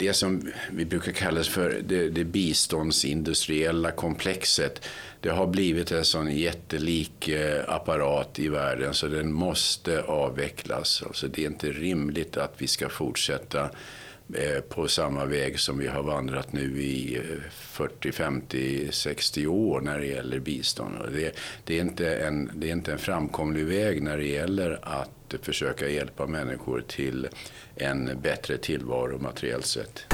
det 0.00 0.14
som 0.14 0.52
vi 0.70 0.84
brukar 0.84 1.12
kalla 1.12 1.42
för 1.42 1.80
det, 1.84 2.08
det 2.08 2.24
biståndsindustriella 2.24 3.90
komplexet 3.90 4.88
det 5.20 5.30
har 5.30 5.46
blivit 5.46 5.92
en 5.92 6.04
sån 6.04 6.36
jättelik 6.36 7.28
eh, 7.28 7.64
apparat 7.68 8.38
i 8.38 8.48
världen 8.48 8.94
så 8.94 9.06
den 9.06 9.32
måste 9.32 10.02
avvecklas. 10.02 11.02
Alltså 11.06 11.28
det 11.28 11.42
är 11.42 11.46
inte 11.46 11.72
rimligt 11.72 12.36
att 12.36 12.54
vi 12.58 12.66
ska 12.66 12.88
fortsätta 12.88 13.70
Eh, 14.34 14.60
på 14.60 14.88
samma 14.88 15.24
väg 15.24 15.60
som 15.60 15.78
vi 15.78 15.86
har 15.86 16.02
vandrat 16.02 16.52
nu 16.52 16.82
i 16.82 17.20
40, 17.50 18.12
50, 18.12 18.88
60 18.92 19.46
år 19.46 19.80
när 19.80 19.98
det 19.98 20.06
gäller 20.06 20.38
bistånd. 20.38 20.94
Det, 21.12 21.36
det, 21.64 21.76
är 21.76 21.80
inte 21.80 22.14
en, 22.14 22.50
det 22.54 22.68
är 22.68 22.72
inte 22.72 22.92
en 22.92 22.98
framkomlig 22.98 23.66
väg 23.66 24.02
när 24.02 24.18
det 24.18 24.26
gäller 24.26 24.78
att 24.82 25.34
försöka 25.42 25.88
hjälpa 25.88 26.26
människor 26.26 26.84
till 26.88 27.28
en 27.76 28.20
bättre 28.22 28.56
tillvaro 28.56 29.18
materiellt 29.18 29.66
sett. 29.66 30.06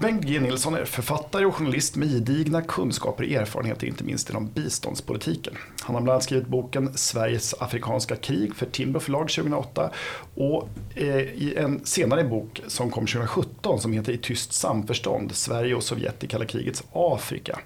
Bengt 0.00 0.24
G 0.24 0.40
Nilsson 0.40 0.74
är 0.74 0.84
författare 0.84 1.44
och 1.44 1.54
journalist 1.54 1.96
med 1.96 2.08
gedigna 2.10 2.62
kunskaper 2.62 3.24
och 3.24 3.30
erfarenheter 3.30 3.86
inte 3.86 4.04
minst 4.04 4.30
inom 4.30 4.48
biståndspolitiken. 4.48 5.54
Han 5.80 5.94
har 5.94 6.02
bland 6.02 6.14
annat 6.14 6.24
skrivit 6.24 6.46
boken 6.46 6.98
Sveriges 6.98 7.54
afrikanska 7.54 8.16
krig 8.16 8.54
för 8.54 8.66
Timbro 8.66 9.00
förlag 9.00 9.28
2008 9.28 9.90
och 10.34 10.68
eh, 10.94 11.18
i 11.18 11.54
en 11.56 11.86
senare 11.86 12.24
bok 12.24 12.62
som 12.66 12.90
kom 12.90 13.06
2017 13.06 13.80
som 13.80 13.92
heter 13.92 14.12
I 14.12 14.18
tyst 14.18 14.52
samförstånd 14.52 15.34
Sverige 15.34 15.74
och 15.74 15.82
Sovjet 15.82 16.24
i 16.24 16.26
kalla 16.26 16.44
krigets 16.44 16.82
Afrika. 16.92 17.58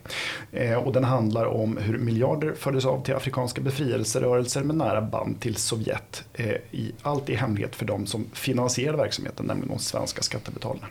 Eh, 0.53 0.75
och 0.75 0.93
den 0.93 1.05
handlar 1.05 1.47
om 1.47 1.77
hur 1.77 1.99
miljarder 1.99 2.55
fördes 2.55 2.85
av 2.85 3.05
till 3.05 3.15
afrikanska 3.15 3.61
befrielserörelser 3.61 4.63
med 4.63 4.77
nära 4.77 5.03
band 5.03 5.41
till 5.41 5.57
Sovjet. 5.57 6.25
Eh, 6.33 6.57
allt 7.03 7.31
i 7.31 7.35
hemlighet 7.35 7.77
för 7.77 7.85
de 7.85 8.07
som 8.07 8.27
finansierade 8.33 8.99
verksamheten, 8.99 9.47
nämligen 9.47 9.69
de 9.69 9.79
svenska 9.79 10.23
skattebetalarna. 10.23 10.87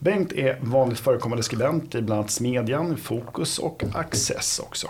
Bengt 0.00 0.32
är 0.32 0.58
vanligt 0.62 0.98
förekommande 0.98 1.42
skribent 1.42 1.94
i 1.94 2.02
bland 2.02 2.20
annat 2.20 2.30
Smedjan, 2.30 2.96
Fokus 2.96 3.58
och 3.58 3.82
Access 3.94 4.58
också. 4.58 4.88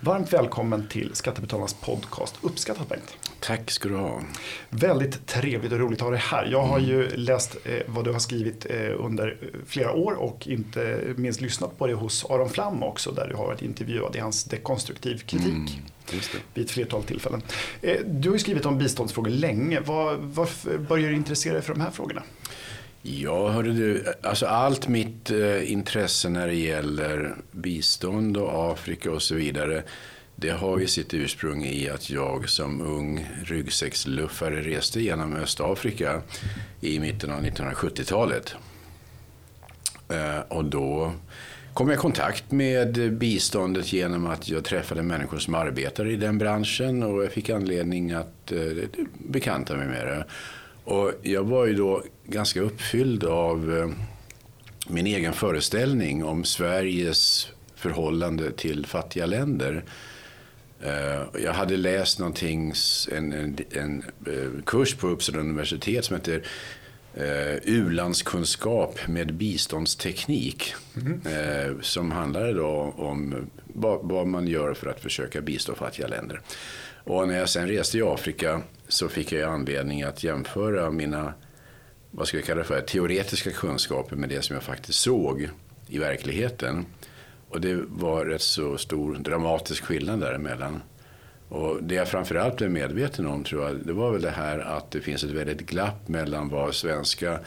Varmt 0.00 0.32
välkommen 0.32 0.88
till 0.88 1.10
Skattebetalarnas 1.14 1.74
podcast. 1.74 2.34
Uppskattat 2.40 2.88
Bengt. 2.88 3.16
Tack 3.40 3.70
ska 3.70 3.88
du 3.88 3.94
ha. 3.94 4.22
Väldigt 4.70 5.26
trevligt 5.26 5.72
och 5.72 5.78
roligt 5.78 5.98
att 5.98 6.04
ha 6.04 6.10
dig 6.10 6.20
här. 6.20 6.48
Jag 6.50 6.62
har 6.62 6.78
ju 6.78 7.08
läst 7.08 7.56
eh, 7.64 7.72
vad 7.86 8.04
du 8.04 8.12
har 8.12 8.18
skrivit 8.18 8.66
eh, 8.70 9.04
under 9.04 9.38
flera 9.66 9.92
år 9.92 10.12
och 10.12 10.46
inte 10.46 11.00
minst 11.16 11.40
lyssnat 11.40 11.78
på 11.78 11.86
det 11.86 11.94
hos 11.94 12.24
Aron 12.24 12.50
Flam 12.50 12.82
också 12.82 13.10
där 13.10 13.28
du 13.28 13.34
har 13.34 13.46
varit 13.46 13.62
intervjuad 13.62 14.16
i 14.16 14.18
hans 14.18 14.44
dekonstruktiv 14.44 15.18
kritik. 15.18 15.80
Mm. 16.12 16.22
Vid 16.54 16.64
ett 16.64 16.70
flertal 16.70 17.02
tillfällen. 17.02 17.42
Eh, 17.82 17.96
du 18.06 18.28
har 18.28 18.34
ju 18.34 18.40
skrivit 18.40 18.66
om 18.66 18.78
biståndsfrågor 18.78 19.30
länge. 19.30 19.80
Var, 19.80 20.16
varför 20.20 20.78
började 20.78 21.10
du 21.10 21.16
intressera 21.16 21.52
dig 21.52 21.62
för 21.62 21.74
de 21.74 21.80
här 21.80 21.90
frågorna? 21.90 22.22
Ja, 23.02 23.48
hörde 23.48 23.72
du, 23.72 24.04
alltså 24.22 24.46
allt 24.46 24.88
mitt 24.88 25.30
eh, 25.30 25.72
intresse 25.72 26.28
när 26.28 26.46
det 26.46 26.54
gäller 26.54 27.34
bistånd 27.50 28.36
och 28.36 28.72
Afrika 28.72 29.10
och 29.12 29.22
så 29.22 29.34
vidare 29.34 29.82
det 30.40 30.50
har 30.50 30.78
ju 30.78 30.86
sitt 30.86 31.14
ursprung 31.14 31.64
i 31.64 31.88
att 31.88 32.10
jag 32.10 32.48
som 32.48 32.80
ung 32.80 33.26
ryggsäcksluffare 33.44 34.60
reste 34.60 35.00
genom 35.00 35.36
Östafrika 35.36 36.22
i 36.80 37.00
mitten 37.00 37.30
av 37.30 37.42
1970-talet. 37.42 38.54
Eh, 40.08 40.40
och 40.48 40.64
då 40.64 41.12
kom 41.74 41.88
jag 41.88 41.96
i 41.96 42.00
kontakt 42.00 42.50
med 42.50 43.12
biståndet 43.12 43.92
genom 43.92 44.26
att 44.26 44.48
jag 44.48 44.64
träffade 44.64 45.02
människor 45.02 45.38
som 45.38 45.54
arbetar 45.54 46.06
i 46.06 46.16
den 46.16 46.38
branschen 46.38 47.02
och 47.02 47.24
jag 47.24 47.32
fick 47.32 47.50
anledning 47.50 48.12
att 48.12 48.52
eh, 48.52 48.88
bekanta 49.12 49.76
mig 49.76 49.86
med 49.86 50.06
det. 50.06 50.24
Och 50.88 51.12
jag 51.22 51.44
var 51.44 51.66
ju 51.66 51.74
då 51.74 52.02
ganska 52.26 52.60
uppfylld 52.60 53.24
av 53.24 53.78
eh, 53.78 53.88
min 54.88 55.06
egen 55.06 55.32
föreställning 55.32 56.24
om 56.24 56.44
Sveriges 56.44 57.48
förhållande 57.74 58.52
till 58.52 58.86
fattiga 58.86 59.26
länder. 59.26 59.84
Eh, 60.82 61.42
jag 61.44 61.52
hade 61.52 61.76
läst 61.76 62.18
någonting, 62.18 62.72
en, 63.12 63.32
en, 63.32 63.56
en 63.70 64.04
eh, 64.26 64.62
kurs 64.66 64.94
på 64.94 65.08
Uppsala 65.08 65.38
universitet 65.38 66.04
som 66.04 66.16
heter 66.16 66.42
U-landskunskap 67.64 69.08
med 69.08 69.34
biståndsteknik. 69.34 70.74
Mm. 70.96 71.82
Som 71.82 72.10
handlade 72.10 72.52
då 72.52 72.94
om 72.96 73.50
vad 74.02 74.26
man 74.26 74.46
gör 74.46 74.74
för 74.74 74.90
att 74.90 75.00
försöka 75.00 75.40
bistå 75.40 75.74
fattiga 75.74 76.06
länder. 76.06 76.40
Och 77.04 77.28
när 77.28 77.38
jag 77.38 77.48
sen 77.48 77.68
reste 77.68 77.98
i 77.98 78.02
Afrika 78.02 78.62
så 78.88 79.08
fick 79.08 79.32
jag 79.32 79.52
anledning 79.52 80.02
att 80.02 80.24
jämföra 80.24 80.90
mina 80.90 81.34
vad 82.10 82.28
ska 82.28 82.36
jag 82.36 82.46
kalla 82.46 82.58
det 82.58 82.64
för, 82.64 82.80
teoretiska 82.80 83.50
kunskaper 83.50 84.16
med 84.16 84.28
det 84.28 84.42
som 84.42 84.54
jag 84.54 84.62
faktiskt 84.62 85.00
såg 85.00 85.48
i 85.88 85.98
verkligheten. 85.98 86.86
Och 87.48 87.60
det 87.60 87.78
var 87.88 88.24
rätt 88.24 88.42
så 88.42 88.78
stor 88.78 89.14
dramatisk 89.14 89.84
skillnad 89.84 90.20
däremellan. 90.20 90.82
Och 91.48 91.82
det 91.82 91.94
jag 91.94 92.08
framförallt 92.08 92.56
blev 92.56 92.70
medveten 92.70 93.26
om 93.26 93.44
tror 93.44 93.64
jag, 93.64 93.76
det 93.86 93.92
var 93.92 94.12
väl 94.12 94.22
det 94.22 94.30
här 94.30 94.58
att 94.58 94.90
det 94.90 95.00
finns 95.00 95.24
ett 95.24 95.30
väldigt 95.30 95.60
glapp 95.60 96.08
mellan 96.08 96.48
vad 96.48 96.74
svenska 96.74 97.38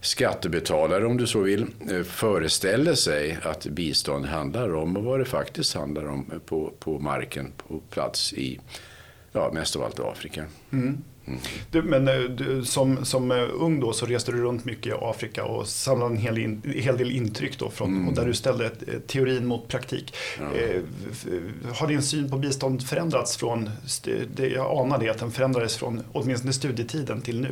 skattebetalare, 0.00 1.06
om 1.06 1.16
du 1.16 1.26
så 1.26 1.40
vill, 1.40 1.66
eh, 1.90 2.02
föreställer 2.02 2.94
sig 2.94 3.38
att 3.42 3.66
bistånd 3.66 4.26
handlar 4.26 4.74
om 4.74 4.96
och 4.96 5.04
vad 5.04 5.18
det 5.18 5.24
faktiskt 5.24 5.74
handlar 5.74 6.08
om 6.08 6.40
på, 6.46 6.72
på 6.78 6.98
marken, 6.98 7.52
på 7.68 7.80
plats 7.90 8.32
i 8.32 8.60
ja, 9.34 9.50
mest 9.52 9.76
av 9.76 9.82
allt 9.82 10.00
Afrika. 10.00 10.44
Mm. 10.72 10.98
Mm. 11.26 11.40
Du, 11.70 11.82
men 11.82 12.08
eh, 12.08 12.20
du, 12.20 12.64
som, 12.64 13.04
som 13.04 13.30
eh, 13.30 13.48
ung 13.52 13.80
då 13.80 13.92
så 13.92 14.06
reste 14.06 14.32
du 14.32 14.42
runt 14.42 14.64
mycket 14.64 14.86
i 14.86 14.92
Afrika 15.00 15.44
och 15.44 15.68
samlade 15.68 16.14
en 16.14 16.16
hel, 16.16 16.38
in, 16.38 16.62
hel 16.76 16.96
del 16.96 17.10
intryck 17.10 17.58
då 17.58 17.70
från, 17.70 17.88
mm. 17.88 18.08
och 18.08 18.14
där 18.14 18.26
du 18.26 18.34
ställde 18.34 18.64
eh, 18.64 18.70
teorin 19.06 19.46
mot 19.46 19.68
praktik. 19.68 20.14
Ja. 20.38 20.44
Eh, 20.54 20.80
har 21.74 21.88
din 21.88 22.02
syn 22.02 22.30
på 22.30 22.38
bistånd 22.38 22.86
förändrats 22.86 23.36
från, 23.36 23.70
det, 24.34 24.48
jag 24.48 24.78
anar 24.78 24.98
det, 24.98 25.08
att 25.08 25.18
den 25.18 25.30
förändrades 25.32 25.76
från 25.76 26.02
åtminstone 26.12 26.52
studietiden 26.52 27.22
till 27.22 27.40
nu? 27.40 27.50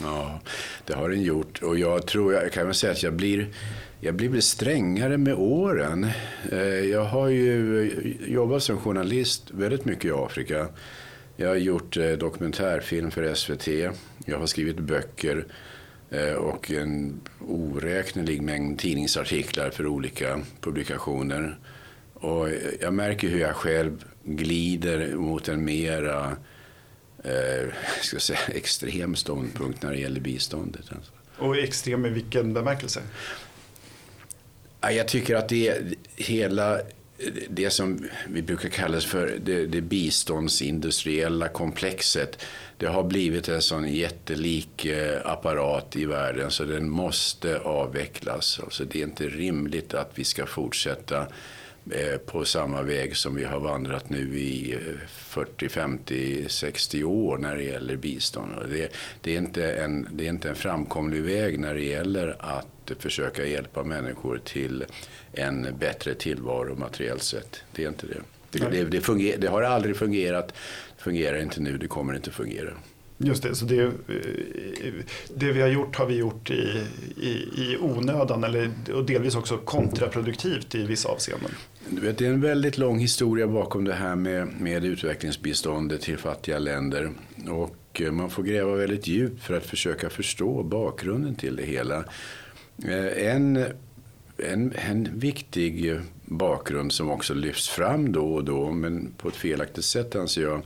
Ja, 0.00 0.40
det 0.84 0.94
har 0.94 1.08
den 1.08 1.22
gjort 1.22 1.62
och 1.62 1.78
jag 1.78 2.06
tror, 2.06 2.34
jag 2.34 2.52
kan 2.52 2.66
väl 2.66 2.74
säga 2.74 2.92
att 2.92 3.02
jag 3.02 3.12
blir 3.12 3.48
jag 4.00 4.14
blir 4.14 4.40
strängare 4.40 5.18
med 5.18 5.34
åren. 5.34 6.06
Jag 6.90 7.04
har 7.04 7.28
ju 7.28 8.16
jobbat 8.26 8.62
som 8.62 8.78
journalist 8.78 9.50
väldigt 9.50 9.84
mycket 9.84 10.04
i 10.04 10.10
Afrika. 10.10 10.68
Jag 11.36 11.48
har 11.48 11.56
gjort 11.56 11.96
eh, 11.96 12.10
dokumentärfilm 12.10 13.10
för 13.10 13.34
SVT. 13.34 13.68
Jag 14.24 14.38
har 14.38 14.46
skrivit 14.46 14.78
böcker 14.78 15.46
eh, 16.10 16.32
och 16.32 16.70
en 16.70 17.20
oräknelig 17.40 18.42
mängd 18.42 18.78
tidningsartiklar 18.78 19.70
för 19.70 19.86
olika 19.86 20.40
publikationer. 20.60 21.58
Och 22.14 22.48
jag 22.80 22.94
märker 22.94 23.28
hur 23.28 23.40
jag 23.40 23.56
själv 23.56 24.04
glider 24.22 25.14
mot 25.14 25.48
en 25.48 25.64
mera 25.64 26.36
eh, 27.24 27.72
ska 28.02 28.18
säga, 28.18 28.38
extrem 28.48 29.14
ståndpunkt 29.14 29.82
när 29.82 29.92
det 29.92 29.98
gäller 29.98 30.20
biståndet. 30.20 30.84
Alltså. 30.88 31.12
Och 31.38 31.56
extrem 31.56 32.06
i 32.06 32.10
vilken 32.10 32.54
bemärkelse? 32.54 33.02
Jag 34.80 35.08
tycker 35.08 35.36
att 35.36 35.48
det 35.48 35.68
är 35.68 35.94
hela 36.16 36.80
det 37.48 37.70
som 37.70 38.08
vi 38.28 38.42
brukar 38.42 38.68
kalla 38.68 39.00
för 39.00 39.38
det, 39.40 39.66
det 39.66 39.80
biståndsindustriella 39.80 41.48
komplexet. 41.48 42.42
Det 42.78 42.86
har 42.86 43.02
blivit 43.02 43.48
en 43.48 43.62
sån 43.62 43.88
jättelik 43.88 44.84
eh, 44.84 45.20
apparat 45.24 45.96
i 45.96 46.04
världen 46.04 46.50
så 46.50 46.64
den 46.64 46.90
måste 46.90 47.58
avvecklas. 47.58 48.60
Alltså 48.62 48.84
det 48.84 48.98
är 48.98 49.04
inte 49.04 49.28
rimligt 49.28 49.94
att 49.94 50.10
vi 50.14 50.24
ska 50.24 50.46
fortsätta 50.46 51.26
på 52.26 52.44
samma 52.44 52.82
väg 52.82 53.16
som 53.16 53.34
vi 53.34 53.44
har 53.44 53.60
vandrat 53.60 54.10
nu 54.10 54.38
i 54.38 54.78
40, 55.08 55.68
50, 55.68 56.48
60 56.48 57.04
år 57.04 57.38
när 57.38 57.56
det 57.56 57.62
gäller 57.62 57.96
bistånd. 57.96 58.52
Det, 58.70 58.92
det, 59.20 59.34
är 59.34 59.38
inte 59.38 59.72
en, 59.72 60.08
det 60.12 60.24
är 60.24 60.28
inte 60.28 60.48
en 60.48 60.54
framkomlig 60.54 61.22
väg 61.22 61.60
när 61.60 61.74
det 61.74 61.84
gäller 61.84 62.36
att 62.38 62.92
försöka 62.98 63.46
hjälpa 63.46 63.84
människor 63.84 64.40
till 64.44 64.84
en 65.32 65.66
bättre 65.78 66.14
tillvaro 66.14 66.74
materiellt 66.74 67.22
sett. 67.22 67.62
Det 67.72 67.84
är 67.84 67.88
inte 67.88 68.06
det. 68.06 68.20
Det, 68.50 68.70
det, 68.70 68.84
det, 68.84 69.00
funger, 69.00 69.36
det 69.38 69.48
har 69.48 69.62
aldrig 69.62 69.96
fungerat, 69.96 70.48
det 70.96 71.02
fungerar 71.02 71.42
inte 71.42 71.60
nu, 71.60 71.78
det 71.78 71.88
kommer 71.88 72.14
inte 72.14 72.30
fungera. 72.30 72.70
Just 73.18 73.42
det, 73.42 73.54
så 73.54 73.64
det, 73.64 73.82
eh, 73.82 73.90
det 75.34 75.52
vi 75.52 75.60
har 75.60 75.68
gjort 75.68 75.96
har 75.96 76.06
vi 76.06 76.16
gjort 76.16 76.50
i, 76.50 76.82
i, 77.16 77.30
i 77.56 77.76
onödan 77.80 78.44
eller, 78.44 78.70
och 78.94 79.04
delvis 79.04 79.34
också 79.34 79.56
kontraproduktivt 79.56 80.74
i 80.74 80.84
vissa 80.84 81.08
avseenden. 81.08 81.50
Du 81.88 82.00
vet, 82.00 82.18
det 82.18 82.26
är 82.26 82.30
en 82.30 82.40
väldigt 82.40 82.78
lång 82.78 82.98
historia 82.98 83.46
bakom 83.46 83.84
det 83.84 83.94
här 83.94 84.16
med, 84.16 84.48
med 84.60 84.84
utvecklingsbiståndet 84.84 86.00
till 86.00 86.18
fattiga 86.18 86.58
länder. 86.58 87.10
Och 87.48 88.00
eh, 88.00 88.12
man 88.12 88.30
får 88.30 88.42
gräva 88.42 88.74
väldigt 88.74 89.06
djupt 89.06 89.42
för 89.42 89.56
att 89.56 89.66
försöka 89.66 90.10
förstå 90.10 90.62
bakgrunden 90.62 91.34
till 91.34 91.56
det 91.56 91.64
hela. 91.64 92.04
Eh, 92.84 93.26
en, 93.26 93.56
en, 94.36 94.72
en 94.72 95.18
viktig 95.18 96.00
bakgrund 96.24 96.92
som 96.92 97.10
också 97.10 97.34
lyfts 97.34 97.68
fram 97.68 98.12
då 98.12 98.34
och 98.34 98.44
då, 98.44 98.70
men 98.70 99.12
på 99.18 99.28
ett 99.28 99.36
felaktigt 99.36 99.84
sätt 99.84 100.16
anser 100.16 100.42
jag, 100.42 100.62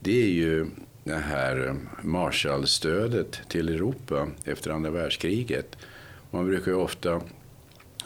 det 0.00 0.22
är 0.22 0.28
ju 0.28 0.66
det 1.06 1.16
här 1.16 1.66
eh, 1.66 1.74
Marshallstödet 2.02 3.40
till 3.48 3.68
Europa 3.68 4.28
efter 4.44 4.70
andra 4.70 4.90
världskriget. 4.90 5.76
Man 6.30 6.46
brukar 6.46 6.70
ju 6.70 6.76
ofta 6.76 7.20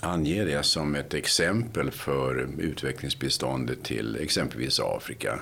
ange 0.00 0.44
det 0.44 0.62
som 0.62 0.94
ett 0.94 1.14
exempel 1.14 1.90
för 1.90 2.48
utvecklingsbiståndet 2.58 3.82
till 3.82 4.16
exempelvis 4.16 4.80
Afrika. 4.80 5.40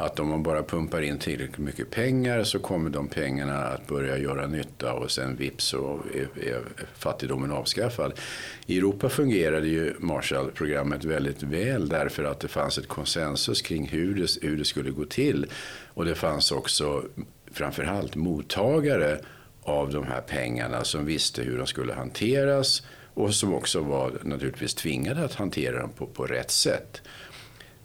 Att 0.00 0.20
om 0.20 0.28
man 0.28 0.42
bara 0.42 0.62
pumpar 0.62 1.02
in 1.02 1.18
tillräckligt 1.18 1.58
mycket 1.58 1.90
pengar 1.90 2.44
så 2.44 2.58
kommer 2.58 2.90
de 2.90 3.08
pengarna 3.08 3.64
att 3.64 3.86
börja 3.86 4.18
göra 4.18 4.46
nytta 4.46 4.92
och 4.92 5.10
sen 5.10 5.36
vips 5.36 5.64
så 5.64 6.00
är, 6.14 6.48
är 6.48 6.62
fattigdomen 6.98 7.52
avskaffad. 7.52 8.12
I 8.66 8.78
Europa 8.78 9.08
fungerade 9.08 9.68
ju 9.68 9.94
Marshallprogrammet 9.98 11.04
väldigt 11.04 11.42
väl 11.42 11.88
därför 11.88 12.24
att 12.24 12.40
det 12.40 12.48
fanns 12.48 12.78
ett 12.78 12.88
konsensus 12.88 13.62
kring 13.62 13.88
hur 13.88 14.14
det, 14.14 14.48
hur 14.48 14.56
det 14.56 14.64
skulle 14.64 14.90
gå 14.90 15.04
till. 15.04 15.46
Och 15.94 16.04
det 16.04 16.14
fanns 16.14 16.52
också 16.52 17.02
framförallt 17.52 18.14
mottagare 18.14 19.18
av 19.62 19.92
de 19.92 20.06
här 20.06 20.20
pengarna 20.20 20.84
som 20.84 21.06
visste 21.06 21.42
hur 21.42 21.58
de 21.58 21.66
skulle 21.66 21.92
hanteras 21.92 22.82
och 23.14 23.34
som 23.34 23.54
också 23.54 23.80
var 23.80 24.12
naturligtvis 24.22 24.74
tvingade 24.74 25.24
att 25.24 25.34
hantera 25.34 25.80
dem 25.80 25.90
på, 25.96 26.06
på 26.06 26.26
rätt 26.26 26.50
sätt. 26.50 27.02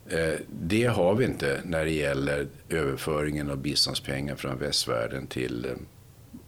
Eh, 0.10 0.40
det 0.50 0.86
har 0.86 1.16
vi 1.16 1.26
inte 1.26 1.62
när 1.66 1.86
det 1.86 1.92
gäller 1.92 2.48
överföringen 2.70 3.50
av 3.50 3.58
biståndspengar 3.58 4.36
från 4.36 4.58
västvärlden 4.58 5.28
till 5.28 5.66
eh, 5.66 5.72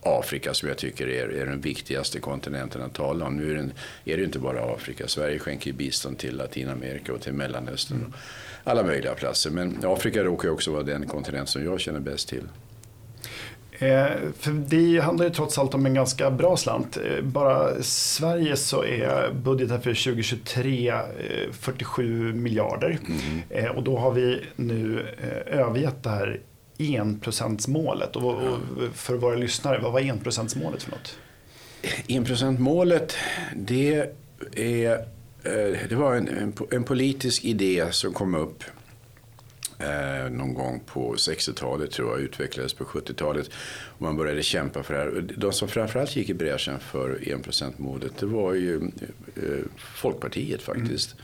Afrika 0.02 0.54
som 0.54 0.70
jag 0.70 0.78
tycker 0.78 1.08
är, 1.08 1.30
är 1.30 1.46
den 1.46 1.62
viktigaste 1.62 2.20
kontinenten 2.20 2.82
att 2.82 2.94
tala 2.94 3.26
om. 3.26 3.38
Nu 3.38 3.52
är 3.52 3.56
det, 3.56 4.14
är 4.14 4.18
det 4.18 4.24
inte 4.24 4.40
bara 4.40 4.74
Afrika. 4.74 5.08
Sverige 5.08 5.40
skänker 5.40 5.74
bistånd 5.74 6.18
till 6.18 6.38
Latinamerika 6.38 7.14
och 7.14 7.22
till 7.22 7.34
Mellanöstern. 7.34 8.06
och 8.06 8.14
Alla 8.64 8.84
möjliga 8.84 9.16
platser. 9.16 9.52
Men 9.52 9.80
Afrika 9.84 10.24
råkar 10.24 10.50
också 10.50 10.72
vara 10.72 10.84
den 10.84 11.08
kontinent 11.08 11.50
som 11.50 11.64
jag 11.64 11.80
känner 11.80 12.00
bäst 12.00 12.30
till. 12.30 12.44
Eh, 13.80 14.08
för 14.40 14.52
det 14.52 15.00
handlar 15.00 15.26
ju 15.26 15.32
trots 15.32 15.58
allt 15.58 15.74
om 15.74 15.86
en 15.86 15.94
ganska 15.94 16.32
bra 16.32 16.58
slant. 16.58 16.98
Eh, 16.98 17.24
bara 17.24 17.84
Sverige 17.84 18.56
så 18.56 18.84
är 18.84 19.32
budgeten 19.34 19.82
för 19.82 19.94
2023 19.94 20.90
eh, 20.90 20.98
47 21.52 22.34
miljarder. 22.34 23.00
Mm. 23.52 23.76
och 23.76 23.84
då 23.84 23.98
har 23.98 24.12
vi 24.12 24.42
nu 24.56 25.06
övergett 25.46 26.04
det 26.04 26.10
här 26.10 26.40
enprocentsmålet. 26.78 28.16
Och, 28.16 28.36
för 28.94 29.16
våra 29.16 29.36
lyssnare, 29.36 29.80
vad 29.80 29.92
var 29.94 30.00
enprocentsmålet 30.00 30.84
för 30.84 30.92
något? 30.92 31.18
Enprocentsmålet, 32.08 33.16
det, 33.56 34.14
är, 34.56 35.06
det 35.90 35.96
var 35.96 36.16
en, 36.16 36.54
en 36.72 36.84
politisk 36.84 37.46
idé 37.46 37.86
som 37.92 38.14
kom 38.14 38.36
upp 38.36 38.64
eh, 39.80 40.32
någon 40.32 40.54
gång 40.54 40.82
på 40.86 41.16
60-talet 41.16 41.92
tror 41.92 42.12
jag, 42.12 42.20
utvecklades 42.20 42.74
på 42.74 42.84
70-talet. 42.84 43.50
Och 43.96 44.02
man 44.02 44.18
började 44.18 44.44
kämpa 44.44 44.84
för 44.84 44.94
det 44.94 45.00
här. 45.00 45.26
De 45.38 45.54
som 45.54 45.68
framförallt 45.68 46.16
gick 46.16 46.30
i 46.30 46.34
bräschen 46.34 46.80
för 46.80 47.30
enprocentsmålet 47.32 48.18
det 48.20 48.26
var 48.26 48.54
ju 48.54 48.76
eh, 49.36 49.66
Folkpartiet 49.78 50.62
faktiskt. 50.62 51.16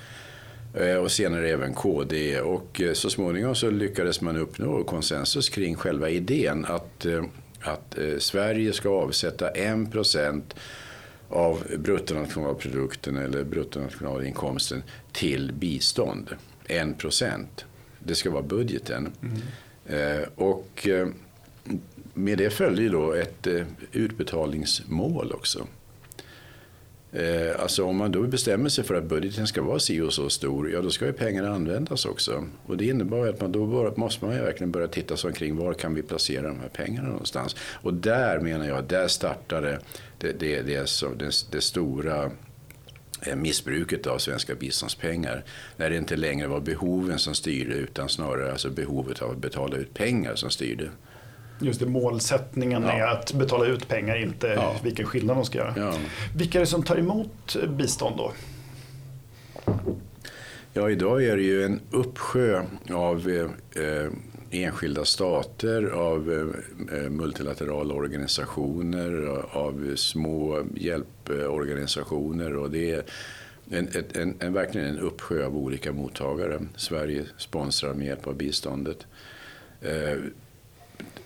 Mm. 0.75 1.01
Och 1.03 1.11
senare 1.11 1.49
även 1.49 1.73
KD. 1.73 2.41
Och 2.41 2.81
eh, 2.81 2.93
så 2.93 3.09
småningom 3.09 3.55
så 3.55 3.69
lyckades 3.69 4.21
man 4.21 4.37
uppnå 4.37 4.83
konsensus 4.83 5.49
kring 5.49 5.75
själva 5.75 6.09
idén 6.09 6.65
att, 6.65 7.05
eh, 7.05 7.23
att 7.61 7.97
Sverige 8.17 8.73
ska 8.73 8.89
avsätta 8.89 9.49
1 9.49 9.91
procent 9.91 10.55
av 11.29 11.63
bruttonationalprodukten 11.77 13.17
eller 13.17 13.43
bruttonationalinkomsten 13.43 14.83
till 15.11 15.53
bistånd. 15.53 16.29
1 16.67 16.97
procent 16.97 17.65
det 18.05 18.15
ska 18.15 18.29
vara 18.29 18.43
budgeten. 18.43 19.11
Mm. 19.21 19.41
Eh, 19.85 20.27
och 20.35 20.87
eh, 20.87 21.07
med 22.13 22.37
det 22.37 22.49
följer 22.49 22.89
då 22.89 23.13
ett 23.13 23.47
eh, 23.47 23.65
utbetalningsmål 23.91 25.31
också. 25.31 25.67
Eh, 27.13 27.61
alltså 27.61 27.85
om 27.85 27.97
man 27.97 28.11
då 28.11 28.21
bestämmer 28.21 28.69
sig 28.69 28.83
för 28.83 28.95
att 28.95 29.03
budgeten 29.03 29.47
ska 29.47 29.61
vara 29.61 29.79
si 29.79 30.01
och 30.01 30.13
så 30.13 30.29
stor, 30.29 30.71
ja 30.71 30.81
då 30.81 30.89
ska 30.89 31.05
ju 31.05 31.13
pengarna 31.13 31.49
användas 31.49 32.05
också. 32.05 32.45
Och 32.65 32.77
det 32.77 32.85
innebär 32.85 33.29
att 33.29 33.41
man 33.41 33.51
då 33.51 33.93
måste 33.95 34.25
man 34.25 34.35
ju 34.35 34.41
verkligen 34.41 34.71
börja 34.71 34.87
titta 34.87 35.17
sig 35.17 35.27
omkring 35.27 35.55
var 35.55 35.73
kan 35.73 35.93
vi 35.93 36.01
placera 36.01 36.47
de 36.47 36.59
här 36.59 36.69
pengarna 36.69 37.09
någonstans. 37.09 37.55
Och 37.81 37.93
där 37.93 38.39
menar 38.39 38.65
jag, 38.67 38.83
där 38.83 39.07
startade 39.07 39.79
det, 40.17 40.31
det, 40.39 40.61
det, 40.61 40.87
det, 41.17 41.45
det 41.51 41.61
stora 41.61 42.31
missbruket 43.35 44.07
av 44.07 44.17
svenska 44.17 44.55
biståndspengar. 44.55 45.43
När 45.77 45.89
det 45.89 45.97
inte 45.97 46.15
längre 46.15 46.47
var 46.47 46.59
behoven 46.59 47.19
som 47.19 47.35
styrde 47.35 47.73
utan 47.73 48.09
snarare 48.09 48.51
alltså 48.51 48.69
behovet 48.69 49.21
av 49.21 49.31
att 49.31 49.37
betala 49.37 49.77
ut 49.77 49.93
pengar 49.93 50.35
som 50.35 50.49
styrde. 50.49 50.89
Just 51.61 51.79
det, 51.79 51.85
målsättningen 51.85 52.83
ja. 52.83 52.91
är 52.91 53.07
att 53.07 53.33
betala 53.33 53.65
ut 53.65 53.87
pengar, 53.87 54.23
inte 54.23 54.47
ja. 54.47 54.75
vilken 54.83 55.05
skillnad 55.05 55.37
de 55.37 55.45
ska 55.45 55.57
göra. 55.57 55.73
Ja. 55.77 55.93
Vilka 56.35 56.57
är 56.57 56.59
det 56.59 56.67
som 56.67 56.83
tar 56.83 56.97
emot 56.97 57.55
bistånd 57.77 58.17
då? 58.17 58.33
Ja, 60.73 60.89
idag 60.89 61.23
är 61.23 61.35
det 61.35 61.43
ju 61.43 61.63
en 61.63 61.79
uppsjö 61.91 62.63
av 62.91 63.29
eh, 63.75 64.09
enskilda 64.53 65.05
stater, 65.05 65.83
av 65.83 66.31
eh, 66.91 67.09
multilaterala 67.09 67.93
organisationer, 67.93 69.43
av 69.51 69.95
små 69.95 70.63
hjälporganisationer 70.75 72.55
och 72.55 72.71
det 72.71 72.91
är 72.91 73.03
en, 73.69 73.87
en, 74.13 74.35
en, 74.39 74.53
verkligen 74.53 74.87
en 74.87 74.99
uppsjö 74.99 75.45
av 75.45 75.57
olika 75.57 75.93
mottagare. 75.93 76.59
Sverige 76.75 77.25
sponsrar 77.37 77.93
med 77.93 78.07
hjälp 78.07 78.27
av 78.27 78.35
biståndet. 78.35 79.07
Eh, 79.81 80.17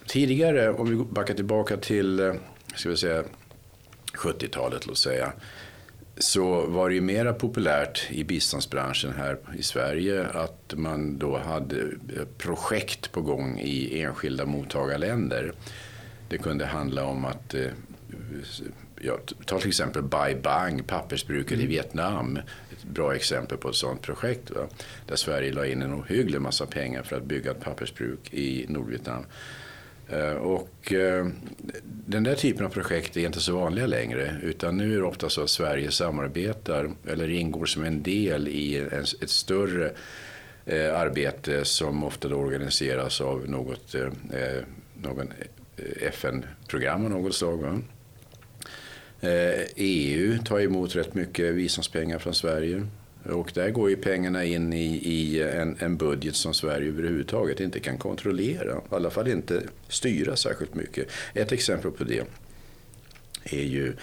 tidigare, 0.05 0.71
om 0.71 0.89
vi 0.89 0.95
backar 0.95 1.33
tillbaka 1.33 1.77
till 1.77 2.19
eh, 2.19 2.33
ska 2.75 2.89
vi 2.89 2.97
säga, 2.97 3.23
70-talet, 4.13 4.87
låt 4.87 4.97
säga, 4.97 5.33
så 6.19 6.65
var 6.67 6.89
det 6.89 6.95
ju 6.95 7.01
mera 7.01 7.33
populärt 7.33 8.07
i 8.09 8.23
biståndsbranschen 8.23 9.13
här 9.17 9.37
i 9.57 9.63
Sverige 9.63 10.27
att 10.27 10.73
man 10.77 11.17
då 11.17 11.37
hade 11.37 11.83
projekt 12.37 13.11
på 13.11 13.21
gång 13.21 13.59
i 13.59 14.01
enskilda 14.01 14.45
mottagarländer. 14.45 15.53
Det 16.29 16.37
kunde 16.37 16.65
handla 16.65 17.03
om 17.03 17.25
att 17.25 17.53
eh, 17.53 17.71
ja, 19.01 19.17
ta 19.45 19.59
till 19.59 19.67
exempel 19.67 20.03
Bai 20.03 20.35
Bang, 20.35 20.87
pappersbruket 20.87 21.51
mm. 21.51 21.65
i 21.65 21.67
Vietnam. 21.67 22.37
Ett 22.71 22.83
bra 22.83 23.15
exempel 23.15 23.57
på 23.57 23.69
ett 23.69 23.75
sådant 23.75 24.01
projekt. 24.01 24.51
Va? 24.51 24.67
Där 25.07 25.15
Sverige 25.15 25.53
la 25.53 25.65
in 25.65 25.81
en 25.81 25.93
ohygglig 25.93 26.41
massa 26.41 26.65
pengar 26.65 27.03
för 27.03 27.15
att 27.15 27.23
bygga 27.23 27.51
ett 27.51 27.61
pappersbruk 27.61 28.33
i 28.33 28.65
Nordvietnam. 28.69 29.25
Eh, 30.09 30.33
och 30.33 30.93
eh, 30.93 31.27
den 31.83 32.23
där 32.23 32.35
typen 32.35 32.65
av 32.65 32.69
projekt 32.69 33.17
är 33.17 33.25
inte 33.25 33.39
så 33.39 33.55
vanliga 33.55 33.85
längre 33.85 34.35
utan 34.43 34.77
nu 34.77 34.93
är 34.93 34.97
det 34.97 35.07
ofta 35.07 35.29
så 35.29 35.41
att 35.43 35.49
Sverige 35.49 35.91
samarbetar 35.91 36.91
eller 37.07 37.29
ingår 37.29 37.65
som 37.65 37.83
en 37.83 38.03
del 38.03 38.47
i 38.47 38.77
ett 39.21 39.29
större 39.29 39.91
eh, 40.65 40.99
arbete 40.99 41.65
som 41.65 42.03
ofta 42.03 42.27
då 42.27 42.35
organiseras 42.35 43.21
av 43.21 43.49
något 43.49 43.95
någon 44.93 45.33
FN-program 46.01 47.05
av 47.05 47.11
något 47.11 47.35
slag. 47.35 47.83
EU 49.75 50.37
tar 50.37 50.59
emot 50.59 50.95
rätt 50.95 51.13
mycket 51.13 51.53
visumspengar 51.53 52.19
från 52.19 52.33
Sverige. 52.33 52.87
Och 53.29 53.51
där 53.53 53.69
går 53.69 53.89
ju 53.89 53.95
pengarna 53.95 54.43
in 54.43 54.73
i, 54.73 54.85
i 54.95 55.43
en, 55.43 55.77
en, 55.79 55.97
budget 55.97 56.35
som 56.35 56.53
Sverige 56.53 56.89
överhuvudtaget 56.89 57.59
inte 57.59 57.79
kan 57.79 57.97
kontrollera. 57.97 58.75
I 58.77 58.95
alla 58.95 59.09
fall 59.09 59.27
inte 59.27 59.63
styra 59.87 60.35
särskilt 60.35 60.75
mycket. 60.75 61.07
Ett 61.33 61.51
exempel 61.51 61.91
på 61.91 62.03
det 62.03 62.23
är 63.43 63.63
ju 63.63 63.93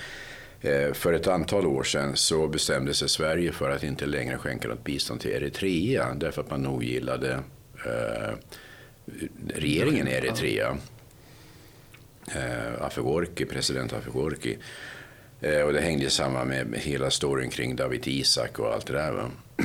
eh, 0.61 0.93
för 0.93 1.13
ett 1.13 1.27
antal 1.27 1.67
år 1.67 1.83
sedan 1.83 2.17
så 2.17 2.49
bestämde 2.49 2.95
sig 2.95 3.09
Sverige 3.09 3.53
för 3.53 3.71
att 3.71 3.83
inte 3.83 4.07
längre 4.07 4.39
skänka 4.39 4.69
något 4.69 4.85
bistånd 4.85 5.21
till 5.21 5.31
Eritrea 5.31 6.15
därför 6.15 6.43
att 6.43 6.51
man 6.51 6.63
nog 6.63 6.85
gillade 6.85 7.41
eh, 7.87 8.35
regeringen 9.55 10.09
i 10.09 10.11
Eritrea. 10.11 10.79
Eh, 12.35 12.85
Afewerki, 12.85 13.45
president 13.45 13.93
Afewerki. 13.93 14.59
Eh, 15.45 15.63
och 15.63 15.73
det 15.73 15.81
hängde 15.81 16.11
samman 16.11 16.49
med 16.49 16.67
hela 16.75 17.11
storyn 17.11 17.51
kring 17.51 17.77
David 17.77 18.07
Isak 18.07 18.59
och 18.59 18.75
allt 18.75 18.87
det 18.87 18.93
där. 18.93 19.13
Va? 19.13 19.31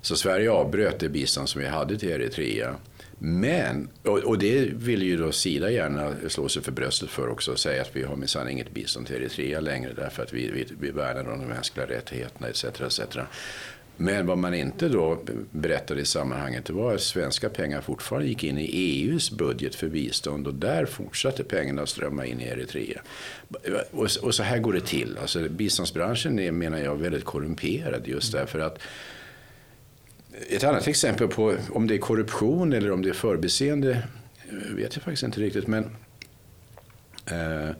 Så 0.00 0.16
Sverige 0.16 0.50
avbröt 0.50 0.98
det 0.98 1.08
bistånd 1.08 1.48
som 1.48 1.60
vi 1.60 1.66
hade 1.66 1.98
till 1.98 2.10
Eritrea. 2.10 2.74
Men, 3.18 3.88
och, 4.02 4.38
det 4.38 4.68
vill 4.72 5.02
ju 5.02 5.16
då 5.16 5.32
Sida 5.32 5.70
gärna 5.70 6.12
slå 6.28 6.48
sig 6.48 6.62
för 6.62 6.72
bröstet 6.72 7.10
för 7.10 7.28
också 7.28 7.52
och 7.52 7.58
säga 7.58 7.82
att 7.82 7.96
vi 7.96 8.02
har 8.02 8.16
minsann 8.16 8.48
inget 8.48 8.70
bistånd 8.70 9.06
till 9.06 9.16
Eritrea 9.16 9.60
längre 9.60 9.92
därför 9.96 10.22
att 10.22 10.32
vi, 10.32 10.50
vi, 10.50 10.66
vi 10.80 10.90
värnar 10.90 11.32
om 11.32 11.40
de 11.40 11.46
mänskliga 11.46 11.86
rättigheterna 11.86 12.48
etc. 12.48 12.64
etc. 12.64 13.00
Men 13.96 14.26
vad 14.26 14.38
man 14.38 14.54
inte 14.54 14.88
då 14.88 15.18
berättade 15.50 16.00
i 16.00 16.04
sammanhanget 16.04 16.64
det 16.64 16.72
var 16.72 16.94
att 16.94 17.00
svenska 17.00 17.48
pengar 17.48 17.80
fortfarande 17.80 18.28
gick 18.28 18.44
in 18.44 18.58
i 18.58 18.64
EUs 18.64 19.30
budget 19.30 19.74
för 19.74 19.88
bistånd 19.88 20.46
och 20.46 20.54
där 20.54 20.86
fortsatte 20.86 21.44
pengarna 21.44 21.82
att 21.82 21.88
strömma 21.88 22.26
in 22.26 22.40
i 22.40 22.44
Eritrea. 22.44 23.00
Och, 23.90 24.34
så 24.34 24.42
här 24.42 24.58
går 24.58 24.72
det 24.72 24.86
till. 24.86 25.18
Alltså, 25.20 25.48
biståndsbranschen 25.48 26.38
är, 26.38 26.52
menar 26.52 26.78
jag, 26.78 26.96
väldigt 26.96 27.24
korrumperad 27.24 28.06
just 28.06 28.32
därför 28.32 28.58
att 28.58 28.78
ett 30.48 30.64
annat 30.64 30.88
exempel 30.88 31.28
på 31.28 31.56
om 31.70 31.86
det 31.86 31.94
är 31.94 31.98
korruption 31.98 32.72
eller 32.72 32.92
om 32.92 33.02
det 33.02 33.08
är 33.08 33.14
förbiseende 33.14 34.02
eh, 34.48 34.74
vet 34.74 34.96
jag 34.96 35.02
faktiskt 35.02 35.22
inte 35.22 35.40
riktigt. 35.40 35.66
Men 35.66 35.84
eh, 37.26 37.70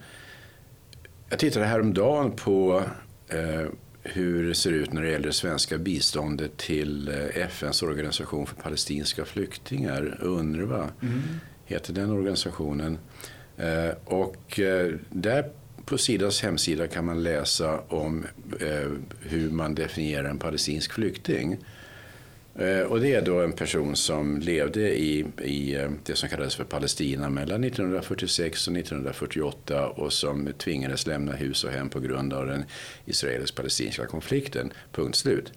jag 1.29 1.39
tittade 1.39 1.67
häromdagen 1.67 2.33
på 2.33 2.83
eh, 3.29 3.67
hur 4.03 4.49
det 4.49 4.55
ser 4.55 4.73
ut 4.73 4.93
när 4.93 5.03
det 5.03 5.11
gäller 5.11 5.27
det 5.27 5.33
svenska 5.33 5.79
biståndet 5.79 6.57
till 6.57 7.09
eh, 7.09 7.43
FNs 7.43 7.83
organisation 7.83 8.47
för 8.47 8.57
palestinska 8.57 9.25
flyktingar, 9.25 10.19
UNRWA. 10.21 10.91
Mm. 11.03 11.23
heter 11.65 11.93
den 11.93 12.11
organisationen. 12.11 12.99
Eh, 13.57 13.91
och 14.05 14.61
eh, 14.61 14.95
där 15.11 15.51
på 15.85 15.99
Sidas 15.99 16.43
hemsida 16.43 16.89
kan 16.89 17.05
man 17.05 17.23
läsa 17.23 17.81
om 17.81 18.27
hur 19.21 19.51
man 19.51 19.75
definierar 19.75 20.29
en 20.29 20.39
palestinsk 20.39 20.93
flykting. 20.93 21.59
Eh, 22.55 22.81
och 22.81 23.01
det 23.01 23.15
är 23.15 23.23
då 23.23 23.41
en 23.41 23.53
person 23.53 23.97
som 23.97 24.39
levde 24.39 24.99
i, 24.99 25.27
i 25.43 25.75
eh, 25.75 25.91
det 26.05 26.17
som 26.17 26.29
kallades 26.29 26.55
för 26.55 26.65
Palestina 26.65 27.31
mellan 27.31 27.65
1946 27.65 28.69
och 28.69 28.77
1948 28.77 29.89
och 29.89 30.13
som 30.13 30.53
tvingades 30.59 31.07
lämna 31.07 31.33
hus 31.33 31.65
och 31.65 31.71
hem 31.71 31.89
på 31.89 32.01
grund 32.01 32.33
av 32.33 32.47
den 32.47 32.65
israelisk-palestinska 33.07 34.07
konflikten. 34.07 34.73
Punkt 34.93 35.17
slut. 35.17 35.53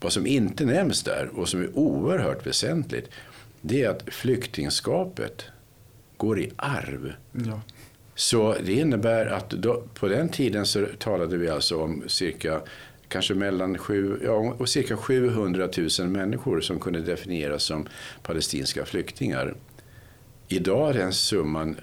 Vad 0.00 0.12
som 0.12 0.26
inte 0.26 0.64
nämns 0.64 1.02
där 1.02 1.30
och 1.34 1.48
som 1.48 1.60
är 1.60 1.78
oerhört 1.78 2.46
väsentligt 2.46 3.10
det 3.60 3.84
är 3.84 3.88
att 3.88 4.02
flyktingskapet 4.06 5.44
går 6.16 6.40
i 6.40 6.52
arv. 6.56 7.12
Ja. 7.32 7.60
Så 8.14 8.56
det 8.64 8.72
innebär 8.72 9.26
att 9.26 9.50
då, 9.50 9.82
på 9.94 10.08
den 10.08 10.28
tiden 10.28 10.66
så 10.66 10.86
talade 10.98 11.36
vi 11.36 11.48
alltså 11.48 11.82
om 11.82 12.02
cirka 12.06 12.60
kanske 13.08 13.34
mellan 13.34 13.78
sju, 13.78 14.20
ja, 14.24 14.54
och 14.58 14.68
cirka 14.68 14.96
700 14.96 15.68
000 15.98 16.08
människor 16.08 16.60
som 16.60 16.80
kunde 16.80 17.00
definieras 17.00 17.62
som 17.62 17.86
palestinska 18.22 18.84
flyktingar. 18.84 19.54
Idag 20.48 20.86
har 20.86 20.94
den 20.94 21.12
summan 21.12 21.76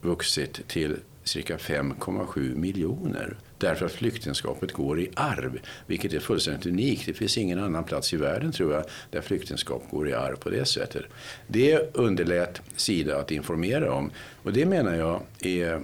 vuxit 0.00 0.68
till 0.68 0.96
cirka 1.24 1.56
5,7 1.56 2.54
miljoner. 2.54 3.36
Därför 3.58 3.86
att 3.86 3.92
flyktingskapet 3.92 4.72
går 4.72 5.00
i 5.00 5.10
arv, 5.14 5.60
vilket 5.86 6.12
är 6.12 6.20
fullständigt 6.20 6.66
unikt. 6.66 7.06
Det 7.06 7.14
finns 7.14 7.38
ingen 7.38 7.58
annan 7.58 7.84
plats 7.84 8.14
i 8.14 8.16
världen 8.16 8.52
tror 8.52 8.72
jag 8.72 8.84
där 9.10 9.20
flyktingskap 9.20 9.82
går 9.90 10.08
i 10.08 10.14
arv 10.14 10.36
på 10.36 10.50
det 10.50 10.64
sättet. 10.64 11.04
Det 11.46 11.96
underlät 11.96 12.60
Sida 12.76 13.18
att 13.20 13.30
informera 13.30 13.92
om 13.92 14.10
och 14.42 14.52
det 14.52 14.66
menar 14.66 14.94
jag 14.94 15.22
är 15.40 15.80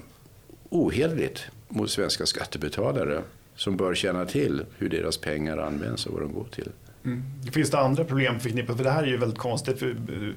ohederligt 0.69 1.47
mot 1.69 1.91
svenska 1.91 2.27
skattebetalare 2.27 3.23
som 3.57 3.77
bör 3.77 3.95
känna 3.95 4.25
till 4.25 4.63
hur 4.79 4.89
deras 4.89 5.17
pengar 5.17 5.59
används 5.59 6.07
och 6.07 6.13
vad 6.13 6.23
de 6.23 6.33
går 6.33 6.47
till. 6.51 6.69
Mm. 7.05 7.23
Finns 7.53 7.71
det 7.71 7.79
andra 7.79 8.05
problem 8.05 8.41
förknippat? 8.41 8.77
För 8.77 8.85
det 8.85 8.91
här 8.91 9.03
är 9.03 9.07
ju 9.07 9.17
väldigt 9.17 9.39
konstigt. 9.39 9.79
För 9.79 9.87
eh, 9.89 10.31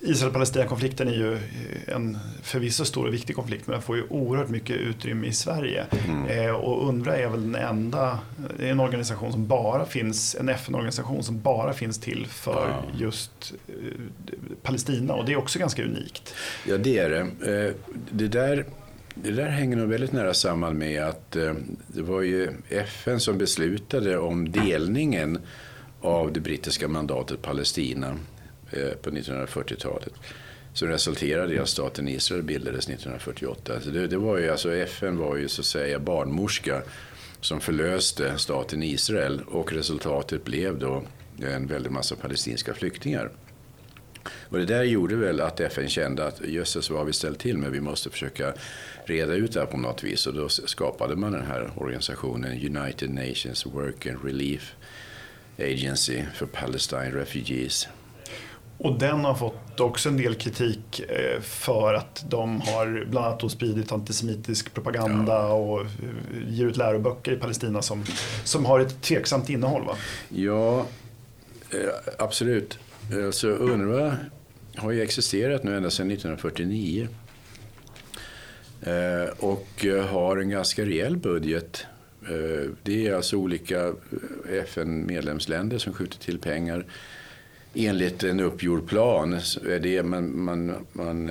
Israel-Palestina-konflikten 0.00 1.08
är 1.08 1.12
ju 1.12 1.38
en 1.86 2.18
förvisso 2.42 2.84
stor 2.84 3.06
och 3.06 3.14
viktig 3.14 3.36
konflikt 3.36 3.66
men 3.66 3.72
den 3.72 3.82
får 3.82 3.96
ju 3.96 4.02
oerhört 4.08 4.48
mycket 4.48 4.76
utrymme 4.76 5.26
i 5.26 5.32
Sverige. 5.32 5.86
Mm. 6.08 6.26
Eh, 6.26 6.54
och 6.54 6.88
UNRWA 6.88 7.16
är 7.16 7.28
väl 7.28 7.52
den 7.52 7.62
enda, 7.62 8.18
är 8.58 8.70
en 8.70 8.80
organisation 8.80 9.32
som 9.32 9.46
bara 9.46 9.86
finns, 9.86 10.34
en 10.34 10.48
FN-organisation 10.48 11.22
som 11.22 11.40
bara 11.40 11.72
finns 11.72 11.98
till 11.98 12.26
för 12.26 12.68
ja. 12.68 12.98
just 12.98 13.54
eh, 13.68 13.74
Palestina 14.62 15.14
och 15.14 15.24
det 15.24 15.32
är 15.32 15.36
också 15.36 15.58
ganska 15.58 15.84
unikt. 15.84 16.34
Ja 16.66 16.78
det 16.78 16.98
är 16.98 17.10
det. 17.10 17.20
Eh, 17.66 17.74
det 18.10 18.28
där 18.28 18.64
det 19.14 19.30
där 19.30 19.48
hänger 19.48 19.76
nog 19.76 19.88
väldigt 19.88 20.12
nära 20.12 20.34
samman 20.34 20.78
med 20.78 21.02
att 21.02 21.36
eh, 21.36 21.54
det 21.86 22.02
var 22.02 22.22
ju 22.22 22.48
FN 22.68 23.20
som 23.20 23.38
beslutade 23.38 24.18
om 24.18 24.52
delningen 24.52 25.38
av 26.00 26.32
det 26.32 26.40
brittiska 26.40 26.88
mandatet 26.88 27.42
Palestina 27.42 28.16
eh, 28.70 28.90
på 29.02 29.10
1940-talet. 29.10 30.12
Som 30.72 30.88
resulterade 30.88 31.54
i 31.54 31.58
att 31.58 31.68
staten 31.68 32.08
Israel 32.08 32.42
bildades 32.42 32.84
1948. 32.88 33.74
Alltså 33.74 33.90
det, 33.90 34.06
det, 34.06 34.16
var 34.16 34.38
ju, 34.38 34.50
alltså 34.50 34.74
FN 34.74 35.16
var 35.18 35.36
ju 35.36 35.48
så 35.48 35.60
att 35.60 35.66
säga 35.66 35.98
barnmorska 35.98 36.82
som 37.40 37.60
förlöste 37.60 38.38
staten 38.38 38.82
Israel 38.82 39.40
och 39.46 39.72
resultatet 39.72 40.44
blev 40.44 40.78
då 40.78 41.02
en 41.42 41.66
väldig 41.66 41.90
massa 41.90 42.16
palestinska 42.16 42.74
flyktingar. 42.74 43.30
Och 44.48 44.58
det 44.58 44.64
där 44.64 44.82
gjorde 44.82 45.16
väl 45.16 45.40
att 45.40 45.60
FN 45.60 45.88
kände 45.88 46.26
att 46.26 46.40
jösses 46.40 46.90
vad 46.90 46.98
har 46.98 47.06
vi 47.06 47.12
ställt 47.12 47.38
till 47.38 47.58
med, 47.58 47.70
vi 47.70 47.80
måste 47.80 48.10
försöka 48.10 48.52
reda 49.04 49.34
ut 49.34 49.52
det 49.52 49.60
här 49.60 49.66
på 49.66 49.76
något 49.76 50.04
vis. 50.04 50.26
Och 50.26 50.34
då 50.34 50.48
skapade 50.48 51.16
man 51.16 51.32
den 51.32 51.46
här 51.46 51.70
organisationen 51.76 52.76
United 52.76 53.10
Nations 53.10 53.66
Work 53.66 54.06
and 54.06 54.24
Relief 54.24 54.74
Agency 55.58 56.22
for 56.34 56.46
Palestine 56.46 57.10
Refugees. 57.10 57.88
Och 58.78 58.98
den 58.98 59.24
har 59.24 59.34
fått 59.34 59.80
också 59.80 60.08
en 60.08 60.16
del 60.16 60.34
kritik 60.34 61.00
eh, 61.00 61.40
för 61.40 61.94
att 61.94 62.24
de 62.28 62.60
har 62.60 63.04
bland 63.10 63.26
annat 63.26 63.52
spridit 63.52 63.92
antisemitisk 63.92 64.74
propaganda 64.74 65.32
ja. 65.32 65.52
och 65.52 65.80
eh, 65.80 65.86
ger 66.48 66.66
ut 66.66 66.76
läroböcker 66.76 67.32
i 67.32 67.36
Palestina 67.36 67.82
som, 67.82 68.04
som 68.44 68.64
har 68.64 68.80
ett 68.80 69.02
tveksamt 69.02 69.48
innehåll. 69.48 69.84
Va? 69.84 69.96
Ja, 70.28 70.86
eh, 71.70 71.78
absolut. 72.18 72.78
Eh, 73.12 73.30
så 73.30 73.48
UNRWA 73.48 74.16
har 74.76 74.92
ju 74.92 75.02
existerat 75.02 75.64
nu 75.64 75.76
ända 75.76 75.90
sedan 75.90 76.10
1949. 76.10 77.08
Eh, 78.82 79.28
och 79.38 79.84
eh, 79.84 80.06
har 80.06 80.36
en 80.36 80.50
ganska 80.50 80.84
rejäl 80.84 81.16
budget. 81.16 81.86
Det 82.82 83.06
är 83.06 83.14
alltså 83.14 83.36
olika 83.36 83.92
FN-medlemsländer 84.50 85.78
som 85.78 85.92
skjuter 85.92 86.18
till 86.18 86.38
pengar 86.38 86.86
enligt 87.74 88.22
en 88.22 88.40
uppgjord 88.40 88.88
plan. 88.88 89.38
Det 89.62 90.02
man, 90.02 90.38
man, 90.44 90.86
man 90.92 91.30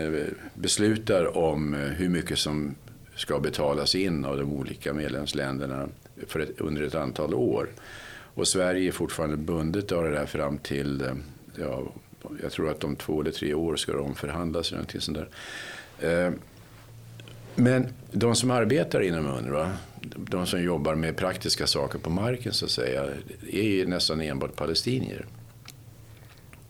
beslutar 0.53 1.37
om 1.37 1.73
hur 1.73 2.09
mycket 2.09 2.39
som 2.39 2.75
ska 3.15 3.39
betalas 3.39 3.95
in 3.95 4.25
av 4.25 4.37
de 4.37 4.53
olika 4.53 4.93
medlemsländerna 4.93 5.87
för 6.27 6.39
ett, 6.39 6.61
under 6.61 6.81
ett 6.83 6.95
antal 6.95 7.33
år. 7.33 7.67
Och 8.33 8.47
Sverige 8.47 8.87
är 8.87 8.91
fortfarande 8.91 9.37
bundet 9.37 9.91
av 9.91 10.03
det 10.03 10.11
där 10.11 10.25
fram 10.25 10.57
till, 10.57 11.03
ja, 11.55 11.83
jag 12.41 12.51
tror 12.51 12.69
att 12.69 12.83
om 12.83 12.95
två 12.95 13.21
eller 13.21 13.31
tre 13.31 13.53
år 13.53 13.75
ska 13.75 13.91
det 13.91 13.97
omförhandlas. 13.97 14.71
Eller 14.71 14.99
sånt 14.99 15.17
där. 15.17 16.27
Eh, 16.27 16.33
men 17.55 17.93
de 18.11 18.35
som 18.35 18.51
arbetar 18.51 19.01
inom 19.01 19.27
UNRWA, 19.27 19.71
de 20.17 20.47
som 20.47 20.63
jobbar 20.63 20.95
med 20.95 21.17
praktiska 21.17 21.67
saker 21.67 21.99
på 21.99 22.09
marken 22.09 22.53
så 22.53 22.65
att 22.65 22.71
säga, 22.71 23.05
är 23.51 23.63
ju 23.63 23.87
nästan 23.87 24.21
enbart 24.21 24.55
palestinier. 24.55 25.25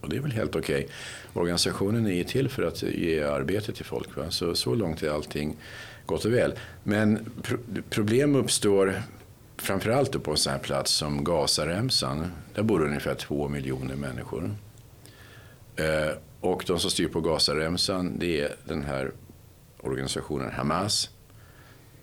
Och 0.01 0.09
det 0.09 0.15
är 0.15 0.19
väl 0.19 0.31
helt 0.31 0.55
okej. 0.55 0.75
Okay. 0.75 0.87
Organisationen 1.33 2.05
är 2.05 2.13
ju 2.13 2.23
till 2.23 2.49
för 2.49 2.63
att 2.63 2.83
ge 2.83 3.23
arbete 3.23 3.71
till 3.71 3.85
folk. 3.85 4.17
Va? 4.17 4.31
Så, 4.31 4.55
så 4.55 4.75
långt 4.75 5.03
är 5.03 5.09
allting 5.09 5.55
gott 6.05 6.25
och 6.25 6.33
väl. 6.33 6.53
Men 6.83 7.31
pro 7.43 7.57
problem 7.89 8.35
uppstår 8.35 9.01
framförallt 9.57 10.23
på 10.23 10.31
en 10.31 10.37
sån 10.37 10.53
här 10.53 10.59
plats 10.59 10.91
som 10.91 11.23
Gazaremsan. 11.23 12.31
Där 12.55 12.63
bor 12.63 12.85
ungefär 12.85 13.15
två 13.15 13.47
miljoner 13.49 13.95
människor. 13.95 14.51
Eh, 15.75 16.17
och 16.39 16.63
de 16.67 16.79
som 16.79 16.91
styr 16.91 17.07
på 17.07 17.21
Gazaremsan 17.21 18.19
det 18.19 18.41
är 18.41 18.55
den 18.65 18.83
här 18.83 19.11
organisationen 19.81 20.51
Hamas 20.51 21.09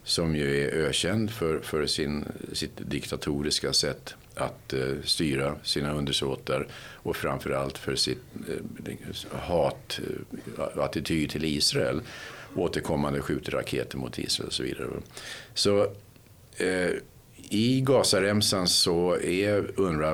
som 0.04 0.36
ju 0.36 0.64
är 0.64 0.72
ökänd 0.72 1.30
för, 1.30 1.60
för 1.60 1.86
sin, 1.86 2.24
sitt 2.52 2.72
diktatoriska 2.76 3.72
sätt 3.72 4.14
att 4.34 4.72
eh, 4.72 4.94
styra 5.04 5.54
sina 5.62 5.92
undersåtar 5.92 6.68
och 6.94 7.16
framförallt 7.16 7.78
för 7.78 7.96
sitt 7.96 8.22
eh, 8.48 9.38
hat, 9.40 10.00
eh, 10.58 10.78
attityd 10.78 11.30
till 11.30 11.44
Israel. 11.44 12.00
Återkommande 12.54 13.20
skjuter 13.20 13.52
raketer 13.52 13.98
mot 13.98 14.18
Israel 14.18 14.46
och 14.46 14.52
så 14.52 14.62
vidare. 14.62 14.88
Så 15.54 15.82
eh, 16.56 16.90
i 17.48 17.80
Gazaremsan 17.80 18.68
så 18.68 19.16
är 19.16 19.80
UNRWA 19.80 20.12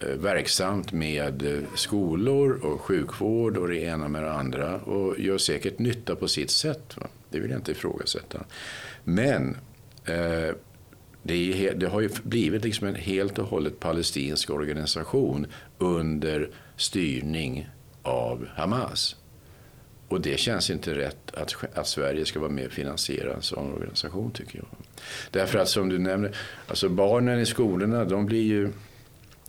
eh, 0.00 0.08
verksamt 0.08 0.92
med 0.92 1.42
eh, 1.42 1.62
skolor 1.74 2.64
och 2.64 2.80
sjukvård 2.80 3.56
och 3.56 3.68
det 3.68 3.76
ena 3.76 4.08
med 4.08 4.22
det 4.22 4.32
andra 4.32 4.80
och 4.80 5.20
gör 5.20 5.38
säkert 5.38 5.78
nytta 5.78 6.16
på 6.16 6.28
sitt 6.28 6.50
sätt. 6.50 6.96
Va? 6.96 7.06
Det 7.30 7.40
vill 7.40 7.50
jag 7.50 7.58
inte 7.58 7.72
ifrågasätta. 7.72 8.44
Men 9.04 9.56
eh, 10.04 10.54
det, 11.22 11.68
är, 11.68 11.74
det, 11.74 11.86
har 11.86 12.00
ju 12.00 12.10
blivit 12.22 12.64
liksom 12.64 12.86
en 12.86 12.94
helt 12.94 13.38
och 13.38 13.46
hållet 13.46 13.80
palestinsk 13.80 14.50
organisation 14.50 15.46
under 15.78 16.50
styrning 16.76 17.68
av 18.02 18.46
Hamas. 18.54 19.16
Och 20.08 20.20
det 20.20 20.40
känns 20.40 20.70
inte 20.70 20.94
rätt 20.94 21.34
att, 21.34 21.54
att 21.74 21.86
Sverige 21.86 22.24
ska 22.24 22.40
vara 22.40 22.50
med 22.50 22.66
och 22.66 22.72
finansiera 22.72 23.34
en 23.34 23.42
sån 23.42 23.72
organisation 23.72 24.30
tycker 24.30 24.58
jag. 24.58 24.66
Därför 25.30 25.58
att 25.58 25.68
som 25.68 25.88
du 25.88 25.98
nämner, 25.98 26.36
alltså 26.66 26.88
barnen 26.88 27.40
i 27.40 27.46
skolorna 27.46 28.04
de 28.04 28.26
blir 28.26 28.42
ju 28.42 28.72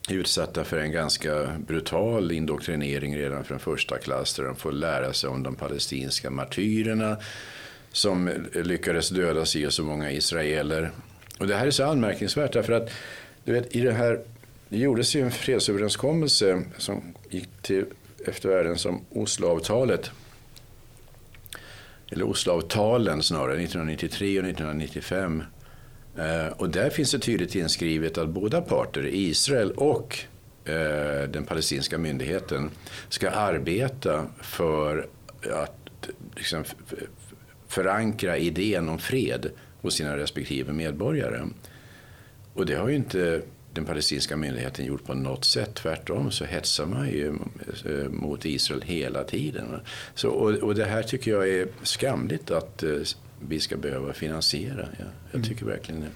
utsatta 0.10 0.64
för 0.64 0.78
en 0.78 0.92
ganska 0.92 1.48
brutal 1.68 2.32
indoktrinering 2.32 3.18
redan 3.18 3.44
från 3.44 3.60
första 3.60 3.98
klass 3.98 4.34
där 4.34 4.44
de 4.44 4.56
får 4.56 4.72
lära 4.72 5.14
sig 5.14 5.30
om 5.30 5.44
de 5.44 5.56
palestinska 5.56 6.30
martyrerna 6.30 7.18
som 7.92 8.46
lyckades 8.54 9.10
döda 9.10 9.46
sig 9.46 9.68
och 9.68 9.74
så 9.74 9.84
många 9.84 10.12
israeler. 10.12 10.92
Och 11.40 11.48
det 11.48 11.56
här 11.56 11.68
är 11.68 11.72
så 11.72 11.84
anmärkningsvärt 11.84 12.54
därför 12.54 12.74
att 12.74 12.90
du 13.44 13.54
vet, 13.54 13.76
i 13.76 13.82
det 13.82 13.92
här 13.92 14.20
det 14.70 14.78
gjordes 14.78 15.16
ju 15.16 15.22
en 15.22 15.32
fredsöverenskommelse 15.32 16.64
som 16.78 17.14
gick 17.30 17.50
till 17.62 17.86
eftervärlden 18.26 18.78
som 18.78 19.06
Osloavtalet. 19.10 20.12
Eller 22.12 22.24
Osloavtalen 22.24 23.24
snarare, 23.24 23.54
1993 23.54 24.40
och 24.40 24.46
1995. 24.46 25.44
Eh, 26.18 26.48
och 26.48 26.70
där 26.70 26.90
finns 26.90 27.12
det 27.12 27.20
tydligt 27.20 27.56
inskrivet 27.56 28.18
att 28.18 28.30
båda 28.30 28.62
parter, 28.62 29.10
Israel 29.12 29.72
och 29.72 30.20
eh, 30.66 31.30
den 31.30 31.46
palestinska 31.46 31.98
myndigheten, 31.98 32.70
ska 33.10 33.30
arbeta 33.30 34.26
för 34.42 35.08
att 35.54 36.10
liksom, 36.36 36.64
förankra 37.68 38.38
idén 38.38 38.90
om 38.90 39.00
fred 39.00 39.50
hos 39.82 39.94
sina 39.94 40.18
respektive 40.18 40.74
medborgare. 40.74 41.42
Och 42.54 42.66
det 42.66 42.76
har 42.76 42.90
ju 42.90 42.96
inte 42.96 43.42
den 43.78 43.86
palestinska 43.86 44.38
myndigheten 44.38 44.86
gjort 44.86 45.06
på 45.06 45.14
något 45.14 45.46
sätt. 45.46 45.76
Tvärtom 45.76 46.32
så 46.32 46.46
hetsar 46.46 46.86
man 46.86 47.10
ju 47.10 47.28
eh, 47.86 48.10
mot 48.10 48.46
Israel 48.46 48.82
hela 48.82 49.24
tiden. 49.24 49.80
Så, 50.16 50.30
och, 50.30 50.54
och 50.54 50.76
det 50.76 50.86
här 50.86 51.04
tycker 51.04 51.32
jag 51.32 51.50
är 51.50 51.68
skamligt 51.84 52.52
att 52.52 52.84
eh, 52.84 52.92
vi 53.40 53.60
ska 53.60 53.78
behöva 53.78 54.14
finansiera. 54.14 54.88
Ja, 55.00 55.06
jag 55.32 55.44
tycker 55.44 55.62
mm. 55.62 55.74
verkligen 55.74 56.02
det. 56.02 56.08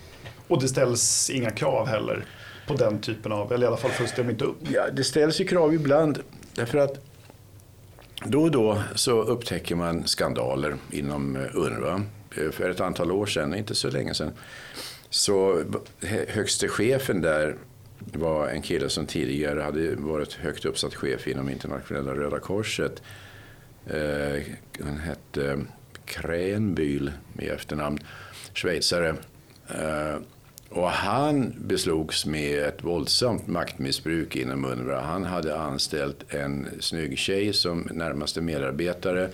Och 0.48 0.62
det 0.62 0.68
ställs 0.68 1.30
inga 1.30 1.52
krav 1.52 1.88
heller 1.88 2.26
på 2.68 2.74
den 2.74 3.02
typen 3.02 3.32
av, 3.32 3.54
eller 3.54 3.66
i 3.66 3.68
alla 3.68 3.78
fall 3.78 3.92
följs 3.92 4.14
de 4.16 4.30
inte 4.30 4.46
upp? 4.46 4.58
Ja, 4.74 4.84
det 4.94 5.04
ställs 5.04 5.42
ju 5.42 5.48
krav 5.48 5.74
ibland. 5.74 6.20
Därför 6.54 6.78
att 6.78 7.06
då 8.26 8.42
och 8.42 8.52
då 8.52 8.82
så 8.96 9.22
upptäcker 9.22 9.76
man 9.76 10.08
skandaler 10.08 10.76
inom 10.92 11.36
eh, 11.36 11.42
UNRWA. 11.54 12.02
För 12.52 12.70
ett 12.70 12.80
antal 12.80 13.12
år 13.12 13.26
sedan, 13.26 13.56
inte 13.56 13.76
så 13.76 13.90
länge 13.90 14.14
sedan, 14.14 14.32
så 15.12 15.64
högste 16.28 16.68
chefen 16.68 17.22
där 17.22 17.56
var 18.00 18.48
en 18.48 18.62
kille 18.62 18.90
som 18.90 19.06
tidigare 19.06 19.62
hade 19.62 19.96
varit 19.96 20.34
högt 20.34 20.66
uppsatt 20.66 20.96
chef 20.96 21.28
inom 21.28 21.50
internationella 21.50 22.14
Röda 22.14 22.40
Korset. 22.40 23.02
Eh, 23.88 24.44
han 24.84 24.98
hette 24.98 25.60
Krähenbühl 26.06 27.12
i 27.40 27.48
efternamn, 27.50 28.00
schweizare. 28.54 29.16
Eh, 29.70 30.16
och 30.70 30.90
han 30.90 31.54
beslogs 31.58 32.26
med 32.26 32.64
ett 32.64 32.84
våldsamt 32.84 33.48
maktmissbruk 33.48 34.36
inom 34.36 34.66
UNRWA. 34.66 35.02
Han 35.02 35.24
hade 35.24 35.60
anställt 35.60 36.34
en 36.34 36.68
snygg 36.80 37.18
tjej 37.18 37.54
som 37.54 37.88
närmaste 37.92 38.42
medarbetare 38.42 39.30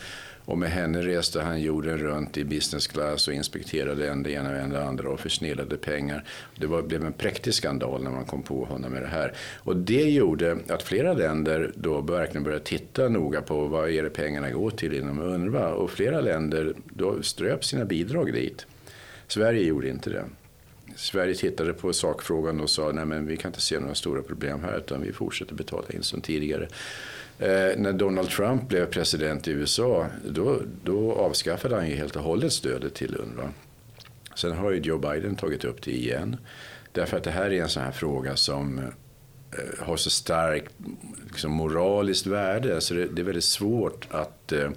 och 0.47 0.57
med 0.57 0.69
henne 0.69 1.01
reste 1.01 1.41
han 1.41 1.61
jorden 1.61 1.97
runt 1.97 2.37
i 2.37 2.43
business 2.43 2.87
class 2.87 3.27
och 3.27 3.33
inspekterade 3.33 4.09
en 4.09 4.23
det 4.23 4.31
ena 4.31 4.49
och 4.49 4.55
en 4.55 4.69
det 4.69 4.83
andra 4.83 5.09
och 5.09 5.19
försnillade 5.19 5.77
pengar. 5.77 6.23
Det 6.55 6.67
var, 6.67 6.81
blev 6.81 7.05
en 7.05 7.13
präktig 7.13 7.53
skandal 7.53 8.03
när 8.03 8.11
man 8.11 8.25
kom 8.25 8.43
på 8.43 8.65
honom 8.65 8.91
med 8.91 9.01
det 9.01 9.07
här. 9.07 9.33
Och 9.57 9.75
det 9.75 10.09
gjorde 10.09 10.57
att 10.67 10.83
flera 10.83 11.13
länder 11.13 11.71
då 11.75 12.01
verkligen 12.01 12.43
började 12.43 12.63
titta 12.63 13.09
noga 13.09 13.41
på 13.41 13.65
vad 13.65 13.89
är 13.89 14.03
det 14.03 14.09
pengarna 14.09 14.49
går 14.49 14.69
till 14.69 14.93
inom 14.93 15.19
UNRWA. 15.19 15.73
Och 15.73 15.91
flera 15.91 16.21
länder 16.21 16.73
då 16.85 17.23
ströp 17.23 17.65
sina 17.65 17.85
bidrag 17.85 18.33
dit. 18.33 18.65
Sverige 19.27 19.63
gjorde 19.63 19.89
inte 19.89 20.09
det. 20.09 20.25
Sverige 20.95 21.35
tittade 21.35 21.73
på 21.73 21.93
sakfrågan 21.93 22.59
och 22.59 22.69
sa 22.69 22.91
nej 22.91 23.05
men 23.05 23.25
vi 23.25 23.37
kan 23.37 23.49
inte 23.49 23.61
se 23.61 23.79
några 23.79 23.95
stora 23.95 24.21
problem 24.21 24.59
här 24.63 24.77
utan 24.77 25.01
vi 25.01 25.13
fortsätter 25.13 25.55
betala 25.55 25.87
in 25.89 26.03
som 26.03 26.21
tidigare. 26.21 26.67
Eh, 27.39 27.77
när 27.77 27.93
Donald 27.93 28.29
Trump 28.29 28.67
blev 28.67 28.85
president 28.85 29.47
i 29.47 29.51
USA, 29.51 30.07
då, 30.25 30.61
då 30.83 31.13
avskaffade 31.13 31.75
han 31.75 31.89
ju 31.89 31.95
helt 31.95 32.15
och 32.15 32.23
hållet 32.23 32.53
stödet 32.53 32.93
till 32.93 33.15
UNRWA. 33.15 33.49
Sen 34.35 34.57
har 34.57 34.71
ju 34.71 34.79
Joe 34.79 34.97
Biden 34.97 35.35
tagit 35.35 35.65
upp 35.65 35.81
det 35.81 35.91
igen. 35.91 36.37
Därför 36.91 37.17
att 37.17 37.23
det 37.23 37.31
här 37.31 37.51
är 37.51 37.61
en 37.61 37.69
sån 37.69 37.83
här 37.83 37.91
fråga 37.91 38.35
som 38.35 38.79
eh, 38.79 38.85
har 39.79 39.97
så 39.97 40.09
starkt 40.09 40.73
liksom, 41.27 41.51
moraliskt 41.51 42.27
värde. 42.27 42.81
Så 42.81 42.93
det, 42.93 43.05
det, 43.05 43.21
är 43.21 43.25
väldigt 43.25 43.43
svårt 43.43 44.07
att 44.11 44.51
eh, 44.51 44.69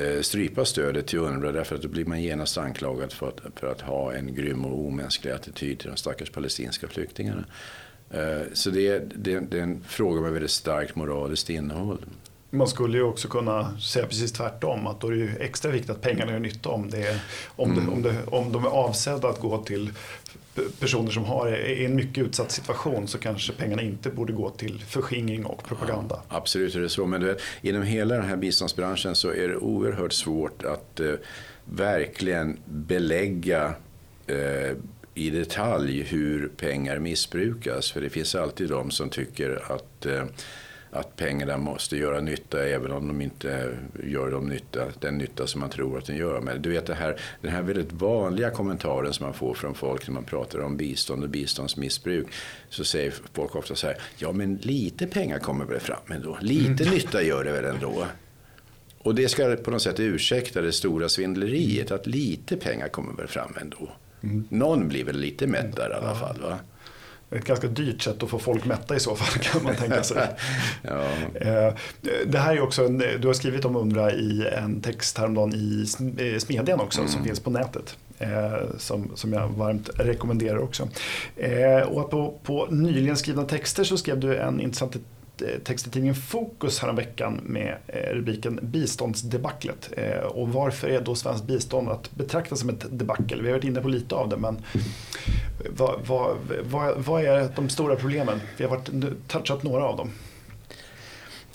eh 0.00 0.20
strypa 0.20 0.64
stödet 0.64 1.06
till 1.06 1.18
UNRWA 1.18 1.52
därför 1.52 1.76
att 1.76 1.82
då 1.82 1.88
blir 1.88 2.04
man 2.04 2.22
genast 2.22 2.58
anklagad 2.58 3.12
för 3.12 3.28
att, 3.28 3.40
för 3.58 3.72
att 3.72 3.80
ha 3.80 4.12
en 4.12 4.34
grym 4.34 4.64
och 4.64 4.86
omänsklig 4.86 5.30
attityd 5.30 5.78
till 5.78 5.90
de 5.90 5.96
stackars 5.96 6.30
palestinska 6.30 6.88
flyktingarna. 6.88 7.44
Eh, 8.10 8.42
så 8.52 8.70
det 8.70 8.88
är, 8.88 9.08
det, 9.14 9.40
det 9.40 9.58
är 9.58 9.62
en 9.62 9.84
fråga 9.88 10.20
med 10.20 10.32
väldigt 10.32 10.50
starkt 10.50 10.96
moraliskt 10.96 11.50
innehåll. 11.50 12.04
Man 12.50 12.68
skulle 12.68 12.98
ju 12.98 13.02
också 13.02 13.28
kunna 13.28 13.78
säga 13.78 14.06
precis 14.06 14.32
tvärtom, 14.32 14.86
att 14.86 15.00
då 15.00 15.06
är 15.06 15.10
det 15.12 15.18
ju 15.18 15.36
extra 15.40 15.70
viktigt 15.70 15.90
att 15.90 16.00
pengarna 16.00 16.32
gör 16.32 16.38
nytta 16.38 16.68
om, 16.68 16.90
det 16.90 17.06
är, 17.06 17.20
om, 17.56 17.70
mm. 17.70 17.84
det, 17.84 17.92
om, 17.92 18.02
det, 18.02 18.16
om 18.26 18.52
de 18.52 18.64
är 18.64 18.68
avsedda 18.68 19.28
att 19.28 19.40
gå 19.40 19.58
till 19.58 19.92
personer 20.80 21.10
som 21.10 21.24
har, 21.24 21.46
är 21.46 21.66
i 21.66 21.84
en 21.84 21.96
mycket 21.96 22.24
utsatt 22.24 22.50
situation 22.50 23.08
så 23.08 23.18
kanske 23.18 23.52
pengarna 23.52 23.82
inte 23.82 24.10
borde 24.10 24.32
gå 24.32 24.50
till 24.50 24.84
förskingring 24.88 25.44
och 25.44 25.64
propaganda. 25.64 26.22
Ja, 26.28 26.36
absolut 26.36 26.74
är 26.74 26.80
det 26.80 26.88
så, 26.88 27.06
men 27.06 27.24
vet, 27.24 27.40
inom 27.62 27.82
hela 27.82 28.14
den 28.14 28.24
här 28.24 28.36
biståndsbranschen 28.36 29.14
så 29.14 29.28
är 29.28 29.48
det 29.48 29.56
oerhört 29.56 30.12
svårt 30.12 30.64
att 30.64 31.00
eh, 31.00 31.12
verkligen 31.64 32.58
belägga 32.64 33.74
eh, 34.26 34.76
i 35.20 35.30
detalj 35.30 36.02
hur 36.02 36.48
pengar 36.48 36.98
missbrukas. 36.98 37.92
För 37.92 38.00
det 38.00 38.10
finns 38.10 38.34
alltid 38.34 38.68
de 38.68 38.90
som 38.90 39.10
tycker 39.10 39.72
att, 39.72 40.06
eh, 40.06 40.24
att 40.90 41.16
pengarna 41.16 41.56
måste 41.56 41.96
göra 41.96 42.20
nytta 42.20 42.66
även 42.66 42.92
om 42.92 43.08
de 43.08 43.20
inte 43.20 43.78
gör 44.04 44.30
de 44.30 44.48
nytta, 44.48 44.86
den 45.00 45.18
nytta 45.18 45.46
som 45.46 45.60
man 45.60 45.70
tror 45.70 45.98
att 45.98 46.06
den 46.06 46.16
gör. 46.16 46.40
Men 46.40 46.62
du 46.62 46.70
vet 46.70 46.86
det 46.86 46.94
här, 46.94 47.20
den 47.40 47.52
här 47.52 47.62
väldigt 47.62 47.92
vanliga 47.92 48.50
kommentaren 48.50 49.12
som 49.12 49.26
man 49.26 49.34
får 49.34 49.54
från 49.54 49.74
folk 49.74 50.08
när 50.08 50.14
man 50.14 50.24
pratar 50.24 50.58
om 50.58 50.76
bistånd 50.76 51.22
och 51.22 51.30
biståndsmissbruk. 51.30 52.26
Så 52.68 52.84
säger 52.84 53.14
folk 53.32 53.56
ofta 53.56 53.74
så 53.74 53.86
här, 53.86 53.96
ja 54.16 54.32
men 54.32 54.56
lite 54.56 55.06
pengar 55.06 55.38
kommer 55.38 55.64
väl 55.64 55.80
fram 55.80 56.12
ändå. 56.12 56.38
Lite 56.40 56.84
mm. 56.84 56.94
nytta 56.94 57.22
gör 57.22 57.44
det 57.44 57.52
väl 57.52 57.64
ändå. 57.64 58.06
Och 58.98 59.14
det 59.14 59.28
ska 59.28 59.56
på 59.56 59.70
något 59.70 59.82
sätt 59.82 60.00
ursäkta 60.00 60.60
det 60.60 60.72
stora 60.72 61.08
svindleriet, 61.08 61.90
att 61.90 62.06
lite 62.06 62.56
pengar 62.56 62.88
kommer 62.88 63.12
väl 63.12 63.28
fram 63.28 63.54
ändå. 63.60 63.90
Mm. 64.22 64.44
Någon 64.48 64.88
blir 64.88 65.04
väl 65.04 65.16
lite 65.16 65.46
mätt 65.46 65.76
där 65.76 65.90
i 65.90 65.94
alla 65.94 66.14
fall. 66.14 66.40
Va? 66.40 66.58
Ett 67.30 67.44
ganska 67.44 67.66
dyrt 67.66 68.02
sätt 68.02 68.22
att 68.22 68.30
få 68.30 68.38
folk 68.38 68.64
mätta 68.64 68.96
i 68.96 69.00
så 69.00 69.16
fall 69.16 69.42
kan 69.42 69.62
man 69.64 69.76
tänka 69.76 70.02
sig. 70.02 70.28
ja. 70.82 71.04
Eh, 71.34 71.74
det 72.26 72.38
här 72.38 72.56
är 72.56 72.60
också 72.60 72.84
en, 72.84 72.98
du 72.98 73.26
har 73.26 73.34
skrivit 73.34 73.64
om 73.64 73.76
Undra 73.76 74.12
i 74.12 74.48
en 74.52 74.80
text 74.80 75.18
häromdagen 75.18 75.54
i 75.54 75.86
Smedjan 76.40 76.80
också 76.80 77.00
mm. 77.00 77.12
som 77.12 77.24
finns 77.24 77.40
på 77.40 77.50
nätet. 77.50 77.96
Eh, 78.18 78.76
som, 78.78 79.10
som 79.14 79.32
jag 79.32 79.48
varmt 79.48 79.90
rekommenderar 79.94 80.58
också. 80.58 80.88
Eh, 81.36 81.80
och 81.80 82.10
på, 82.10 82.38
på 82.42 82.66
nyligen 82.70 83.16
skrivna 83.16 83.44
texter 83.44 83.84
så 83.84 83.96
skrev 83.96 84.20
du 84.20 84.36
en 84.36 84.60
intressant 84.60 84.96
Eh, 85.42 85.58
text 85.64 85.86
i 85.86 85.90
tidningen 85.90 86.14
Fokus 86.14 86.78
häromveckan 86.78 87.40
med 87.44 87.76
eh, 87.86 88.14
rubriken 88.14 88.58
Biståndsdebaclet. 88.62 89.90
Eh, 89.96 90.18
och 90.18 90.48
varför 90.48 90.88
är 90.88 91.00
då 91.00 91.14
svenskt 91.14 91.46
bistånd 91.46 91.88
att 91.88 92.14
betrakta 92.14 92.56
som 92.56 92.68
ett 92.68 92.86
debacle? 92.90 93.42
Vi 93.42 93.48
har 93.48 93.54
varit 93.54 93.64
inne 93.64 93.80
på 93.80 93.88
lite 93.88 94.14
av 94.14 94.28
det 94.28 94.36
men 94.36 94.62
vad, 95.70 96.00
vad, 96.06 96.36
vad, 96.70 97.04
vad 97.04 97.24
är 97.24 97.48
de 97.56 97.68
stora 97.68 97.96
problemen? 97.96 98.40
Vi 98.56 98.64
har 98.64 98.70
varit, 98.70 98.90
touchat 99.28 99.62
några 99.62 99.84
av 99.84 99.96
dem. 99.96 100.10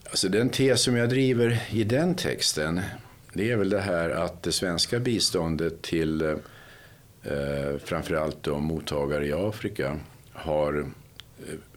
Alltså 0.03 0.29
den 0.29 0.49
tes 0.49 0.81
som 0.81 0.95
jag 0.95 1.09
driver 1.09 1.63
i 1.71 1.83
den 1.83 2.15
texten 2.15 2.81
det 3.33 3.51
är 3.51 3.57
väl 3.57 3.69
det 3.69 3.81
här 3.81 4.09
att 4.09 4.43
det 4.43 4.51
svenska 4.51 4.99
biståndet 4.99 5.81
till 5.81 6.21
eh, 6.21 7.77
framförallt 7.83 8.43
de 8.43 8.63
mottagare 8.63 9.25
i 9.27 9.33
Afrika 9.33 9.99
har 10.33 10.85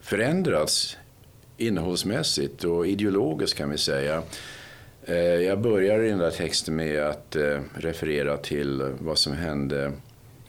förändrats 0.00 0.97
innehållsmässigt 1.58 2.64
och 2.64 2.86
ideologiskt 2.86 3.58
kan 3.58 3.70
vi 3.70 3.78
säga. 3.78 4.22
Eh, 5.04 5.16
jag 5.16 5.60
börjar 5.60 6.00
i 6.02 6.08
den 6.08 6.18
där 6.18 6.30
texten 6.30 6.76
med 6.76 7.02
att 7.02 7.36
eh, 7.36 7.60
referera 7.74 8.36
till 8.36 8.94
vad 9.00 9.18
som 9.18 9.32
hände 9.32 9.92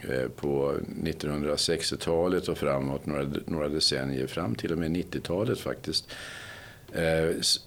eh, 0.08 0.28
på 0.36 0.74
1960-talet 1.04 2.48
och 2.48 2.58
framåt, 2.58 3.06
några, 3.46 3.68
decennier 3.68 4.26
fram 4.26 4.54
till 4.54 4.72
och 4.72 4.78
med 4.78 4.90
90-talet 4.90 5.60
faktiskt. 5.60 6.08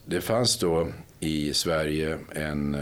Det 0.06 0.22
fanns 0.22 0.58
då 0.58 0.88
i 1.20 1.54
Sverige 1.54 2.18
en, 2.36 2.76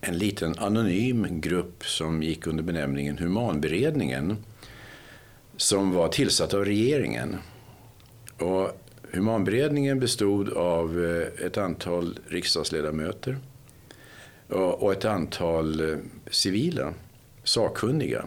en 0.00 0.18
liten 0.18 0.54
anonym 0.58 1.40
grupp 1.40 1.84
som 1.84 2.22
gick 2.22 2.46
under 2.46 2.62
benämningen 2.62 3.18
Humanberedningen 3.18 4.36
som 5.56 5.92
var 5.92 6.08
tillsatt 6.08 6.54
av 6.54 6.64
regeringen. 6.64 7.36
Och 8.38 8.70
Humanberedningen 9.12 10.00
bestod 10.00 10.52
av 10.52 11.04
eh, 11.04 11.46
ett 11.46 11.58
antal 11.58 12.18
riksdagsledamöter 12.28 13.38
och 14.48 14.92
ett 14.92 15.04
antal 15.04 15.90
eh, 15.90 15.98
civila 16.30 16.94
sakkunniga. 17.44 18.24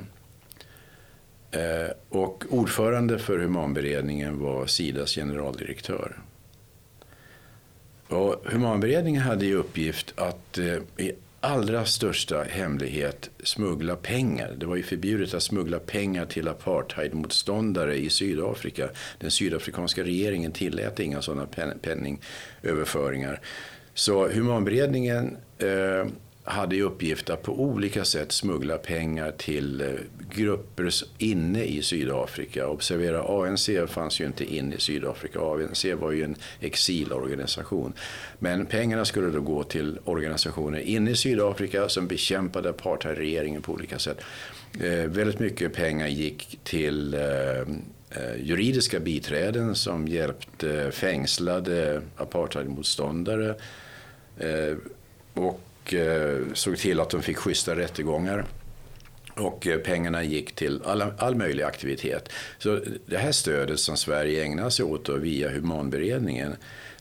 Eh, 1.52 1.92
och 2.10 2.44
ordförande 2.50 3.20
för 3.20 3.40
humanberedningen 3.40 4.40
var 4.40 4.66
Sidas 4.66 5.16
generaldirektör. 5.16 6.18
Och 8.08 8.44
humanberedningen 8.46 9.22
hade 9.22 9.46
i 9.46 9.54
uppgift 9.54 10.14
att 10.16 10.60
allra 11.44 11.86
största 11.86 12.44
hemlighet 12.44 13.30
smuggla 13.44 13.96
pengar. 13.96 14.56
Det 14.58 14.66
var 14.66 14.76
ju 14.76 14.84
förbjudet 14.84 15.34
att 15.34 15.44
smuggla 15.44 15.80
pengar 15.80 16.26
till 16.26 16.48
apartheidmotståndare 16.48 17.96
i 17.96 18.10
Sydafrika. 18.10 18.90
Den 19.20 19.32
sydafrikanska 19.32 20.04
regeringen 20.04 20.52
tillät 20.52 21.00
inga 21.00 21.22
sådana 21.22 21.48
penningöverföringar. 21.82 23.42
Så 23.94 24.28
humanberedningen 24.28 25.38
eh, 25.58 26.08
hade 26.44 26.76
i 26.76 26.82
uppgift 26.82 27.30
att 27.30 27.44
på 27.44 27.62
olika 27.62 28.06
sätt 28.06 28.32
smuggla 28.32 28.78
pengar 28.78 29.32
till 29.32 29.82
eh, 29.82 29.88
grupper 30.36 30.90
inne 31.18 31.64
i 31.64 31.82
Sydafrika. 31.82 32.68
Observera, 32.68 33.24
ANC 33.24 33.70
fanns 33.88 34.22
ju 34.22 34.26
inte 34.26 34.56
inne 34.56 34.76
i 34.76 34.80
Sydafrika. 34.80 35.40
ANC 35.40 35.86
var 35.86 36.12
ju 36.12 36.24
en 36.24 36.36
exilorganisation. 36.60 37.94
Men 38.40 38.66
pengarna 38.66 39.06
skulle 39.06 39.28
då 39.28 39.42
gå 39.42 39.64
till 39.64 40.00
organisationer 40.04 40.80
inne 40.80 41.12
i 41.12 41.16
Sydafrika 41.16 41.90
som 41.90 42.08
bekämpade 42.08 42.70
apartheidregeringen 42.70 43.62
på 43.62 43.74
olika 43.74 44.00
sätt. 44.00 44.22
Eh, 44.82 45.10
väldigt 45.10 45.40
mycket 45.40 45.74
pengar 45.74 46.08
gick 46.08 46.60
till 46.64 47.14
eh, 47.14 47.60
eh 48.10 48.36
juridiska 48.38 49.00
biträden 49.00 49.76
som 49.76 50.08
hjälpte 50.08 50.92
fängslade 50.92 52.02
apartheidmotståndare. 52.18 53.56
Eh, 54.38 54.78
och 55.34 55.62
och 55.84 55.94
eh, 55.94 56.40
såg 56.54 56.78
till 56.78 57.00
att 57.00 57.10
de 57.10 57.22
fick 57.22 57.38
schyssta 57.38 57.76
rättegångar. 57.76 58.46
Och 59.36 59.68
eh, 59.68 59.78
pengarna 59.78 60.24
gick 60.24 60.56
till 60.56 60.82
all, 60.86 61.02
all 61.18 61.36
möjlig 61.36 61.64
aktivitet. 61.64 62.30
Så 62.58 62.80
det 63.06 63.18
här 63.18 63.32
stödet 63.32 63.80
som 63.80 63.98
Sverige 63.98 64.44
ägnar 64.44 64.70
sig 64.70 64.86
åt 64.86 65.10
via 65.10 65.50
humanberedningen 65.50 66.56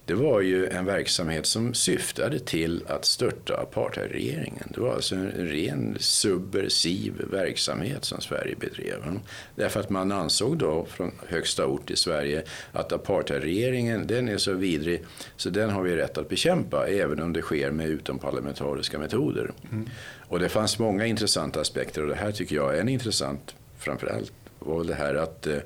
det 0.06 0.14
var 0.14 0.40
ju 0.40 0.66
en 0.66 0.84
verksamhet 0.84 1.46
som 1.46 1.74
syftade 1.74 2.38
till 2.38 2.84
att 2.86 3.04
störta 3.04 3.56
apartheidregeringen. 3.56 4.72
Det 4.74 4.80
var 4.80 4.94
alltså 4.94 5.14
en 5.14 5.30
ren 5.30 5.96
subversiv 6.00 7.12
verksamhet 7.30 8.04
som 8.04 8.20
Sverige 8.20 8.56
bedrev. 8.56 9.20
Därför 9.54 9.80
att 9.80 9.90
man 9.90 10.12
ansåg 10.12 10.58
då 10.58 10.84
från 10.84 11.12
högsta 11.26 11.66
ort 11.66 11.90
i 11.90 11.96
Sverige 11.96 12.42
att 12.72 12.92
apartheidregeringen 12.92 14.06
den 14.06 14.28
är 14.28 14.36
så 14.36 14.52
vidrig 14.52 15.02
så 15.36 15.50
den 15.50 15.70
har 15.70 15.82
vi 15.82 15.96
rätt 15.96 16.18
att 16.18 16.28
bekämpa 16.28 16.88
även 16.88 17.22
om 17.22 17.32
det 17.32 17.42
sker 17.42 17.70
med 17.70 17.88
utomparlamentariska 17.88 18.98
metoder. 18.98 19.52
Mm. 19.72 19.88
Och 20.28 20.38
det 20.38 20.48
fanns 20.48 20.78
många 20.78 21.06
intressanta 21.06 21.60
aspekter 21.60 22.02
och 22.02 22.08
det 22.08 22.14
här 22.14 22.32
tycker 22.32 22.56
jag 22.56 22.76
är 22.76 22.80
en 22.80 22.88
intressant 22.88 23.54
framförallt 23.78 24.32
var 24.58 24.84
det 24.84 24.94
här 24.94 25.14
att 25.14 25.46
eh, 25.46 25.56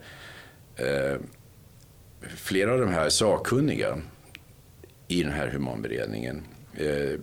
eh 0.76 1.16
flera 2.36 2.72
av 2.72 2.80
de 2.80 2.88
här 2.88 3.08
sakkunniga 3.08 3.98
i 5.08 5.22
den 5.22 5.32
här 5.32 5.48
humanberedningen 5.48 6.42
eh, 6.74 7.20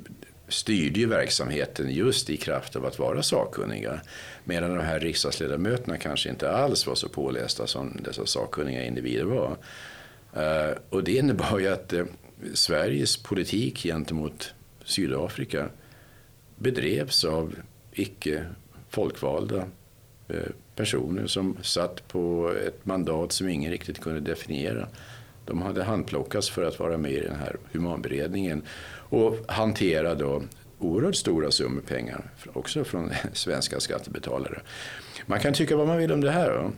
styrde 0.47 0.99
ju 0.99 1.05
verksamheten 1.05 1.89
just 1.89 2.29
i 2.29 2.37
kraft 2.37 2.75
av 2.75 2.85
att 2.85 2.99
vara 2.99 3.23
sakkunniga. 3.23 4.01
Medan 4.43 4.75
de 4.75 4.83
här 4.83 4.99
riksdagsledamöterna 4.99 5.97
kanske 5.97 6.29
inte 6.29 6.51
alls 6.51 6.87
var 6.87 6.95
så 6.95 7.09
pålästa 7.09 7.67
som 7.67 7.97
dessa 8.03 8.25
sakkunniga 8.25 8.85
individer 8.85 9.23
var. 9.23 9.57
Eh, 10.33 10.77
och 10.89 11.03
det 11.03 11.15
innebar 11.15 11.59
ju 11.59 11.67
att 11.67 11.93
eh, 11.93 12.05
Sveriges 12.53 13.17
politik 13.17 13.77
gentemot 13.83 14.53
Sydafrika 14.85 15.69
bedrevs 16.55 17.25
av 17.25 17.55
icke 17.91 18.45
folkvalda 18.89 19.67
eh, 20.27 20.49
personer 20.75 21.27
som 21.27 21.57
satt 21.61 22.07
på 22.07 22.53
ett 22.67 22.85
mandat 22.85 23.31
som 23.31 23.49
ingen 23.49 23.71
riktigt 23.71 24.01
kunde 24.01 24.19
definiera. 24.19 24.87
De 25.45 25.61
hade 25.61 25.83
handplockats 25.83 26.49
för 26.49 26.63
att 26.63 26.79
vara 26.79 26.97
med 26.97 27.11
i 27.11 27.19
den 27.19 27.35
här 27.35 27.55
humanberedningen 27.71 28.61
och 29.09 29.37
hantera 29.47 30.15
då 30.15 30.41
oerhört 30.79 31.15
stora 31.15 31.51
summor 31.51 31.81
pengar, 31.81 32.31
också 32.53 32.83
från 32.83 33.11
svenska 33.33 33.79
skattebetalare. 33.79 34.61
Man 35.25 35.39
kan 35.39 35.53
tycka 35.53 35.75
vad 35.75 35.87
man 35.87 35.97
vill 35.97 36.11
om 36.11 36.21
det 36.21 36.31
här. 36.31 36.49
Då. 36.49 36.71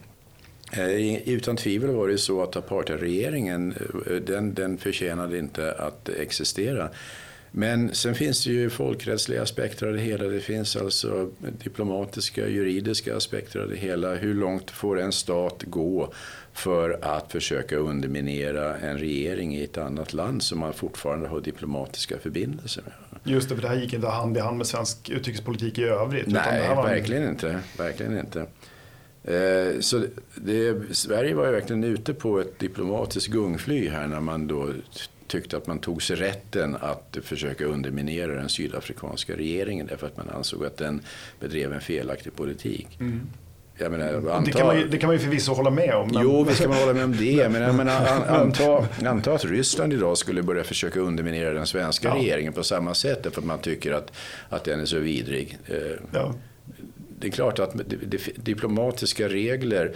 Eh, 0.81 1.29
utan 1.29 1.55
tvivel 1.55 1.89
var 1.89 2.07
det 2.07 2.17
så 2.17 2.43
att 2.43 2.55
apartheidregeringen, 2.55 3.73
eh, 4.07 4.15
den, 4.15 4.53
den 4.53 4.77
förtjänade 4.77 5.37
inte 5.37 5.71
att 5.71 6.09
existera. 6.09 6.89
Men 7.57 7.95
sen 7.95 8.15
finns 8.15 8.43
det 8.43 8.51
ju 8.51 8.69
folkrättsliga 8.69 9.41
aspekter 9.41 9.87
av 9.87 9.93
det 9.93 9.99
hela. 9.99 10.23
Det 10.23 10.39
finns 10.39 10.75
alltså 10.75 11.29
diplomatiska, 11.63 12.47
juridiska 12.47 13.17
aspekter 13.17 13.59
av 13.59 13.69
det 13.69 13.75
hela. 13.75 14.15
Hur 14.15 14.33
långt 14.33 14.71
får 14.71 14.99
en 14.99 15.11
stat 15.11 15.63
gå 15.67 16.13
för 16.53 16.99
att 17.01 17.31
försöka 17.31 17.75
underminera 17.75 18.77
en 18.77 18.97
regering 18.97 19.55
i 19.55 19.63
ett 19.63 19.77
annat 19.77 20.13
land 20.13 20.43
som 20.43 20.59
man 20.59 20.73
fortfarande 20.73 21.27
har 21.27 21.41
diplomatiska 21.41 22.17
förbindelser 22.17 22.83
med? 22.83 22.93
Just 23.33 23.49
det, 23.49 23.55
för 23.55 23.61
det 23.61 23.67
här 23.67 23.75
gick 23.75 23.93
inte 23.93 24.07
hand 24.07 24.37
i 24.37 24.39
hand 24.39 24.57
med 24.57 24.67
svensk 24.67 25.09
utrikespolitik 25.09 25.77
i 25.77 25.83
övrigt. 25.83 26.27
Nej, 26.27 26.75
verkligen 26.75 27.23
en... 27.23 27.29
inte. 27.29 27.59
Verkligen 27.77 28.19
inte. 28.19 28.39
Eh, 29.23 29.79
så 29.79 30.05
det, 30.35 30.95
Sverige 30.95 31.33
var 31.33 31.45
ju 31.45 31.51
verkligen 31.51 31.83
ute 31.83 32.13
på 32.13 32.39
ett 32.39 32.59
diplomatiskt 32.59 33.27
gungfly 33.27 33.89
här 33.89 34.07
när 34.07 34.19
man 34.19 34.47
då 34.47 34.69
tyckte 35.27 35.57
att 35.57 35.67
man 35.67 35.79
tog 35.79 36.03
sig 36.03 36.15
rätten 36.15 36.75
att 36.81 37.17
försöka 37.23 37.65
underminera 37.65 38.33
den 38.33 38.49
sydafrikanska 38.49 39.35
regeringen 39.35 39.87
därför 39.87 40.07
att 40.07 40.17
man 40.17 40.29
ansåg 40.29 40.65
att 40.65 40.77
den 40.77 41.01
bedrev 41.39 41.73
en 41.73 41.81
felaktig 41.81 42.35
politik. 42.35 42.87
Mm. 42.99 43.27
Menar, 43.79 44.13
anta, 44.13 44.41
det, 44.41 44.51
kan 44.51 44.67
man 44.67 44.79
ju, 44.79 44.87
det 44.87 44.97
kan 44.97 45.07
man 45.07 45.15
ju 45.15 45.19
förvisso 45.19 45.53
hålla 45.53 45.69
med 45.69 45.95
om. 45.95 46.09
Men... 46.13 46.23
Jo, 46.23 46.43
visst 46.43 46.61
kan 46.61 46.69
man 46.69 46.79
hålla 46.79 46.93
med 46.93 47.03
om 47.03 47.15
det. 47.17 47.49
Men 47.49 47.61
jag 47.61 47.75
menar, 47.75 48.05
anta, 48.27 48.87
anta 49.05 49.33
att 49.33 49.45
Ryssland 49.45 49.93
idag 49.93 50.17
skulle 50.17 50.43
börja 50.43 50.63
försöka 50.63 50.99
underminera 50.99 51.53
den 51.53 51.67
svenska 51.67 52.07
ja. 52.07 52.15
regeringen 52.15 52.53
på 52.53 52.63
samma 52.63 52.93
sätt 52.93 53.23
därför 53.23 53.41
att 53.41 53.47
man 53.47 53.59
tycker 53.59 53.93
att, 53.93 54.11
att 54.49 54.63
den 54.63 54.79
är 54.79 54.85
så 54.85 54.99
vidrig. 54.99 55.57
Eh, 55.67 55.75
ja. 56.11 56.33
Det 57.19 57.27
är 57.27 57.31
klart 57.31 57.59
att 57.59 57.73
diplomatiska 58.35 59.29
regler 59.29 59.95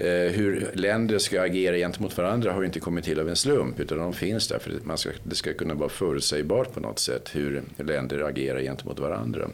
Eh, 0.00 0.32
hur 0.32 0.70
länder 0.74 1.18
ska 1.18 1.42
agera 1.42 1.76
gentemot 1.76 2.18
varandra 2.18 2.52
har 2.52 2.60
ju 2.60 2.66
inte 2.66 2.80
kommit 2.80 3.04
till 3.04 3.20
av 3.20 3.28
en 3.28 3.36
slump 3.36 3.80
utan 3.80 3.98
de 3.98 4.12
finns 4.12 4.48
där 4.48 4.58
för 4.58 4.70
att 4.70 4.84
man 4.84 4.98
ska, 4.98 5.10
det 5.22 5.34
ska 5.34 5.54
kunna 5.54 5.74
vara 5.74 5.88
förutsägbart 5.88 6.74
på 6.74 6.80
något 6.80 6.98
sätt 6.98 7.30
hur 7.32 7.62
länder 7.76 8.20
agerar 8.20 8.60
gentemot 8.60 8.98
varandra. 8.98 9.48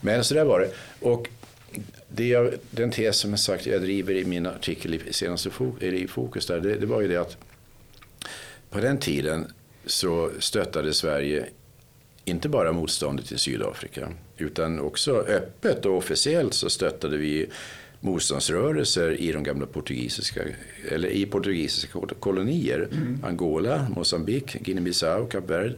Men 0.00 0.24
så 0.24 0.34
där 0.34 0.44
var 0.44 0.60
det. 0.60 0.70
Och 1.00 1.28
det 2.08 2.28
jag, 2.28 2.54
den 2.70 2.90
tes 2.90 3.16
som 3.16 3.30
jag 3.30 3.40
sagt 3.40 3.66
jag 3.66 3.82
driver 3.82 4.14
i 4.14 4.24
min 4.24 4.46
artikel 4.46 4.94
i 4.94 5.12
senaste 5.12 5.50
i 5.80 6.06
Fokus 6.06 6.46
där, 6.46 6.60
det, 6.60 6.74
det 6.74 6.86
var 6.86 7.00
ju 7.00 7.08
det 7.08 7.16
att 7.16 7.36
på 8.70 8.80
den 8.80 8.98
tiden 8.98 9.52
så 9.86 10.30
stöttade 10.38 10.94
Sverige 10.94 11.46
inte 12.24 12.48
bara 12.48 12.72
motståndet 12.72 13.32
i 13.32 13.38
Sydafrika 13.38 14.08
utan 14.36 14.80
också 14.80 15.12
öppet 15.12 15.86
och 15.86 15.96
officiellt 15.96 16.54
så 16.54 16.70
stöttade 16.70 17.16
vi 17.16 17.48
motståndsrörelser 18.02 19.20
i 19.20 19.32
de 19.32 19.42
gamla 19.42 19.66
portugisiska, 19.66 20.40
eller 20.90 21.08
i 21.08 21.26
portugisiska 21.26 21.98
kolonier. 22.20 22.88
Mm. 22.92 23.24
Angola, 23.24 23.86
Mosambik, 23.96 24.56
Guinea-Bissau, 24.60 25.26
Kap 25.26 25.50
Verde. 25.50 25.74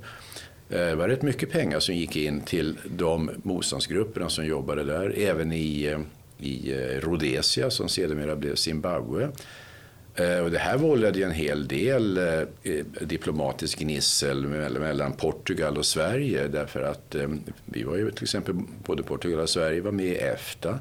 Eh, 0.71 0.87
det 0.87 0.95
var 0.95 1.09
rätt 1.09 1.23
mycket 1.23 1.51
pengar 1.51 1.81
som 1.81 1.95
gick 1.95 2.17
in 2.17 2.41
till 2.41 2.79
de 2.97 3.31
motståndsgrupperna 3.43 4.29
som 4.29 4.47
jobbade 4.47 4.85
där. 4.85 5.15
Även 5.19 5.53
i, 5.53 5.85
eh, 5.85 6.01
i 6.39 6.73
eh, 6.73 7.01
Rhodesia 7.01 7.71
som 7.71 7.89
sedermera 7.89 8.37
blev 8.37 8.55
Zimbabwe. 8.55 9.29
Och 10.45 10.51
det 10.51 10.59
här 10.59 10.79
vållade 10.79 11.25
en 11.25 11.31
hel 11.31 11.69
del 11.69 12.21
diplomatisk 13.01 13.79
gnissel 13.79 14.47
mellan 14.47 15.13
Portugal 15.13 15.79
och 15.79 15.87
Sverige 15.87 16.49
därför 16.49 16.83
att 16.83 17.17
vi 17.65 17.83
var 17.83 17.97
ju 17.97 18.11
till 18.11 18.23
exempel, 18.23 18.55
både 18.87 19.03
Portugal 19.03 19.41
och 19.41 19.49
Sverige 19.49 19.81
var 19.81 19.93
med 19.93 20.07
i 20.07 20.15
EFTA. 20.15 20.81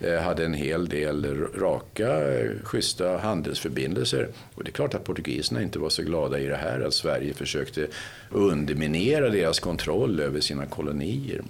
Eh, 0.00 0.20
hade 0.20 0.44
en 0.44 0.54
hel 0.54 0.88
del 0.88 1.24
raka, 1.54 2.32
eh, 2.32 2.50
schyssta 2.62 3.16
handelsförbindelser. 3.16 4.28
Och 4.54 4.64
det 4.64 4.70
är 4.70 4.72
klart 4.72 4.94
att 4.94 5.04
portugiserna 5.04 5.62
inte 5.62 5.78
var 5.78 5.88
så 5.88 6.02
glada 6.02 6.38
i 6.38 6.46
det 6.46 6.56
här, 6.56 6.80
att 6.80 6.94
Sverige 6.94 7.34
försökte 7.34 7.86
underminera 8.30 9.28
deras 9.30 9.60
kontroll 9.60 10.20
över 10.20 10.40
sina 10.40 10.66
kolonier. 10.66 11.42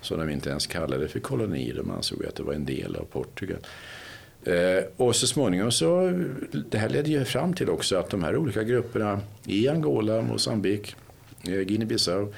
Som 0.00 0.18
de 0.18 0.30
inte 0.30 0.50
ens 0.50 0.66
kallade 0.66 1.08
för 1.08 1.20
kolonier, 1.20 1.74
de 1.74 1.90
ansåg 1.90 2.26
att 2.26 2.34
det 2.34 2.42
var 2.42 2.54
en 2.54 2.64
del 2.64 2.96
av 2.96 3.04
Portugal. 3.04 3.58
Eh, 4.44 4.84
och 4.96 5.16
så 5.16 5.26
småningom 5.26 5.70
så, 5.70 6.12
det 6.70 6.78
här 6.78 6.88
ledde 6.88 7.10
ju 7.10 7.24
fram 7.24 7.54
till 7.54 7.70
också 7.70 7.96
att 7.96 8.10
de 8.10 8.24
här 8.24 8.36
olika 8.36 8.62
grupperna 8.62 9.20
i 9.46 9.68
Angola, 9.68 10.22
Mozambik, 10.22 10.96
Guinea-Bissau, 11.42 12.34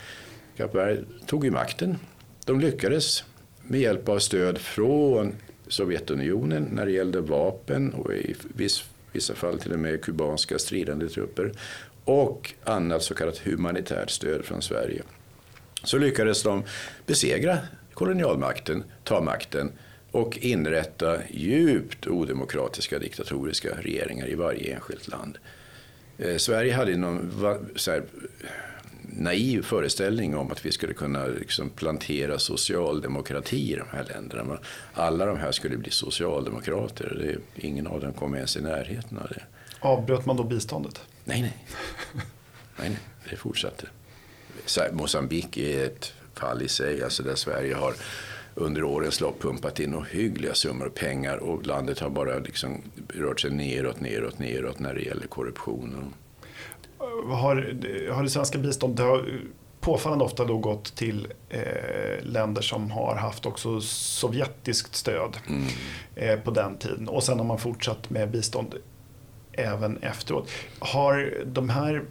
Kap 0.57 0.75
Verde 0.75 1.05
tog 1.27 1.45
ju 1.45 1.51
makten. 1.51 1.99
De 2.47 2.61
lyckades 2.61 3.25
med 3.63 3.81
hjälp 3.81 4.09
av 4.09 4.19
stöd 4.19 4.59
från 4.59 5.35
Sovjetunionen 5.73 6.69
när 6.73 6.87
det 6.87 6.93
gällde 6.93 7.21
vapen 7.21 7.95
och 7.95 8.13
i 8.13 8.35
vissa 9.13 9.35
fall 9.35 9.59
till 9.59 9.73
och 9.73 9.79
med 9.79 10.03
kubanska 10.03 10.59
stridande 10.59 11.09
trupper 11.09 11.53
och 12.05 12.55
annat 12.65 13.03
så 13.03 13.15
kallat 13.15 13.39
humanitärt 13.39 14.11
stöd 14.11 14.45
från 14.45 14.63
Sverige. 14.63 15.03
Så 15.85 15.99
lyckades 15.99 16.43
de 16.43 16.63
besegra 17.07 17.59
kolonialmakten, 17.95 18.85
ta 19.05 19.21
makten 19.21 19.73
och 20.11 20.39
inrätta 20.39 21.19
djupt 21.31 22.07
odemokratiska 22.07 22.99
diktatoriska 22.99 23.69
regeringar 23.81 24.29
i 24.29 24.35
varje 24.35 24.75
enskilt 24.75 25.09
land. 25.09 25.39
Eh, 26.19 26.37
Sverige 26.37 26.75
hade 26.75 26.97
någon 26.97 27.31
så 27.77 27.91
här, 27.91 28.03
naiv 29.17 29.63
föreställning 29.63 30.37
om 30.37 30.53
att 30.53 30.67
vi 30.67 30.73
skulle 30.73 30.95
kunna 30.95 31.27
liksom 31.27 31.71
plantera 31.71 32.39
socialdemokrati 32.39 33.73
i 33.73 33.77
de 33.77 33.97
här 33.97 34.05
länderna. 34.05 34.59
Alla 34.93 35.27
de 35.27 35.39
här 35.39 35.53
skulle 35.53 35.77
bli 35.77 35.91
socialdemokrater. 35.91 37.17
Det, 37.21 37.67
ingen 37.67 37.87
av 37.87 38.01
dem 38.01 38.13
kom 38.13 38.35
ens 38.35 38.57
i 38.57 38.61
närheten 38.61 39.19
av 39.19 39.29
det. 39.29 39.43
Avbröt 39.81 40.27
man 40.27 40.37
då 40.37 40.45
biståndet? 40.45 41.01
Nej, 41.25 41.43
nej. 41.43 41.67
nej, 42.77 42.91
nej 42.91 42.99
det 43.31 43.37
fortsatte. 43.37 43.87
Mosambik 44.93 45.57
är 45.57 45.85
ett 45.85 46.13
fall 46.35 46.63
i 46.63 46.69
sig, 46.69 47.03
alltså 47.03 47.23
där 47.23 47.35
Sverige 47.35 47.75
har 47.75 47.95
under 48.55 48.85
årens 48.85 49.21
lopp 49.21 49.43
pumpat 49.43 49.81
in 49.81 49.95
ohyggliga 49.95 50.55
summor 50.55 50.89
pengar 50.89 51.37
och 51.37 51.67
landet 51.67 51.99
har 51.99 52.11
bara 52.11 52.39
liksom 52.39 52.83
rört 53.15 53.41
sig 53.41 53.51
neråt, 53.51 54.01
neråt, 54.01 54.39
neråt 54.39 54.79
när 54.79 54.95
det 54.95 55.01
gäller 55.01 55.27
korruption. 55.27 56.15
Har, 57.31 57.57
har 58.13 58.23
det 58.23 58.31
svenska 58.31 58.59
biståndet 58.59 59.07
påfallande 59.83 60.25
ofta 60.25 60.45
då 60.45 60.59
gått 60.59 60.97
till 60.97 61.33
eh, 61.49 62.23
länder 62.23 62.63
som 62.63 62.91
har 62.91 63.17
haft 63.17 63.47
också 63.47 63.81
sovjetiskt 63.81 64.95
stöd 64.95 65.37
mm. 65.49 65.65
eh, 66.17 66.41
på 66.45 66.51
den 66.51 66.77
tiden 66.79 67.09
och 67.09 67.23
sen 67.23 67.39
har 67.39 67.47
man 67.47 67.59
fortsatt 67.59 68.11
med 68.11 68.31
bistånd 68.31 68.75
även 69.53 69.97
efteråt. 69.97 70.51
Har 70.79 71.35
de 71.47 71.69
här 71.69 72.03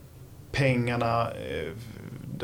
pengarna 0.52 1.22
eh, 1.32 1.72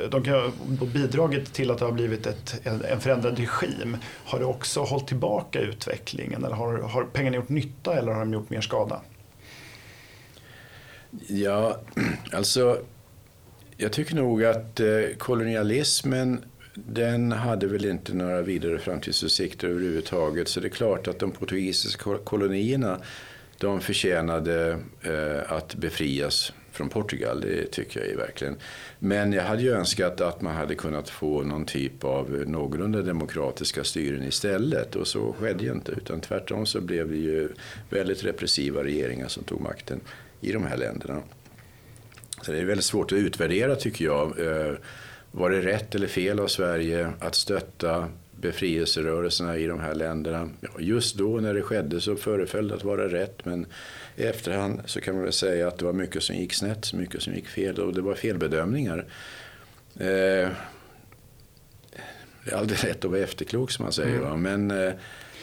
de 0.09 0.23
kan 0.23 0.33
ha 0.33 0.51
bidragit 0.93 1.53
till 1.53 1.71
att 1.71 1.77
det 1.77 1.85
har 1.85 1.91
blivit 1.91 2.25
ett, 2.25 2.61
en 2.65 2.99
förändrad 2.99 3.39
regim. 3.39 3.97
Har 4.25 4.39
det 4.39 4.45
också 4.45 4.81
hållit 4.81 5.07
tillbaka 5.07 5.59
utvecklingen? 5.59 6.43
Eller 6.43 6.55
har, 6.55 6.77
har 6.77 7.03
pengarna 7.03 7.35
gjort 7.35 7.49
nytta 7.49 7.97
eller 7.97 8.11
har 8.11 8.19
de 8.19 8.33
gjort 8.33 8.49
mer 8.49 8.61
skada? 8.61 9.01
Ja, 11.27 11.81
alltså 12.31 12.81
jag 13.77 13.91
tycker 13.91 14.15
nog 14.15 14.43
att 14.43 14.79
eh, 14.79 14.87
kolonialismen 15.17 16.41
den 16.73 17.31
hade 17.31 17.67
väl 17.67 17.85
inte 17.85 18.13
några 18.13 18.41
vidare 18.41 18.79
framtidsutsikter 18.79 19.67
överhuvudtaget. 19.67 20.47
Så 20.47 20.59
det 20.59 20.67
är 20.67 20.69
klart 20.69 21.07
att 21.07 21.19
de 21.19 21.31
portugisiska 21.31 22.17
kolonierna 22.23 22.99
de 23.57 23.81
förtjänade 23.81 24.79
eh, 25.01 25.51
att 25.51 25.75
befrias 25.75 26.53
från 26.71 26.89
Portugal, 26.89 27.41
det 27.41 27.71
tycker 27.71 27.99
jag 27.99 28.09
ju 28.09 28.15
verkligen. 28.15 28.55
Men 28.99 29.33
jag 29.33 29.43
hade 29.43 29.61
ju 29.61 29.71
önskat 29.71 30.21
att 30.21 30.41
man 30.41 30.55
hade 30.55 30.75
kunnat 30.75 31.09
få 31.09 31.41
någon 31.41 31.65
typ 31.65 32.03
av 32.03 32.43
någorlunda 32.47 33.01
demokratiska 33.01 33.83
styren 33.83 34.23
istället 34.23 34.95
och 34.95 35.07
så 35.07 35.33
skedde 35.33 35.63
ju 35.63 35.71
inte 35.71 35.91
utan 35.91 36.21
tvärtom 36.21 36.65
så 36.65 36.81
blev 36.81 37.09
det 37.09 37.17
ju 37.17 37.49
väldigt 37.89 38.23
repressiva 38.23 38.83
regeringar 38.83 39.27
som 39.27 39.43
tog 39.43 39.61
makten 39.61 39.99
i 40.41 40.51
de 40.51 40.63
här 40.63 40.77
länderna. 40.77 41.21
Så 42.41 42.51
det 42.51 42.59
är 42.59 42.65
väldigt 42.65 42.85
svårt 42.85 43.11
att 43.11 43.17
utvärdera 43.17 43.75
tycker 43.75 44.05
jag. 44.05 44.39
Eh, 44.39 44.73
var 45.31 45.49
det 45.49 45.61
rätt 45.61 45.95
eller 45.95 46.07
fel 46.07 46.39
av 46.39 46.47
Sverige 46.47 47.11
att 47.19 47.35
stötta 47.35 48.09
befrielserörelserna 48.41 49.57
i 49.57 49.67
de 49.67 49.79
här 49.79 49.95
länderna? 49.95 50.49
Just 50.79 51.15
då 51.15 51.39
när 51.39 51.53
det 51.53 51.61
skedde 51.61 52.01
så 52.01 52.15
föreföll 52.15 52.67
det 52.67 52.75
att 52.75 52.83
vara 52.83 53.07
rätt 53.07 53.45
men 53.45 53.65
i 54.15 54.23
efterhand 54.23 54.81
så 54.85 55.01
kan 55.01 55.15
man 55.15 55.23
väl 55.23 55.33
säga 55.33 55.67
att 55.67 55.77
det 55.77 55.85
var 55.85 55.93
mycket 55.93 56.23
som 56.23 56.35
gick 56.35 56.53
snett, 56.53 56.93
mycket 56.93 57.21
som 57.21 57.33
gick 57.33 57.47
fel 57.47 57.79
och 57.79 57.93
det 57.93 58.01
var 58.01 58.15
felbedömningar. 58.15 59.05
Eh, 59.99 60.49
det 62.45 62.51
är 62.51 62.55
aldrig 62.55 62.79
lätt 62.83 63.05
att 63.05 63.11
vara 63.11 63.21
efterklok 63.21 63.71
som 63.71 63.83
man 63.83 63.93
säger. 63.93 64.33
Mm. 64.33 64.41
Men 64.41 64.71
eh, 64.71 64.93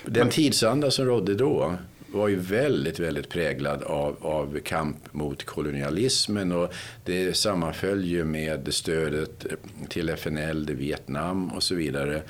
den 0.04 0.30
tidsanda 0.30 0.90
som 0.90 1.06
rådde 1.06 1.34
då 1.34 1.74
var 2.14 2.28
ju 2.28 2.36
väldigt, 2.36 2.98
väldigt 2.98 3.28
präglad 3.28 3.82
av, 3.82 4.16
av 4.20 4.60
kamp 4.60 5.12
mot 5.12 5.44
kolonialismen 5.44 6.52
och 6.52 6.74
det 7.04 7.36
sammanföll 7.36 8.04
ju 8.04 8.24
med 8.24 8.74
stödet 8.74 9.46
till 9.88 10.08
FNL, 10.08 10.74
Vietnam 10.74 11.48
och 11.48 11.62
så 11.62 11.74
vidare. 11.74 12.22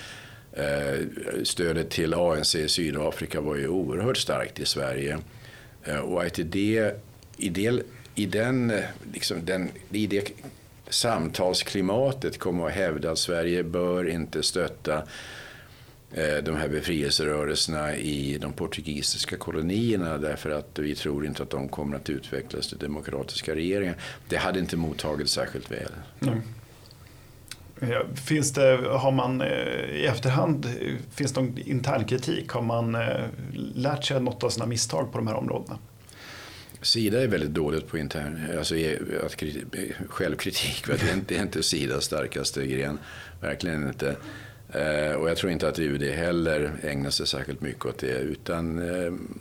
Eh, 0.52 1.06
stödet 1.42 1.90
till 1.90 2.14
ANC 2.14 2.54
i 2.54 2.68
Sydafrika 2.68 3.40
var 3.40 3.56
ju 3.56 3.68
oerhört 3.68 4.16
starkt 4.16 4.60
i 4.60 4.66
Sverige. 4.66 5.18
Eh, 5.84 5.98
och 5.98 6.22
att 6.22 6.38
i 6.38 6.42
det, 6.42 7.02
i 7.36 7.48
det, 7.48 7.82
i 8.14 8.26
den, 8.26 8.72
liksom 9.12 9.44
den, 9.44 9.70
i 9.90 10.06
det 10.06 10.32
samtalsklimatet 10.88 12.38
kommer 12.38 12.66
att 12.66 12.72
hävda 12.72 13.10
att 13.10 13.18
Sverige 13.18 13.62
bör 13.62 14.08
inte 14.08 14.42
stötta 14.42 15.02
de 16.44 16.56
här 16.56 16.68
befrielserörelserna 16.68 17.96
i 17.96 18.38
de 18.38 18.52
portugisiska 18.52 19.36
kolonierna 19.36 20.18
därför 20.18 20.50
att 20.50 20.78
vi 20.78 20.94
tror 20.94 21.26
inte 21.26 21.42
att 21.42 21.50
de 21.50 21.68
kommer 21.68 21.96
att 21.96 22.10
utvecklas 22.10 22.68
till 22.68 22.78
demokratiska 22.78 23.54
regeringar. 23.54 23.96
Det 24.28 24.36
hade 24.36 24.58
inte 24.58 24.76
mottagits 24.76 25.32
särskilt 25.32 25.70
väl. 25.70 25.92
Mm. 26.20 26.40
Finns 28.14 28.52
det, 28.52 28.80
har 28.90 29.12
man 29.12 29.42
i 29.92 30.06
efterhand, 30.08 30.66
finns 31.14 31.32
det 31.32 31.40
någon 31.40 31.58
intern 31.58 32.04
kritik? 32.04 32.48
Har 32.48 32.62
man 32.62 32.96
lärt 33.74 34.04
sig 34.04 34.20
något 34.20 34.44
av 34.44 34.50
sina 34.50 34.66
misstag 34.66 35.12
på 35.12 35.18
de 35.18 35.26
här 35.26 35.34
områdena? 35.34 35.78
Sida 36.82 37.22
är 37.22 37.28
väldigt 37.28 37.50
dåligt 37.50 37.88
på 37.88 37.98
intern, 37.98 38.48
alltså 38.58 38.74
att 39.24 39.42
självkritik. 40.08 40.84
Det 40.86 41.10
är, 41.10 41.14
inte, 41.14 41.34
det 41.34 41.38
är 41.38 41.42
inte 41.42 41.62
Sidas 41.62 42.04
starkaste 42.04 42.66
gren, 42.66 42.98
verkligen 43.40 43.88
inte. 43.88 44.16
Och 45.18 45.30
jag 45.30 45.36
tror 45.36 45.52
inte 45.52 45.68
att 45.68 45.78
UD 45.78 46.02
heller 46.02 46.72
ägnar 46.82 47.10
sig 47.10 47.26
särskilt 47.26 47.60
mycket 47.60 47.86
åt 47.86 47.98
det. 47.98 48.18
Utan 48.18 48.82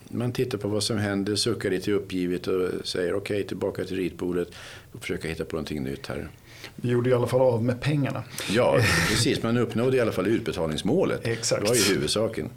man 0.07 0.31
tittar 0.31 0.57
på 0.57 0.67
vad 0.67 0.83
som 0.83 0.97
händer, 0.97 1.35
suckar 1.35 1.69
lite 1.69 1.91
uppgivet 1.91 2.47
och 2.47 2.69
säger 2.83 3.13
okej, 3.13 3.35
okay, 3.35 3.47
tillbaka 3.47 3.83
till 3.83 3.97
ritbordet 3.97 4.47
och 4.91 5.01
försöka 5.01 5.27
hitta 5.27 5.45
på 5.45 5.55
någonting 5.55 5.83
nytt 5.83 6.07
här. 6.07 6.29
Vi 6.75 6.89
gjorde 6.89 7.09
i 7.09 7.13
alla 7.13 7.27
fall 7.27 7.41
av 7.41 7.63
med 7.63 7.81
pengarna. 7.81 8.23
Ja, 8.49 8.79
precis. 9.09 9.43
Man 9.43 9.57
uppnådde 9.57 9.97
i 9.97 9.99
alla 9.99 10.11
fall 10.11 10.27
utbetalningsmålet. 10.27 11.21
Exakt. 11.27 11.61
Det 11.61 11.67
var 11.69 11.75
ju 11.75 11.93
huvudsaken. 11.93 12.49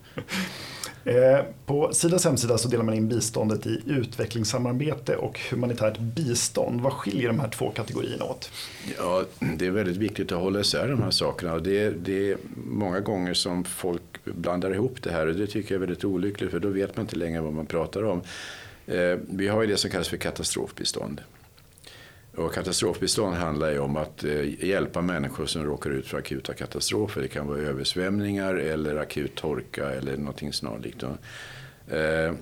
Eh, 1.07 1.45
på 1.67 1.93
Sidas 1.93 2.25
hemsida 2.25 2.59
så 2.59 2.69
delar 2.69 2.85
man 2.85 2.95
in 2.95 3.09
biståndet 3.09 3.67
i 3.67 3.83
utvecklingssamarbete 3.87 5.17
och 5.17 5.41
humanitärt 5.51 5.99
bistånd. 5.99 6.81
Vad 6.81 6.93
skiljer 6.93 7.29
de 7.29 7.41
här 7.41 7.49
två 7.49 7.71
kategorierna 7.71 8.25
åt? 8.25 8.51
Ja, 8.99 9.25
det 9.59 9.67
är 9.67 9.71
väldigt 9.71 9.97
viktigt 9.97 10.33
att 10.33 10.39
hålla 10.39 10.61
isär 10.61 10.89
de 10.89 11.03
här 11.03 11.11
sakerna. 11.11 11.59
Det, 11.59 11.91
det 11.91 12.31
är 12.31 12.37
många 12.67 13.01
gånger 13.01 13.35
som 13.35 13.65
folk 13.65 14.03
blandar 14.25 14.75
ihop 14.75 15.03
det 15.03 15.11
här 15.11 15.27
och 15.27 15.35
det 15.35 15.47
tycker 15.47 15.75
jag 15.75 15.83
är 15.83 15.87
väldigt 15.87 16.05
olyckligt 16.05 16.51
för 16.51 16.61
då 16.61 16.69
vet 16.69 16.97
man 16.97 17.05
inte 17.05 17.17
längre 17.17 17.41
vad 17.41 17.53
man 17.53 17.67
pratar 17.67 18.03
om. 18.03 18.23
Eh, 18.87 19.19
vi 19.31 19.49
har 19.49 19.63
ju 19.63 19.69
det 19.69 19.77
som 19.77 19.91
kallas 19.91 20.09
för 20.09 20.17
katastrofbistånd. 20.17 21.21
Och 22.37 22.55
katastrofbistånd 22.55 23.37
handlar 23.37 23.71
ju 23.71 23.79
om 23.79 23.97
att 23.97 24.25
eh, 24.25 24.65
hjälpa 24.65 25.03
människor 25.03 25.47
som 25.47 25.65
råkar 25.65 25.91
ut 25.91 26.07
för 26.07 26.19
akuta 26.19 26.55
katastrofer. 26.55 27.21
Det 27.21 27.29
kan 27.29 27.47
vara 27.47 27.59
översvämningar 27.59 28.55
eller 28.55 28.97
akut 28.97 29.35
torka 29.35 29.91
eller 29.91 30.17
någonting 30.17 30.53
snarlikt. 30.53 31.03
Eh, 31.03 32.35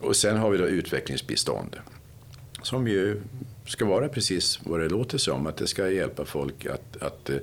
och 0.00 0.16
sen 0.16 0.36
har 0.36 0.50
vi 0.50 0.58
då 0.58 0.66
utvecklingsbistånd. 0.66 1.76
Som 2.62 2.88
ju 2.88 3.20
ska 3.66 3.84
vara 3.84 4.08
precis 4.08 4.60
vad 4.64 4.80
det 4.80 4.88
låter 4.88 5.18
som. 5.18 5.46
Att 5.46 5.56
det 5.56 5.66
ska 5.66 5.90
hjälpa 5.90 6.24
folk 6.24 6.66
att, 6.66 7.02
att 7.02 7.30
eh, 7.30 7.36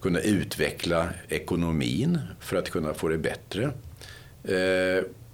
kunna 0.00 0.20
utveckla 0.20 1.08
ekonomin 1.28 2.18
för 2.40 2.56
att 2.56 2.70
kunna 2.70 2.94
få 2.94 3.08
det 3.08 3.18
bättre. 3.18 3.70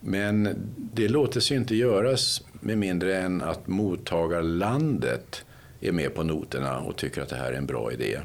Men 0.00 0.57
det 0.76 1.09
låter 1.09 1.40
sig 1.40 1.57
inte 1.57 1.76
göras 1.76 2.42
med 2.52 2.78
mindre 2.78 3.16
än 3.18 3.42
att 3.42 3.66
mottagarlandet 3.66 5.44
är 5.81 5.93
med 5.93 6.14
på 6.14 6.23
noterna 6.23 6.79
och 6.79 6.97
tycker 6.97 7.23
att 7.23 7.29
det 7.29 7.37
här 7.37 7.53
är 7.53 7.57
en 7.57 7.67
bra 7.67 7.93
idé. 7.93 8.19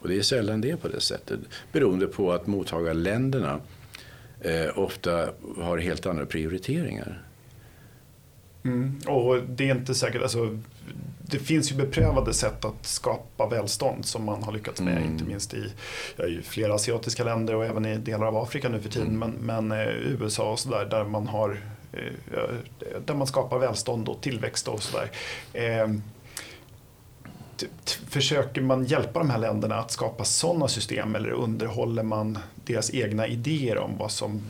Och 0.00 0.08
det 0.08 0.18
är 0.18 0.22
sällan 0.22 0.60
det 0.60 0.76
på 0.76 0.88
det 0.88 1.00
sättet. 1.00 1.40
Beroende 1.72 2.06
på 2.06 2.32
att 2.32 2.46
mottagarländerna 2.46 3.60
eh, 4.40 4.78
ofta 4.78 5.28
har 5.56 5.78
helt 5.78 6.06
andra 6.06 6.26
prioriteringar. 6.26 7.22
Mm. 8.64 8.98
Och 9.06 9.42
det 9.42 9.70
är 9.70 9.74
inte 9.74 9.94
säkert, 9.94 10.22
alltså, 10.22 10.58
det 11.20 11.38
finns 11.38 11.72
ju 11.72 11.76
beprövade 11.76 12.34
sätt 12.34 12.64
att 12.64 12.86
skapa 12.86 13.48
välstånd 13.48 14.04
som 14.04 14.24
man 14.24 14.42
har 14.42 14.52
lyckats 14.52 14.80
med, 14.80 14.96
mm. 14.96 15.10
inte 15.10 15.24
minst 15.24 15.54
i, 15.54 15.72
ja, 16.16 16.24
i, 16.24 16.42
flera 16.42 16.74
asiatiska 16.74 17.24
länder 17.24 17.54
och 17.54 17.64
även 17.64 17.86
i 17.86 17.96
delar 17.96 18.26
av 18.26 18.36
Afrika 18.36 18.68
nu 18.68 18.80
för 18.80 18.88
tiden, 18.88 19.08
mm. 19.08 19.30
men, 19.46 19.66
men 19.66 19.80
eh, 19.80 19.88
USA 19.88 20.52
och 20.52 20.58
sådär 20.58 20.86
där 20.90 21.04
man 21.04 21.28
har 21.28 21.60
eh, 21.92 22.42
där 23.06 23.14
man 23.14 23.26
skapar 23.26 23.58
välstånd 23.58 24.08
och 24.08 24.20
tillväxt 24.20 24.68
och 24.68 24.82
sådär. 24.82 25.10
Försöker 28.08 28.60
man 28.60 28.84
hjälpa 28.84 29.18
de 29.18 29.30
här 29.30 29.38
länderna 29.38 29.76
att 29.76 29.90
skapa 29.90 30.24
sådana 30.24 30.68
system 30.68 31.14
eller 31.14 31.30
underhåller 31.30 32.02
man 32.02 32.38
deras 32.64 32.94
egna 32.94 33.26
idéer 33.26 33.78
om 33.78 33.98
vad, 33.98 34.10
som, 34.10 34.42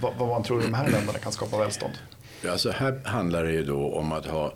vad, 0.00 0.14
vad 0.18 0.28
man 0.28 0.42
tror 0.42 0.62
de 0.62 0.74
här 0.74 0.90
länderna 0.90 1.18
kan 1.18 1.32
skapa 1.32 1.58
välstånd? 1.58 1.92
Alltså 2.48 2.70
här 2.70 3.00
handlar 3.04 3.44
det 3.44 3.52
ju 3.52 3.64
då 3.64 3.94
om 3.94 4.12
att 4.12 4.26
ha, 4.26 4.54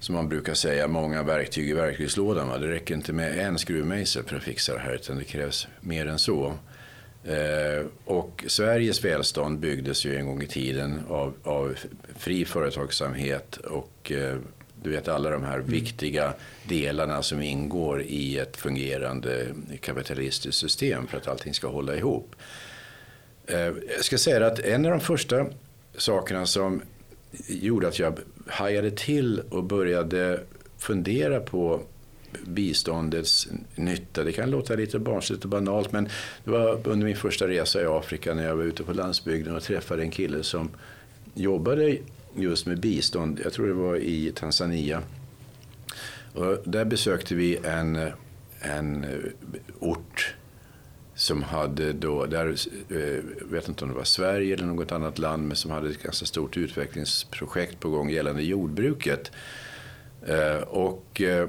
som 0.00 0.14
man 0.14 0.28
brukar 0.28 0.54
säga, 0.54 0.88
många 0.88 1.22
verktyg 1.22 1.70
i 1.70 1.72
verktygslådan. 1.72 2.48
Va? 2.48 2.58
Det 2.58 2.68
räcker 2.68 2.94
inte 2.94 3.12
med 3.12 3.38
en 3.38 3.58
skruvmejsel 3.58 4.24
för 4.24 4.36
att 4.36 4.42
fixa 4.42 4.74
det 4.74 4.80
här 4.80 4.94
utan 4.94 5.18
det 5.18 5.24
krävs 5.24 5.68
mer 5.80 6.06
än 6.06 6.18
så. 6.18 6.54
Eh, 7.24 7.86
och 8.04 8.44
Sveriges 8.46 9.04
välstånd 9.04 9.58
byggdes 9.58 10.04
ju 10.04 10.16
en 10.16 10.26
gång 10.26 10.42
i 10.42 10.46
tiden 10.46 11.02
av, 11.08 11.34
av 11.42 11.76
fri 12.16 12.44
företagsamhet 12.44 13.56
och 13.56 14.12
eh, 14.12 14.38
du 14.82 14.90
vet 14.90 15.08
alla 15.08 15.30
de 15.30 15.42
här 15.42 15.58
mm. 15.58 15.70
viktiga 15.70 16.34
delarna 16.68 17.22
som 17.22 17.42
ingår 17.42 18.02
i 18.02 18.38
ett 18.38 18.56
fungerande 18.56 19.46
kapitalistiskt 19.80 20.60
system 20.60 21.06
för 21.06 21.16
att 21.16 21.28
allting 21.28 21.54
ska 21.54 21.68
hålla 21.68 21.96
ihop. 21.96 22.34
Eh, 23.46 23.72
jag 23.96 24.04
ska 24.04 24.18
säga 24.18 24.46
att 24.46 24.58
en 24.58 24.84
av 24.84 24.90
de 24.90 25.00
första 25.00 25.46
sakerna 25.96 26.46
som 26.46 26.82
gjorde 27.48 27.88
att 27.88 27.98
jag 27.98 28.18
hajade 28.46 28.90
till 28.90 29.40
och 29.50 29.64
började 29.64 30.40
fundera 30.78 31.40
på 31.40 31.80
biståndets 32.46 33.48
nytta. 33.74 34.24
Det 34.24 34.32
kan 34.32 34.50
låta 34.50 34.74
lite 34.74 34.98
barnsligt 34.98 35.44
och 35.44 35.50
banalt 35.50 35.92
men 35.92 36.08
det 36.44 36.50
var 36.50 36.88
under 36.88 37.06
min 37.06 37.16
första 37.16 37.48
resa 37.48 37.82
i 37.82 37.86
Afrika 37.86 38.34
när 38.34 38.46
jag 38.46 38.56
var 38.56 38.64
ute 38.64 38.82
på 38.82 38.92
landsbygden 38.92 39.56
och 39.56 39.62
träffade 39.62 40.02
en 40.02 40.10
kille 40.10 40.42
som 40.42 40.70
jobbade 41.34 41.96
just 42.36 42.66
med 42.66 42.80
bistånd. 42.80 43.40
Jag 43.44 43.52
tror 43.52 43.66
det 43.66 43.72
var 43.72 43.96
i 43.96 44.32
Tanzania. 44.34 45.02
Och 46.34 46.58
där 46.64 46.84
besökte 46.84 47.34
vi 47.34 47.56
en, 47.56 48.10
en 48.60 49.06
ort 49.78 50.34
som 51.14 51.42
hade 51.42 51.92
då, 51.92 52.26
där, 52.26 52.56
jag 53.38 53.46
vet 53.46 53.68
inte 53.68 53.84
om 53.84 53.90
det 53.90 53.96
var 53.96 54.04
Sverige 54.04 54.54
eller 54.54 54.66
något 54.66 54.92
annat 54.92 55.18
land, 55.18 55.46
men 55.46 55.56
som 55.56 55.70
hade 55.70 55.90
ett 55.90 56.02
ganska 56.02 56.26
stort 56.26 56.56
utvecklingsprojekt 56.56 57.80
på 57.80 57.90
gång 57.90 58.10
gällande 58.10 58.42
jordbruket. 58.42 59.32
Eh, 60.26 60.62
och 60.62 61.20
eh, 61.20 61.48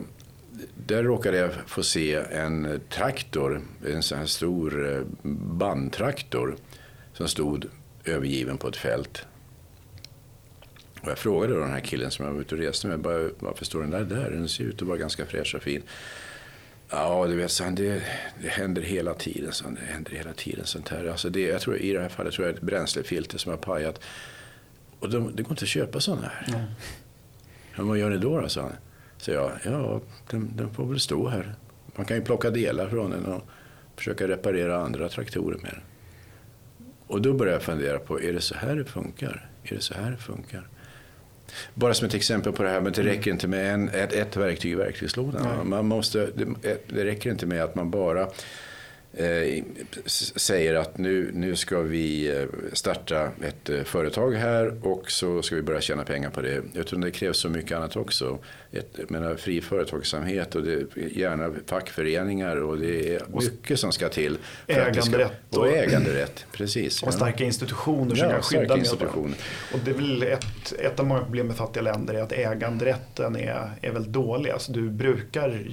där 0.87 1.03
råkade 1.03 1.37
jag 1.37 1.51
få 1.67 1.83
se 1.83 2.15
en 2.15 2.81
traktor, 2.89 3.61
en 3.87 4.03
sån 4.03 4.17
här 4.17 4.25
stor 4.25 5.05
bandtraktor 5.57 6.55
som 7.13 7.27
stod 7.27 7.65
övergiven 8.05 8.57
på 8.57 8.67
ett 8.67 8.77
fält. 8.77 9.25
Och 11.01 11.09
jag 11.09 11.17
frågade 11.17 11.53
då 11.53 11.59
den 11.59 11.71
här 11.71 11.79
killen 11.79 12.11
som 12.11 12.25
jag 12.25 12.33
var 12.33 12.41
ute 12.41 12.55
och 12.55 12.61
reste 12.61 12.87
med, 12.87 12.99
bara, 12.99 13.29
varför 13.39 13.65
står 13.65 13.81
den 13.81 13.89
där 13.89 14.03
där? 14.03 14.31
Den 14.31 14.49
ser 14.49 14.63
ut 14.63 14.81
att 14.81 14.87
vara 14.87 14.97
ganska 14.97 15.25
fräsch 15.25 15.55
och 15.55 15.61
fin. 15.61 15.83
Ja, 16.89 17.27
du 17.27 17.35
vet, 17.35 17.51
så 17.51 17.63
det, 17.63 18.03
det 18.41 18.47
händer 18.47 18.81
hela 18.81 19.13
tiden. 19.13 19.51
Så 19.51 19.69
det 19.69 19.93
händer 19.93 20.11
hela 20.11 20.33
tiden 20.33 20.65
sånt 20.65 20.89
här. 20.89 21.05
Alltså 21.05 21.29
det, 21.29 21.41
jag 21.41 21.61
tror, 21.61 21.77
I 21.77 21.93
det 21.93 22.01
här 22.01 22.09
fallet 22.09 22.33
tror 22.33 22.47
jag 22.47 22.55
ett 22.55 22.61
bränslefilter 22.61 23.37
som 23.37 23.49
har 23.49 23.57
pajat. 23.57 24.01
Och 24.99 25.09
de, 25.09 25.35
det 25.35 25.43
går 25.43 25.51
inte 25.51 25.63
att 25.63 25.69
köpa 25.69 25.99
sådana 25.99 26.27
här. 26.27 26.55
Mm. 26.55 26.71
Ja, 27.75 27.83
vad 27.83 27.97
gör 27.97 28.09
ni 28.09 28.17
då? 28.17 28.41
då 28.41 28.49
sa 28.49 28.61
han. 28.61 28.71
Så 29.17 29.31
jag, 29.31 29.51
ja, 29.65 30.01
den, 30.29 30.57
den 30.57 30.73
får 30.73 30.85
väl 30.85 30.99
stå 30.99 31.27
här. 31.27 31.55
Man 31.95 32.05
kan 32.05 32.17
ju 32.17 32.23
plocka 32.23 32.49
delar 32.49 32.89
från 32.89 33.11
den 33.11 33.25
och 33.25 33.43
försöka 33.95 34.27
reparera 34.27 34.77
andra 34.77 35.09
traktorer 35.09 35.57
med 35.57 35.71
den. 35.71 35.81
Och 37.07 37.21
då 37.21 37.33
började 37.33 37.55
jag 37.55 37.63
fundera 37.63 37.99
på, 37.99 38.21
är 38.21 38.33
det 38.33 38.41
så 38.41 38.55
här 38.55 38.75
det 38.75 38.85
funkar? 38.85 39.49
Är 39.63 39.75
det 39.75 39.81
så 39.81 39.93
här 39.93 40.11
det 40.11 40.17
funkar? 40.17 40.67
Bara 41.73 41.93
som 41.93 42.07
ett 42.07 42.13
exempel 42.13 42.53
på 42.53 42.63
det 42.63 42.69
här, 42.69 42.81
men 42.81 42.93
det 42.93 43.03
räcker 43.03 43.31
inte 43.31 43.47
med 43.47 43.73
en, 43.73 43.89
ett, 43.89 44.13
ett 44.13 44.37
verktyg 44.37 44.71
i 44.71 44.75
verktygslådan. 44.75 45.69
Man 45.69 45.85
måste, 45.85 46.29
det, 46.35 46.77
det 46.87 47.05
räcker 47.05 47.31
inte 47.31 47.45
med 47.45 47.63
att 47.63 47.75
man 47.75 47.91
bara 47.91 48.27
eh, 49.13 49.63
säger 50.35 50.75
att 50.75 50.97
nu, 50.97 51.31
nu 51.33 51.55
ska 51.55 51.81
vi 51.81 52.37
eh, 52.37 52.45
starta 52.73 53.31
ett 53.41 53.69
eh, 53.69 53.83
företag 53.83 54.31
här 54.31 54.87
och 54.87 55.11
så 55.11 55.41
ska 55.41 55.55
vi 55.55 55.61
börja 55.61 55.81
tjäna 55.81 56.03
pengar 56.03 56.29
på 56.29 56.41
det. 56.41 56.61
Utan 56.73 57.01
det 57.01 57.11
krävs 57.11 57.37
så 57.37 57.49
mycket 57.49 57.77
annat 57.77 57.95
också. 57.95 58.37
Ett, 58.71 59.09
menar, 59.09 59.35
fri 59.35 59.61
företagsamhet 59.61 60.55
och 60.55 60.63
det, 60.63 60.87
gärna 60.95 61.51
fackföreningar 61.65 62.55
och 62.55 62.77
det 62.77 63.15
är 63.15 63.21
mycket 63.41 63.79
som 63.79 63.91
ska 63.91 64.09
till. 64.09 64.37
Äganderätt. 64.67 65.31
Ska, 65.51 65.59
och, 65.59 65.67
äganderätt, 65.67 66.45
precis. 66.51 67.03
Och 67.03 67.13
starka 67.13 67.43
institutioner 67.43 68.15
som 68.15 68.27
ja, 68.27 68.33
kan 68.33 68.41
skydda 68.41 68.77
medborgarna. 68.77 69.35
Och 69.73 69.79
det 69.85 69.91
är 69.91 69.95
väl 69.95 70.23
ett, 70.23 70.73
ett 70.79 70.99
av 70.99 71.05
många 71.05 71.21
problem 71.21 71.47
med 71.47 71.55
fattiga 71.55 71.83
länder 71.83 72.13
är 72.13 72.21
att 72.21 72.31
äganderätten 72.31 73.35
är, 73.35 73.71
är 73.81 73.91
väldigt 73.91 74.13
dålig. 74.13 74.51
Alltså 74.51 74.71
du 74.71 74.89
brukar 74.89 75.63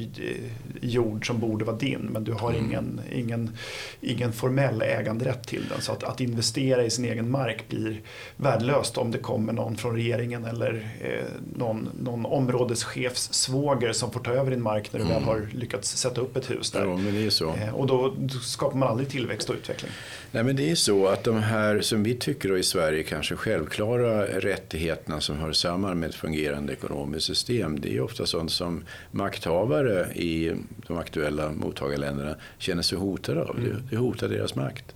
jord 0.80 1.26
som 1.26 1.40
borde 1.40 1.64
vara 1.64 1.76
din 1.76 2.00
men 2.12 2.24
du 2.24 2.32
har 2.32 2.50
mm. 2.50 2.64
ingen, 2.64 3.00
ingen, 3.28 3.56
ingen 4.00 4.32
formell 4.32 4.82
äganderätt 4.82 5.46
till 5.46 5.64
den. 5.68 5.80
Så 5.80 5.92
att, 5.92 6.04
att 6.04 6.20
investera 6.20 6.84
i 6.84 6.90
sin 6.90 7.04
egen 7.04 7.30
mark 7.30 7.68
blir 7.68 8.00
värdelöst 8.36 8.98
om 8.98 9.10
det 9.10 9.18
kommer 9.18 9.52
någon 9.52 9.76
från 9.76 9.94
regeringen 9.94 10.44
eller 10.44 10.88
eh, 11.00 11.24
någon, 11.56 11.88
någon 12.00 12.26
områdeschefssvåger 12.26 13.92
som 13.92 14.10
får 14.10 14.20
ta 14.20 14.30
över 14.30 14.50
din 14.50 14.62
mark 14.62 14.92
när 14.92 15.00
du 15.00 15.06
mm. 15.06 15.16
väl 15.16 15.24
har 15.24 15.48
lyckats 15.52 15.96
sätta 15.96 16.20
upp 16.20 16.36
ett 16.36 16.50
hus 16.50 16.70
där. 16.70 16.84
Ja, 16.84 16.96
men 16.96 17.14
det 17.14 17.26
är 17.26 17.30
så. 17.30 17.54
Eh, 17.54 17.74
och 17.74 17.86
då, 17.86 18.14
då 18.18 18.38
skapar 18.38 18.78
man 18.78 18.88
aldrig 18.88 19.08
tillväxt 19.08 19.50
och 19.50 19.56
utveckling. 19.56 19.90
Nej, 20.32 20.44
men 20.44 20.56
det 20.56 20.70
är 20.70 20.74
så 20.74 21.06
att 21.06 21.24
de 21.24 21.36
här 21.36 21.80
som 21.80 22.02
vi 22.02 22.14
tycker 22.14 22.56
i 22.56 22.62
Sverige 22.62 23.02
kanske 23.02 23.36
självklara 23.36 24.26
rättigheterna 24.26 25.20
som 25.20 25.38
hör 25.38 25.52
samman 25.52 25.98
med 25.98 26.08
ett 26.08 26.14
fungerande 26.14 26.72
ekonomiskt 26.72 27.26
system. 27.26 27.80
Det 27.80 27.96
är 27.96 28.00
ofta 28.00 28.26
sånt 28.26 28.50
som 28.52 28.84
makthavare 29.10 30.12
i 30.14 30.52
de 30.86 30.98
aktuella 30.98 31.52
mottagarländerna 31.52 32.34
känner 32.58 32.82
sig 32.82 32.98
hotade 32.98 33.42
av. 33.42 33.58
Mm. 33.58 33.82
Det 33.90 33.96
hotar 33.96 34.28
deras 34.28 34.54
makt. 34.54 34.94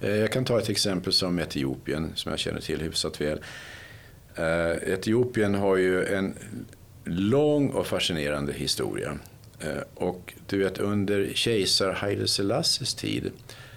Eh, 0.00 0.16
jag 0.16 0.32
kan 0.32 0.44
ta 0.44 0.58
ett 0.58 0.68
exempel 0.68 1.12
som 1.12 1.38
Etiopien 1.38 2.12
som 2.14 2.30
jag 2.30 2.38
känner 2.38 2.60
till 2.60 2.80
hyfsat 2.80 3.20
väl. 3.20 3.40
Eh, 4.34 4.92
Etiopien 4.92 5.54
har 5.54 5.76
ju 5.76 6.04
en 6.04 6.34
lång 7.04 7.68
och 7.68 7.86
fascinerande 7.86 8.52
historia. 8.52 9.18
Eh, 9.60 9.82
och 9.94 10.34
du 10.46 10.58
vet 10.58 10.78
under 10.78 11.30
kejsar 11.34 11.92
Haile 11.92 12.26
Selassies 12.26 12.94
tid 12.94 13.30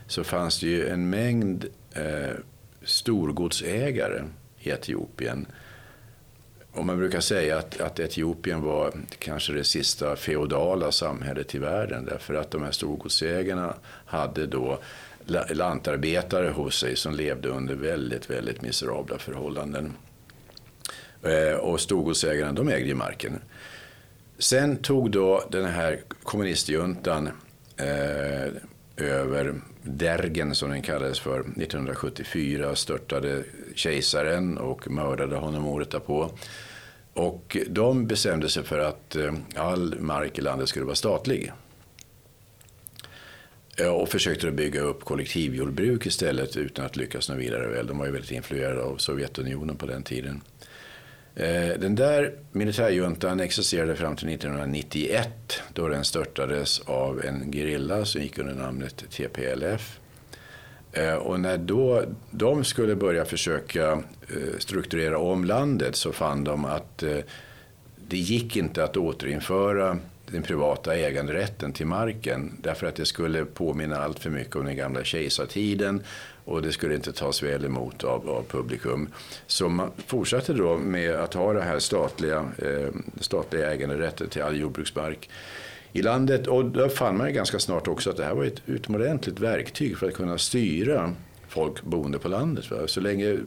så 0.10 0.24
fanns 0.24 0.60
det 0.60 0.68
ju 0.68 0.90
en 0.90 1.10
mängd 1.10 1.66
eh, 1.94 2.36
storgodsägare 2.84 4.24
i 4.60 4.70
Etiopien 4.70 5.46
och 6.72 6.86
man 6.86 6.98
brukar 6.98 7.20
säga 7.20 7.58
att, 7.58 7.82
att 7.82 8.00
Etiopien 8.00 8.62
var 8.62 8.94
kanske 9.20 9.54
det 9.54 9.64
sista 9.64 10.16
feodala 10.16 10.92
samhället 10.92 11.56
i 11.56 11.58
världen 11.58 12.06
därför 12.06 12.34
att 12.34 12.52
de 12.52 12.64
här 12.64 12.72
storgodsägarna 12.72 13.74
hade 14.06 14.48
då 14.48 14.80
lantarbetare 15.50 16.50
hos 16.50 16.80
sig 16.80 16.96
som 16.96 17.16
levde 17.16 17.50
under 17.50 17.76
väldigt, 17.76 18.30
väldigt 18.30 18.62
miserabla 18.62 19.18
förhållanden. 19.18 19.94
Eh, 21.24 21.58
och 21.58 21.80
storgodsägarna, 21.80 22.52
de 22.52 22.70
ägde 22.70 22.88
ju 22.88 22.96
marken. 22.96 23.40
Sen 24.38 24.78
tog 24.78 25.12
då 25.12 25.44
den 25.52 25.66
här 25.66 26.00
kommunistjuntan 26.24 27.30
eh, 27.78 28.54
över 28.98 29.62
Dergen 29.84 30.56
som 30.56 30.70
den 30.70 30.82
kallades 30.82 31.20
för 31.20 31.40
1974 31.40 32.76
störtade 32.76 33.44
kejsaren 33.76 34.58
och 34.58 34.92
mördade 34.92 35.36
honom 35.36 35.66
året 35.66 35.92
därpå. 35.92 36.32
Och 37.14 37.58
de 37.68 38.08
bestämde 38.08 38.50
sig 38.50 38.64
för 38.64 38.80
att 38.80 39.16
eh, 39.16 39.34
all 39.56 40.00
mark 40.00 40.38
i 40.38 40.42
landet 40.42 40.70
skulle 40.70 40.86
vara 40.86 40.96
statlig. 40.96 41.52
Eh, 43.78 43.88
och 43.88 44.10
försökte 44.10 44.52
bygga 44.52 44.82
upp 44.82 45.04
kollektivjordbruk 45.06 46.06
istället 46.06 46.58
utan 46.58 46.86
att 46.86 46.98
lyckas 46.98 47.30
något 47.30 47.38
vidare 47.38 47.68
väl. 47.68 47.88
De 47.88 47.98
var 47.98 48.06
ju 48.06 48.12
väldigt 48.12 48.32
influerade 48.32 48.82
av 48.82 48.98
Sovjetunionen 48.98 49.76
på 49.76 49.86
den 49.86 50.04
tiden. 50.04 50.42
Eh, 51.36 51.80
den 51.80 51.96
där 51.96 52.34
militärjuntan 52.52 53.40
existerade 53.40 53.96
fram 53.96 54.16
till 54.16 54.30
1991 54.30 55.30
då 55.74 55.88
den 55.88 56.06
störtades 56.06 56.80
av 56.80 57.26
en 57.26 57.52
gerilla 57.52 58.06
som 58.06 58.22
gick 58.22 58.38
under 58.38 58.54
namnet 58.54 59.04
TPLF. 59.10 60.00
Eh, 60.92 61.14
och 61.14 61.40
när 61.40 61.58
då 61.58 62.04
de 62.32 62.64
skulle 62.64 62.96
börja 62.96 63.26
försöka 63.26 63.92
eh, 63.92 64.58
strukturera 64.60 65.18
om 65.18 65.46
landet 65.46 65.96
så 65.96 66.12
fann 66.12 66.44
de 66.44 66.66
att 66.66 67.04
det 68.08 68.18
gick 68.18 68.58
inte 68.58 68.84
att 68.84 68.98
återinföra 68.98 69.98
den 70.32 70.44
privata 70.44 70.96
äganderätten 70.96 71.74
till 71.74 71.86
marken 71.86 72.58
därför 72.62 72.88
att 72.88 72.96
det 72.96 73.06
skulle 73.06 73.46
påminna 73.46 73.98
allt 73.98 74.20
för 74.20 74.30
mycket 74.30 74.56
om 74.56 74.66
den 74.66 74.76
gamla 74.78 75.04
kejsartiden 75.04 76.04
och 76.50 76.62
det 76.62 76.72
skulle 76.72 76.96
inte 76.96 77.14
tas 77.14 77.44
väl 77.44 77.66
emot 77.66 78.04
av, 78.04 78.30
av 78.30 78.44
publikum. 78.44 79.10
Så 79.48 79.70
man 79.70 79.92
fortsatte 80.08 80.54
då 80.54 80.78
med 80.78 81.16
att 81.16 81.34
ha 81.34 81.54
det 81.54 81.62
här 81.62 81.80
statliga, 81.80 82.38
eh, 82.58 82.90
statliga 83.20 83.72
äganderätten 83.72 84.30
till 84.30 84.42
all 84.42 84.58
jordbruksmark 84.58 85.30
i 85.94 86.02
landet. 86.02 86.48
Och 86.48 86.66
då 86.66 86.90
fann 86.90 87.18
man 87.18 87.28
ju 87.28 87.34
ganska 87.34 87.60
snart 87.60 87.88
också 87.88 88.10
att 88.10 88.18
det 88.18 88.24
här 88.24 88.34
var 88.34 88.44
ett 88.44 88.62
utomordentligt 88.66 89.40
verktyg 89.40 89.98
för 89.98 90.08
att 90.08 90.14
kunna 90.14 90.38
styra 90.38 91.14
folk 91.48 91.82
boende 91.82 92.20
på 92.20 92.28
landet. 92.28 92.72
Va? 92.72 92.78
Så 92.86 93.02
länge 93.02 93.38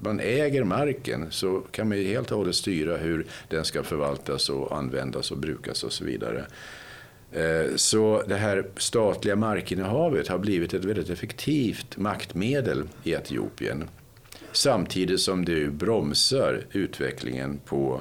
man 0.00 0.20
äger 0.20 0.64
marken 0.64 1.26
så 1.30 1.60
kan 1.70 1.88
man 1.88 1.98
helt 1.98 2.30
och 2.30 2.38
hållet 2.38 2.54
styra 2.54 2.96
hur 2.96 3.26
den 3.48 3.64
ska 3.64 3.82
förvaltas 3.82 4.48
och 4.48 4.76
användas 4.76 5.30
och 5.30 5.38
brukas 5.38 5.84
och 5.84 5.92
så 5.92 6.04
vidare. 6.04 6.44
Eh, 7.34 7.76
så 7.76 8.22
det 8.28 8.36
här 8.36 8.66
statliga 8.76 9.36
markinnehavet 9.36 10.28
har 10.28 10.38
blivit 10.38 10.74
ett 10.74 10.84
väldigt 10.84 11.10
effektivt 11.10 11.96
maktmedel 11.96 12.82
i 13.02 13.12
Etiopien. 13.12 13.84
Samtidigt 14.52 15.20
som 15.20 15.44
det 15.44 15.66
bromsar 15.70 16.60
utvecklingen 16.72 17.60
på, 17.64 18.00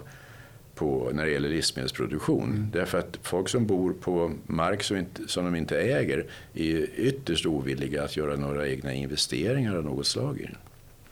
på 0.75 1.09
när 1.13 1.25
det 1.25 1.31
gäller 1.31 1.49
livsmedelsproduktion. 1.49 2.49
Mm. 2.49 2.69
Därför 2.73 2.97
att 2.97 3.19
folk 3.21 3.49
som 3.49 3.65
bor 3.65 3.93
på 3.93 4.31
mark 4.45 4.83
som, 4.83 4.97
inte, 4.97 5.27
som 5.27 5.45
de 5.45 5.55
inte 5.55 5.81
äger 5.81 6.25
är 6.53 6.87
ytterst 6.95 7.45
ovilliga 7.45 8.03
att 8.03 8.17
göra 8.17 8.35
några 8.35 8.67
egna 8.67 8.93
investeringar 8.93 9.75
av 9.75 9.83
något 9.83 10.07
slag. 10.07 10.49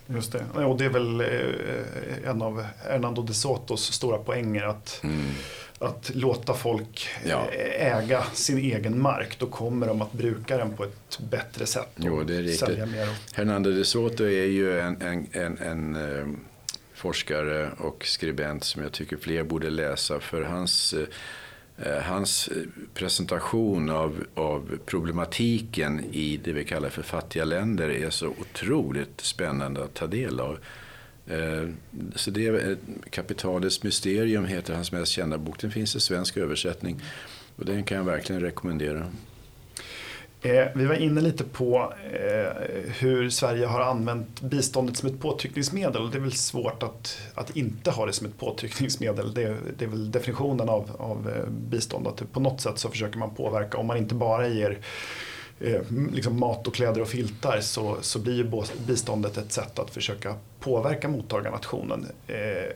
Just 0.08 0.32
det, 0.32 0.64
och 0.64 0.78
det 0.78 0.86
är 0.86 0.90
väl 0.90 1.22
eh, 1.22 2.30
en 2.30 2.42
av 2.42 2.66
Hernando 2.84 3.22
de 3.22 3.34
Sotos 3.34 3.94
stora 3.94 4.18
poänger 4.18 4.64
att 4.64 5.00
mm 5.04 5.22
att 5.82 6.12
låta 6.16 6.54
folk 6.54 7.10
ja. 7.26 7.50
äga 7.78 8.24
sin 8.34 8.58
egen 8.58 9.02
mark. 9.02 9.40
Då 9.40 9.46
kommer 9.46 9.88
de 9.88 10.02
att 10.02 10.12
bruka 10.12 10.58
den 10.58 10.74
på 10.74 10.84
ett 10.84 11.20
bättre 11.20 11.66
sätt 11.66 11.90
och 11.96 12.04
jo, 12.06 12.24
det 12.24 12.36
är 12.36 12.86
mer. 12.86 13.08
Hernando 13.34 13.72
de 13.72 13.86
Soto 13.86 14.24
är 14.24 14.46
ju 14.46 14.80
en, 14.80 15.02
en, 15.02 15.28
en, 15.32 15.58
en 15.58 15.96
eh, 15.96 16.28
forskare 16.94 17.72
och 17.78 18.06
skribent 18.06 18.64
som 18.64 18.84
jag 18.84 18.92
tycker 18.92 19.18
fler 19.18 19.44
borde 19.44 19.70
läsa 19.70 20.20
för 20.20 20.42
hans 20.42 20.94
eh, 20.94 21.06
Hans 22.04 22.50
presentation 22.94 23.90
av, 23.90 24.24
av 24.36 24.80
problematiken 24.86 26.04
i 26.12 26.38
det 26.44 26.54
vi 26.54 26.66
kallar 26.66 26.90
för 26.90 27.02
fattiga 27.02 27.46
länder 27.46 27.90
är 27.90 28.10
så 28.10 28.28
otroligt 28.28 29.22
spännande 29.22 29.84
att 29.84 29.94
ta 29.94 30.08
del 30.08 30.40
av. 30.40 30.60
Eh, 31.32 31.70
så 32.16 32.32
det 32.32 32.48
är 32.48 32.78
Kapitalets 33.10 33.84
mysterium 33.84 34.46
heter 34.46 34.74
hans 34.74 34.92
mest 34.92 35.12
kända 35.12 35.38
bok. 35.38 35.60
Den 35.60 35.72
finns 35.72 35.96
i 35.96 36.00
svensk 36.00 36.38
översättning 36.38 37.02
och 37.56 37.66
den 37.66 37.84
kan 37.84 37.98
jag 37.98 38.04
verkligen 38.04 38.42
rekommendera. 38.42 39.12
Eh, 40.44 40.68
vi 40.76 40.86
var 40.86 40.96
inne 40.96 41.22
lite 41.22 41.44
på 41.44 41.94
eh, 42.14 42.64
hur 43.00 43.30
Sverige 43.30 43.66
har 43.66 43.82
använt 43.82 44.42
biståndet 44.42 44.98
som 44.98 45.10
ett 45.10 45.20
påtryckningsmedel. 45.20 46.12
Det 46.12 46.18
är 46.18 46.22
väl 46.22 46.32
svårt 46.32 46.84
att, 46.84 47.18
att 47.36 47.56
inte 47.56 47.92
ha 47.92 48.06
det 48.06 48.14
som 48.14 48.28
ett 48.28 48.38
påtryckningsmedel. 48.40 49.34
Det, 49.34 49.58
det 49.78 49.86
är 49.86 49.90
väl 49.90 50.12
definitionen 50.12 50.70
av, 50.70 50.96
av 51.00 51.30
eh, 51.30 51.50
bistånd. 51.50 52.08
Att 52.08 52.32
på 52.32 52.40
något 52.40 52.62
sätt 52.62 52.80
så 52.80 52.90
försöker 52.90 53.18
man 53.18 53.36
påverka 53.36 53.78
om 53.78 53.88
man 53.88 53.98
inte 53.98 54.16
bara 54.16 54.48
ger 54.48 54.80
Eh, 55.64 55.82
liksom 56.12 56.39
mat 56.39 56.68
och 56.68 56.74
kläder 56.74 57.01
och 57.01 57.07
filtar 57.07 57.62
så, 57.62 57.97
så 58.01 58.20
blir 58.20 58.34
ju 58.34 58.64
biståndet 58.88 59.38
ett 59.38 59.51
sätt 59.51 59.80
att 59.80 59.89
försöka 59.89 60.36
påverka 60.59 61.07
mottagarnationen. 61.07 62.07
Eh, 62.28 62.74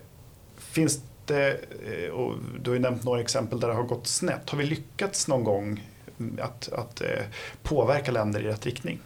finns 0.57 0.99
det, 1.25 1.59
eh, 1.85 2.09
och 2.09 2.35
du 2.61 2.69
har 2.69 2.75
ju 2.75 2.81
nämnt 2.81 3.03
några 3.03 3.21
exempel 3.21 3.59
där 3.59 3.67
det 3.67 3.73
har 3.73 3.83
gått 3.83 4.07
snett. 4.07 4.49
Har 4.49 4.57
vi 4.57 4.65
lyckats 4.65 5.27
någon 5.27 5.43
gång 5.43 5.89
mm, 6.19 6.39
att, 6.41 6.73
att 6.73 7.01
eh, 7.01 7.23
påverka 7.63 8.11
länder 8.11 8.39
i 8.39 8.43
rätt 8.43 8.65
riktning? 8.65 8.99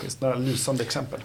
Finns 0.00 0.16
det 0.16 0.26
några 0.26 0.38
lysande 0.38 0.82
exempel? 0.82 1.20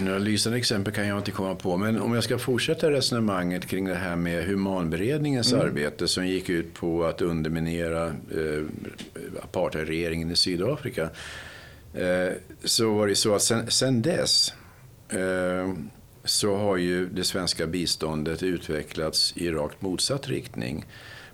Några 0.00 0.18
lysande 0.18 0.58
exempel 0.58 0.92
kan 0.92 1.06
jag 1.06 1.18
inte 1.18 1.30
komma 1.30 1.54
på, 1.54 1.76
men 1.76 2.00
om 2.00 2.14
jag 2.14 2.24
ska 2.24 2.38
fortsätta 2.38 2.90
resonemanget 2.90 3.66
kring 3.66 3.84
det 3.84 3.94
här 3.94 4.16
med 4.16 4.44
humanberedningens 4.44 5.52
mm. 5.52 5.66
arbete 5.66 6.08
som 6.08 6.26
gick 6.26 6.48
ut 6.48 6.74
på 6.74 7.04
att 7.04 7.22
underminera 7.22 8.06
eh, 8.06 8.64
apartheidregeringen 9.42 10.30
i 10.30 10.36
Sydafrika. 10.36 11.10
Eh, 11.94 12.32
så 12.64 12.94
var 12.94 13.06
det 13.06 13.14
så 13.14 13.34
att 13.34 13.42
sen, 13.42 13.70
sen 13.70 14.02
dess 14.02 14.54
eh, 15.08 15.72
så 16.24 16.56
har 16.56 16.76
ju 16.76 17.06
det 17.06 17.24
svenska 17.24 17.66
biståndet 17.66 18.42
utvecklats 18.42 19.32
i 19.36 19.50
rakt 19.50 19.82
motsatt 19.82 20.28
riktning. 20.28 20.84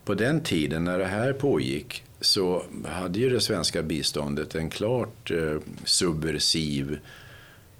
På 0.04 0.14
den 0.14 0.40
tiden 0.40 0.84
när 0.84 0.98
det 0.98 1.06
här 1.06 1.32
pågick 1.32 2.04
så 2.20 2.62
hade 2.84 3.18
ju 3.18 3.30
det 3.30 3.40
svenska 3.40 3.82
biståndet 3.82 4.54
en 4.54 4.70
klart 4.70 5.30
eh, 5.30 5.56
subversiv 5.84 6.98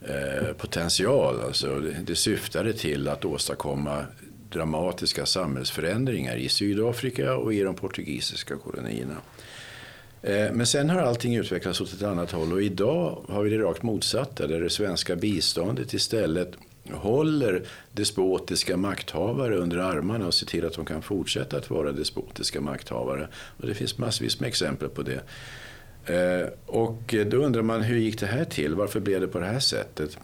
Eh, 0.02 0.52
potential. 0.52 1.40
Alltså, 1.40 1.80
det, 2.04 2.16
syftade 2.16 2.72
till 2.72 3.08
att 3.08 3.24
åstadkomma 3.24 4.04
dramatiska 4.50 5.26
samhällsförändringar 5.26 6.36
i 6.36 6.48
Sydafrika 6.48 7.36
och 7.36 7.54
i 7.54 7.60
de 7.60 7.74
portugisiska 7.74 8.56
kolonierna. 8.56 9.16
Eh, 10.22 10.52
men 10.52 10.66
sen 10.66 10.90
har 10.90 11.00
allting 11.00 11.36
utvecklats 11.36 11.80
åt 11.80 11.92
ett 11.92 12.02
annat 12.02 12.32
håll 12.32 12.52
och 12.52 12.62
idag 12.62 13.24
har 13.28 13.42
vi 13.42 13.50
det 13.50 13.58
rakt 13.58 13.82
motsatta 13.82 14.46
där 14.46 14.60
det 14.60 14.70
svenska 14.70 15.16
biståndet 15.16 15.94
istället 15.94 16.52
håller 16.92 17.62
despotiska 17.92 18.76
makthavare 18.76 19.56
under 19.56 19.78
armarna 19.78 20.26
och 20.26 20.34
ser 20.34 20.46
till 20.46 20.66
att 20.66 20.74
de 20.74 20.84
kan 20.84 21.02
fortsätta 21.02 21.56
att 21.56 21.70
vara 21.70 21.92
despotiska 21.92 22.60
makthavare. 22.60 23.28
Och 23.32 23.66
det 23.66 23.74
finns 23.74 23.98
massvis 23.98 24.40
med 24.40 24.48
exempel 24.48 24.88
på 24.88 25.02
det. 25.02 25.20
Eh, 26.08 26.48
och 26.66 27.14
då 27.26 27.36
undrar 27.36 27.62
man 27.62 27.82
hur 27.82 27.98
gick 27.98 28.20
det 28.20 28.26
här 28.26 28.44
till? 28.44 28.74
Varför 28.74 29.00
blev 29.00 29.20
det 29.20 29.28
på 29.28 29.38
det 29.38 29.46
här 29.46 29.60
sättet? 29.60 30.18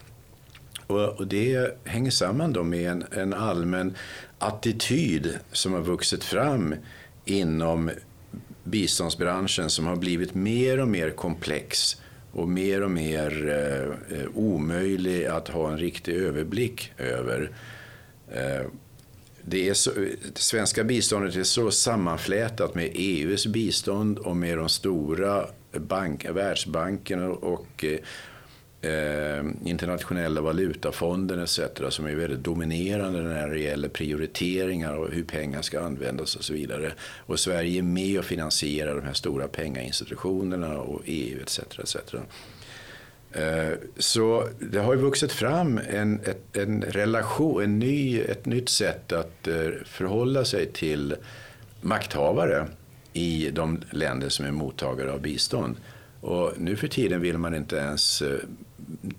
Och, 0.87 1.27
det 1.27 1.79
hänger 1.85 2.11
samman 2.11 2.53
då 2.53 2.63
med 2.63 2.91
en, 2.91 3.05
en 3.11 3.35
allmän 3.35 3.95
attityd 4.39 5.39
som 5.53 5.73
har 5.73 5.81
vuxit 5.81 6.25
fram 6.25 6.75
inom 7.25 7.91
biståndsbranschen 8.65 9.71
som 9.71 9.87
har 9.87 9.97
blivit 9.97 10.35
mer 10.35 10.81
och 10.81 10.89
mer 10.89 11.11
komplex 11.11 11.97
och 12.33 12.49
mer 12.49 12.83
och 12.83 12.91
mer 12.91 13.49
eh 13.49 14.27
omöjlig 14.35 15.27
att 15.27 15.49
ha 15.49 15.73
en 15.73 15.79
riktig 15.79 16.15
överblick 16.15 16.93
över. 16.99 17.51
Eh, 18.33 18.67
det, 19.43 19.69
är 19.69 19.75
så, 19.75 19.91
det 20.35 20.39
svenska 20.39 20.85
biståndet 20.85 21.37
är 21.37 21.43
så 21.43 21.71
sammanflätat 21.71 22.75
med 22.75 22.91
EUs 22.95 23.47
bistånd 23.47 24.19
och 24.19 24.37
med 24.37 24.59
de 24.59 24.69
stora 24.69 25.47
bank, 25.79 26.27
Världsbanken 26.31 27.31
och 27.31 27.85
eh, 27.85 29.45
internationella 29.65 30.41
valutafonden 30.41 31.43
etc. 31.43 31.61
som 31.89 32.07
är 32.07 32.15
väldigt 32.15 32.45
dominerande 32.45 33.23
när 33.23 33.49
det 33.49 33.59
gäller 33.59 33.89
prioriteringar 33.89 34.95
och 34.95 35.11
hur 35.11 35.25
pengar 35.25 35.63
ska 35.63 35.81
användas 35.81 36.37
och 36.37 36.45
så 36.45 36.53
vidare. 36.53 36.93
Och 37.19 37.41
Sverige 37.41 37.79
är 37.79 37.83
med 37.83 38.19
och 38.19 38.25
finansierar 38.25 38.95
de 38.95 39.03
här 39.03 39.13
stora 39.13 39.49
pengainstitutionerna 39.49 40.79
och 40.79 41.03
EU 41.05 41.41
etc. 41.43 41.59
etc. 41.79 41.97
Eh, 43.33 43.73
så 43.99 44.49
det 44.59 44.79
har 44.79 44.95
ju 44.95 45.01
vuxit 45.01 45.33
fram 45.33 45.81
en, 45.91 46.21
en 46.53 46.83
relation, 46.83 47.63
en 47.63 47.79
ny, 47.79 48.21
ett 48.21 48.47
nytt 48.47 48.69
sätt 48.69 49.13
att 49.13 49.49
eh, 49.49 49.71
förhålla 49.85 50.45
sig 50.45 50.67
till 50.73 51.17
makthavare 51.81 52.67
i 53.15 53.51
de 53.51 53.83
länder 53.91 54.29
som 54.29 54.47
är 54.47 54.51
mottagare 54.51 55.13
av 55.13 55.21
bistånd. 55.21 55.77
Och 56.21 56.53
nu 56.57 56.77
för 56.77 56.89
tiden 56.89 57.21
vill 57.21 57.39
man 57.39 57.55
inte 57.55 57.77
ens 57.77 58.23
eh, 58.23 58.39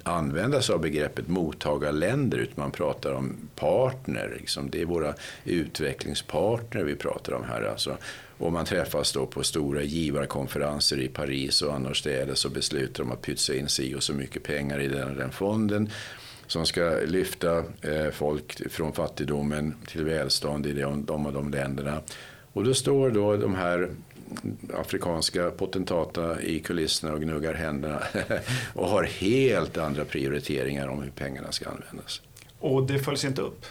använda 0.04 0.62
sig 0.62 0.74
av 0.74 0.82
begreppet 0.82 1.28
mottagarländer 1.28 2.38
utan 2.38 2.54
man 2.56 2.72
pratar 2.72 3.14
om 3.14 3.36
partner. 3.56 4.36
Liksom. 4.40 4.70
Det 4.70 4.82
är 4.82 4.86
våra 4.86 5.14
utvecklingspartner 5.44 6.84
vi 6.84 6.96
pratar 6.96 7.34
om 7.34 7.44
här. 7.44 7.62
Alltså. 7.62 7.98
Och 8.38 8.52
man 8.52 8.66
träffas 8.66 9.12
då 9.12 9.26
på 9.26 9.44
stora 9.44 9.84
givarkonferenser 9.84 11.00
i 11.00 11.08
Paris 11.08 11.62
och 11.62 11.74
annorstädes 11.74 12.46
och 12.46 12.52
beslutar 12.52 13.04
om 13.04 13.12
att 13.12 13.22
pytsa 13.22 13.56
in 13.56 13.70
sig 13.70 13.96
och 13.96 14.04
så 14.04 14.14
mycket 14.14 14.44
pengar 14.44 14.80
i 14.80 14.88
den, 14.88 15.18
den 15.18 15.32
fonden 15.32 15.90
som 16.48 16.66
ska 16.66 17.00
lyfta 17.06 17.58
eh, 17.82 18.12
folk 18.12 18.72
från 18.72 18.94
fattigdomen 18.94 19.76
till 19.88 20.04
välstånd 20.04 20.68
i 20.68 20.74
de, 20.74 21.06
de 21.06 21.26
och 21.26 21.34
de 21.34 21.52
länderna. 21.52 22.02
Och 22.56 22.64
då 22.64 22.74
står 22.74 23.12
då 23.12 23.38
de 23.38 23.56
här 23.56 23.90
afrikanska 24.74 25.52
potentata 25.52 26.42
i 26.42 26.60
kulisserna 26.60 27.14
och 27.14 27.22
gnuggar 27.22 27.54
händerna 27.54 28.02
och 28.74 28.88
har 28.88 29.04
helt 29.04 29.78
andra 29.78 30.06
prioriteringar 30.06 30.88
om 30.88 31.02
hur 31.04 31.10
pengarna 31.10 31.52
ska 31.52 31.70
användas. 31.70 32.22
Och 32.60 32.88
det 32.88 33.00
följs 33.00 33.26
inte 33.26 33.42
upp? 33.42 33.66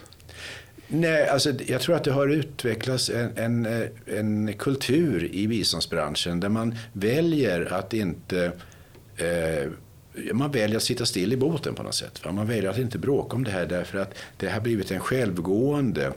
Nej, 0.89 1.28
alltså, 1.28 1.53
jag 1.66 1.80
tror 1.80 1.97
att 1.97 2.05
det 2.05 2.12
har 2.12 2.28
utvecklats 2.28 3.11
en, 3.11 3.37
en, 3.37 3.89
en 4.07 4.53
kultur 4.53 5.24
i 5.32 5.49
biståndsbranschen 5.49 6.41
där 6.41 6.49
man 6.49 6.74
väljer 6.93 7.72
att 7.72 7.95
inte 7.95 8.53
eh, 9.16 9.70
man 10.32 10.51
väljer 10.51 10.76
att 10.76 10.82
sitta 10.82 11.07
still 11.07 11.32
i 11.32 11.37
båten 11.37 11.74
på 11.74 11.82
något 11.82 11.95
sätt. 11.95 12.20
Man 12.24 12.47
väljer 12.47 12.70
att 12.70 12.78
inte 12.78 12.99
bråka 12.99 13.37
om 13.37 13.45
det 13.45 13.51
här 13.51 13.66
därför 13.66 13.99
att 13.99 14.14
det 14.37 14.49
har 14.49 14.61
blivit 14.61 14.91
en 14.91 15.01
självgående 15.01 16.12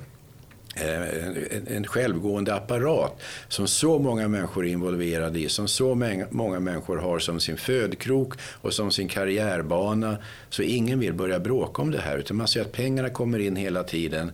Eh, 0.76 1.28
en, 1.58 1.68
en 1.68 1.88
självgående 1.88 2.56
apparat 2.56 3.22
som 3.48 3.68
så 3.68 4.00
många 4.00 4.28
människor 4.28 4.66
är 4.66 4.70
involverade 4.70 5.40
i, 5.40 5.50
som 5.50 5.68
så 5.68 5.96
många 6.30 6.60
människor 6.60 6.98
har 6.98 7.20
som 7.20 7.40
sin 7.40 7.58
födkrok 7.58 8.34
och 8.42 8.74
som 8.74 8.92
sin 8.92 9.08
karriärbana. 9.08 10.18
Så 10.50 10.62
ingen 10.62 11.00
vill 11.00 11.14
börja 11.14 11.40
bråka 11.40 11.82
om 11.82 11.92
det 11.92 12.00
här 12.00 12.18
utan 12.18 12.38
man 12.38 12.48
ser 12.48 12.62
att 12.62 12.72
pengarna 12.72 13.10
kommer 13.10 13.40
in 13.40 13.56
hela 13.56 13.84
tiden. 13.84 14.32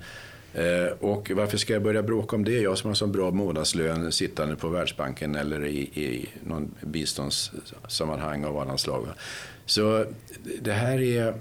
Eh, 0.53 0.93
och 0.99 1.31
varför 1.35 1.57
ska 1.57 1.73
jag 1.73 1.83
börja 1.83 2.03
bråka 2.03 2.35
om 2.35 2.43
det? 2.45 2.61
Jag 2.61 2.77
som 2.77 2.87
har 2.87 2.95
så 2.95 3.07
bra 3.07 3.31
månadslön 3.31 4.11
sittande 4.11 4.55
på 4.55 4.69
Världsbanken 4.69 5.35
eller 5.35 5.65
i, 5.65 5.79
i 5.79 6.29
någon 6.43 6.71
biståndssammanhang 6.81 8.45
av 8.45 8.57
annan 8.57 8.77
slag. 8.77 9.07
Så 9.65 10.05
det 10.61 10.71
här 10.71 11.01
är... 11.01 11.33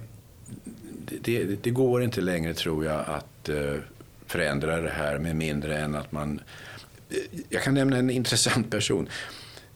Det, 1.20 1.44
det, 1.62 1.70
går 1.70 2.02
inte 2.02 2.20
längre 2.20 2.54
tror 2.54 2.84
jag 2.84 3.00
att 3.06 3.48
eh, 3.48 3.74
förändra 4.32 4.80
det 4.80 4.90
här 4.90 5.18
med 5.18 5.36
mindre 5.36 5.78
än 5.78 5.94
att 5.94 6.12
man... 6.12 6.40
Eh, 7.10 7.40
jag 7.48 7.62
kan 7.62 7.74
nämna 7.74 7.96
en 7.96 8.10
intressant 8.10 8.70
person. 8.70 9.08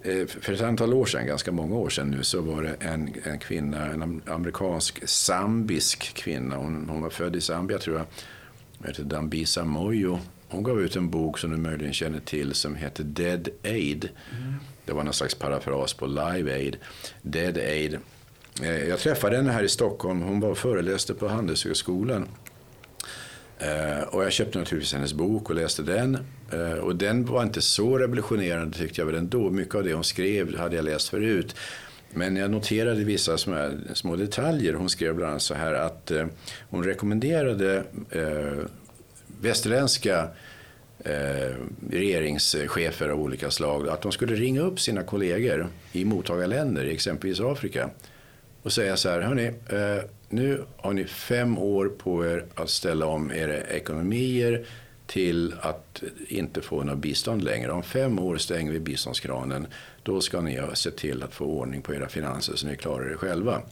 Eh, 0.03 0.27
för 0.27 0.53
ett 0.53 0.61
antal 0.61 0.95
år 0.95 1.07
sedan, 1.07 1.27
ganska 1.27 1.53
många 1.53 1.77
år 1.77 1.89
sedan 1.89 2.11
nu, 2.11 2.23
så 2.23 2.41
var 2.41 2.63
det 2.63 2.77
en, 2.81 3.15
en 3.25 3.39
kvinna, 3.39 3.87
en 3.87 4.23
amerikansk 4.27 5.09
zambisk 5.09 6.15
kvinna. 6.15 6.57
Hon, 6.57 6.89
hon 6.89 7.03
var 7.03 7.11
född 7.11 7.37
i 7.37 7.41
Zambia 7.41 7.79
tror 7.79 7.97
jag. 7.97 8.07
Hon 8.79 8.87
hette 8.87 9.03
Dambisa 9.03 9.65
Moyo. 9.65 10.19
hon 10.49 10.63
gav 10.63 10.81
ut 10.81 10.97
en 10.97 11.11
bok 11.11 11.39
som 11.39 11.51
du 11.51 11.57
möjligen 11.57 11.93
känner 11.93 12.21
till 12.21 12.55
som 12.55 12.75
heter 12.75 13.05
Dead 13.05 13.49
Aid. 13.65 14.09
Mm. 14.33 14.55
Det 14.85 14.93
var 14.93 15.05
någon 15.05 15.15
slags 15.15 15.35
parafras 15.35 15.95
på 15.95 16.07
Live 16.07 16.55
Aid. 16.55 16.77
Dead 17.23 17.59
Aid. 17.59 17.99
Eh, 18.63 18.89
jag 18.89 18.99
träffade 18.99 19.37
henne 19.37 19.53
här 19.53 19.63
i 19.63 19.69
Stockholm. 19.69 20.23
Hon 20.23 20.41
var 20.41 20.55
föreläste 20.55 21.15
på 21.15 21.29
Handelshögskolan. 21.29 22.29
Eh, 23.59 24.03
och 24.03 24.25
jag 24.25 24.33
köpte 24.33 24.59
naturligtvis 24.59 24.93
hennes 24.93 25.13
bok 25.13 25.51
och 25.51 25.57
läste 25.57 25.83
den. 25.83 26.19
Eh, 26.53 26.73
och 26.73 26.97
den 26.97 27.25
var 27.25 27.43
inte 27.43 27.61
så 27.61 27.99
revolutionerande 27.99 28.79
tyckte 28.79 29.01
jag 29.01 29.07
väl 29.07 29.15
ändå. 29.15 29.51
Mycket 29.51 29.75
av 29.75 29.85
det 29.85 29.95
hon 29.95 30.05
skrev 30.05 30.57
hade 30.57 30.77
jag 30.77 30.85
läst 30.85 31.09
förut. 31.09 31.57
Men 32.11 32.37
jag 32.37 32.51
noterade 32.51 33.05
vissa 33.05 33.39
små, 33.39 33.71
små 33.95 34.17
detaljer. 34.17 34.75
Hon 34.75 34.89
skrev 34.89 35.15
bland 35.15 35.31
annat 35.31 35.43
så 35.43 35.55
här 35.55 35.73
att 35.73 36.11
eh, 36.11 36.27
hon 36.71 36.85
rekommenderade 36.85 37.85
eh, 38.11 38.67
västerländska 39.41 40.29
eh, 40.99 41.55
regeringschefer 41.91 43.09
av 43.09 43.21
olika 43.21 43.51
slag 43.51 43.89
att 43.89 44.03
de 44.03 44.13
skulle 44.13 44.35
ringa 44.35 44.61
upp 44.61 44.81
sina 44.81 45.03
kollegor 45.03 45.69
i 45.93 46.05
mottagarländer, 46.05 46.85
exempelvis 46.85 47.41
Afrika 47.41 47.91
och 48.63 48.73
säga 48.73 48.97
så 48.97 49.09
här, 49.09 49.21
hörni, 49.21 49.47
eh, 49.47 50.05
nu 50.29 50.65
har 50.77 50.93
ni 50.93 51.05
fem 51.05 51.59
år 51.59 51.89
på 51.89 52.27
er 52.27 52.45
att 52.55 52.71
ställa 52.71 53.07
om 53.07 53.33
era 53.33 53.61
ekonomier 53.61 54.67
till 55.07 55.55
att 55.61 56.03
inte 56.29 56.63
få 56.63 56.83
något 56.83 56.99
bistånd 56.99 57.45
längre. 57.45 57.73
Om 57.73 57.83
fem 57.83 58.19
år 58.19 58.37
stänger 58.37 58.73
vi 58.73 58.81
biståndskranen. 58.81 59.67
Då 60.03 60.21
ska 60.21 60.41
ni 60.41 60.61
se 60.75 60.91
till 60.91 61.23
att 61.23 61.35
få 61.35 61.45
ordning 61.45 61.83
på 61.83 61.95
era 61.95 62.09
finanser 62.09 62.57
så 62.57 62.67
ni 62.67 62.77
klarar 62.77 63.11
er 63.11 63.17
själva. 63.17 63.63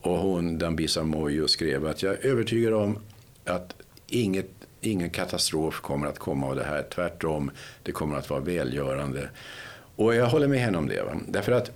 Och 0.00 0.18
hon, 0.18 0.58
Dambisa 0.58 1.02
Moyo, 1.02 1.48
skrev 1.48 1.86
att 1.86 2.02
jag 2.02 2.12
är 2.12 2.26
övertygad 2.26 2.74
om 2.74 2.98
att 3.44 3.74
inget 4.06 4.50
ingen 4.80 5.10
katastrof 5.10 5.80
kommer 5.80 6.06
att 6.06 6.18
komma 6.18 6.46
av 6.46 6.56
det 6.56 6.64
här. 6.64 6.86
Tvärtom, 6.94 7.50
det 7.82 7.92
kommer 7.92 8.16
att 8.16 8.30
vara 8.30 8.40
välgörande. 8.40 9.28
Och 9.96 10.14
jag 10.14 10.26
håller 10.26 10.48
med 10.48 10.60
henne 10.60 10.78
om 10.78 10.88
det. 10.88 11.02
Va? 11.02 11.20
Därför 11.28 11.52
att 11.52 11.70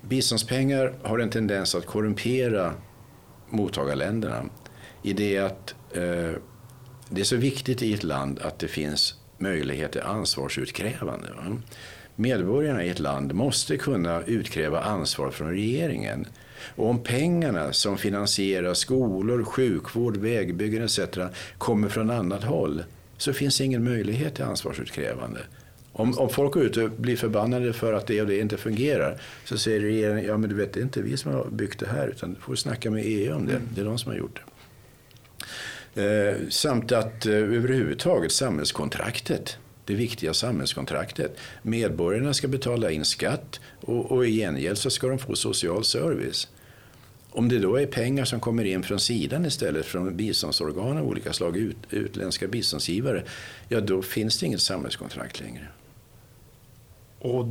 biståndspengar 0.00 0.92
har 1.02 1.18
en 1.18 1.30
tendens 1.30 1.74
att 1.74 1.86
korrumpera 1.86 2.74
mottagarländerna. 3.50 4.44
I 5.02 5.12
det 5.12 5.38
att 5.38 5.74
eh, 5.92 6.32
det 7.08 7.20
är 7.20 7.24
så 7.24 7.36
viktigt 7.36 7.82
i 7.82 7.94
ett 7.94 8.02
land 8.02 8.38
att 8.38 8.58
det 8.58 8.68
finns 8.68 9.14
möjlighet 9.38 9.92
till 9.92 10.00
ansvarsutkrävande. 10.00 11.28
Va? 11.36 11.56
Medborgarna 12.16 12.84
i 12.84 12.88
ett 12.88 12.98
land 12.98 13.34
måste 13.34 13.76
kunna 13.76 14.22
utkräva 14.22 14.80
ansvar 14.80 15.30
från 15.30 15.50
regeringen. 15.50 16.26
Och 16.76 16.90
om 16.90 17.02
pengarna 17.02 17.72
som 17.72 17.98
finansierar 17.98 18.74
skolor, 18.74 19.44
sjukvård, 19.44 20.16
vägbyggen 20.16 20.84
etc. 20.84 21.00
kommer 21.58 21.88
från 21.88 22.10
annat 22.10 22.44
håll 22.44 22.84
så 23.16 23.32
finns 23.32 23.60
ingen 23.60 23.84
möjlighet 23.84 24.34
till 24.34 24.44
ansvarsutkrävande. 24.44 25.40
Om, 25.98 26.18
om 26.18 26.28
folk 26.28 26.52
går 26.52 26.62
ut 26.62 26.76
och 26.76 26.90
blir 26.90 27.16
förbannade 27.16 27.72
för 27.72 27.92
att 27.92 28.06
det 28.06 28.20
och 28.20 28.26
det 28.26 28.38
inte 28.38 28.56
fungerar 28.56 29.20
så 29.44 29.58
säger 29.58 29.80
regeringen, 29.80 30.24
ja 30.26 30.36
men 30.36 30.50
du 30.50 30.56
vet 30.56 30.72
det 30.72 30.80
är 30.80 30.82
inte 30.82 31.02
vi 31.02 31.16
som 31.16 31.32
har 31.32 31.46
byggt 31.50 31.80
det 31.80 31.88
här 31.88 32.08
utan 32.08 32.34
du 32.34 32.40
får 32.40 32.54
snacka 32.54 32.90
med 32.90 33.02
EU 33.06 33.36
om 33.36 33.46
det. 33.46 33.52
Mm. 33.52 33.68
Det 33.74 33.80
är 33.80 33.84
de 33.84 33.98
som 33.98 34.12
har 34.12 34.18
gjort 34.18 34.40
det. 35.94 36.02
Eh, 36.02 36.36
samt 36.48 36.92
att 36.92 37.26
eh, 37.26 37.32
överhuvudtaget 37.34 38.32
samhällskontraktet 38.32 39.58
det 39.84 39.94
viktiga 39.94 40.34
samhällskontraktet. 40.34 41.36
Medborgarna 41.62 42.34
ska 42.34 42.48
betala 42.48 42.90
in 42.90 43.04
skatt 43.04 43.60
och, 43.80 44.12
och 44.12 44.26
i 44.26 44.38
gengäld 44.38 44.78
så 44.78 44.90
ska 44.90 45.08
de 45.08 45.18
få 45.18 45.34
social 45.34 45.84
service. 45.84 46.48
Om 47.30 47.48
det 47.48 47.58
då 47.58 47.76
är 47.76 47.86
pengar 47.86 48.24
som 48.24 48.40
kommer 48.40 48.64
in 48.64 48.82
från 48.82 49.00
sidan 49.00 49.46
istället, 49.46 49.86
från 49.86 50.16
biståndsorgan 50.16 50.96
av 50.96 51.08
olika 51.08 51.32
slag, 51.32 51.56
ut, 51.56 51.76
utländska 51.90 52.46
biståndsgivare, 52.46 53.22
ja 53.68 53.80
då 53.80 54.02
finns 54.02 54.40
det 54.40 54.46
inget 54.46 54.60
samhällskontrakt 54.60 55.40
längre. 55.40 55.68
Och, 57.18 57.46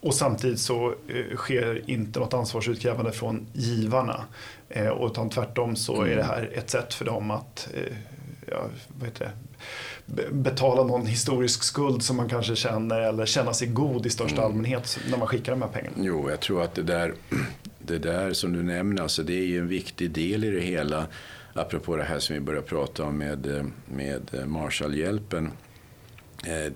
och 0.00 0.14
samtidigt 0.14 0.60
så 0.60 0.94
eh, 1.08 1.36
sker 1.36 1.90
inte 1.90 2.20
något 2.20 2.34
ansvarsutkrävande 2.34 3.12
från 3.12 3.46
givarna. 3.52 4.24
Eh, 4.68 5.06
utan 5.06 5.30
tvärtom 5.30 5.76
så 5.76 5.96
mm. 5.96 6.12
är 6.12 6.16
det 6.16 6.22
här 6.22 6.50
ett 6.54 6.70
sätt 6.70 6.94
för 6.94 7.04
dem 7.04 7.30
att 7.30 7.68
eh, 7.74 7.96
ja, 8.50 8.66
vad 8.98 9.08
heter 9.08 9.24
det? 9.24 9.32
betala 10.32 10.84
någon 10.84 11.06
historisk 11.06 11.62
skuld 11.62 12.02
som 12.02 12.16
man 12.16 12.28
kanske 12.28 12.56
känner 12.56 13.00
eller 13.00 13.26
känna 13.26 13.54
sig 13.54 13.68
god 13.68 14.06
i 14.06 14.10
största 14.10 14.36
mm. 14.36 14.44
allmänhet 14.44 14.98
när 15.10 15.18
man 15.18 15.28
skickar 15.28 15.52
de 15.52 15.62
här 15.62 15.68
pengarna. 15.68 15.96
Jo, 15.98 16.30
jag 16.30 16.40
tror 16.40 16.62
att 16.62 16.74
det 16.74 16.82
där, 16.82 17.14
det 17.78 17.98
där 17.98 18.32
som 18.32 18.52
du 18.52 18.62
nämner, 18.62 19.02
alltså 19.02 19.22
det 19.22 19.34
är 19.34 19.46
ju 19.46 19.58
en 19.58 19.68
viktig 19.68 20.10
del 20.10 20.44
i 20.44 20.50
det 20.50 20.60
hela. 20.60 21.06
Apropå 21.54 21.96
det 21.96 22.04
här 22.04 22.18
som 22.18 22.34
vi 22.34 22.40
började 22.40 22.66
prata 22.66 23.04
om 23.04 23.18
med, 23.18 23.70
med 23.86 24.48
Marshallhjälpen. 24.48 25.50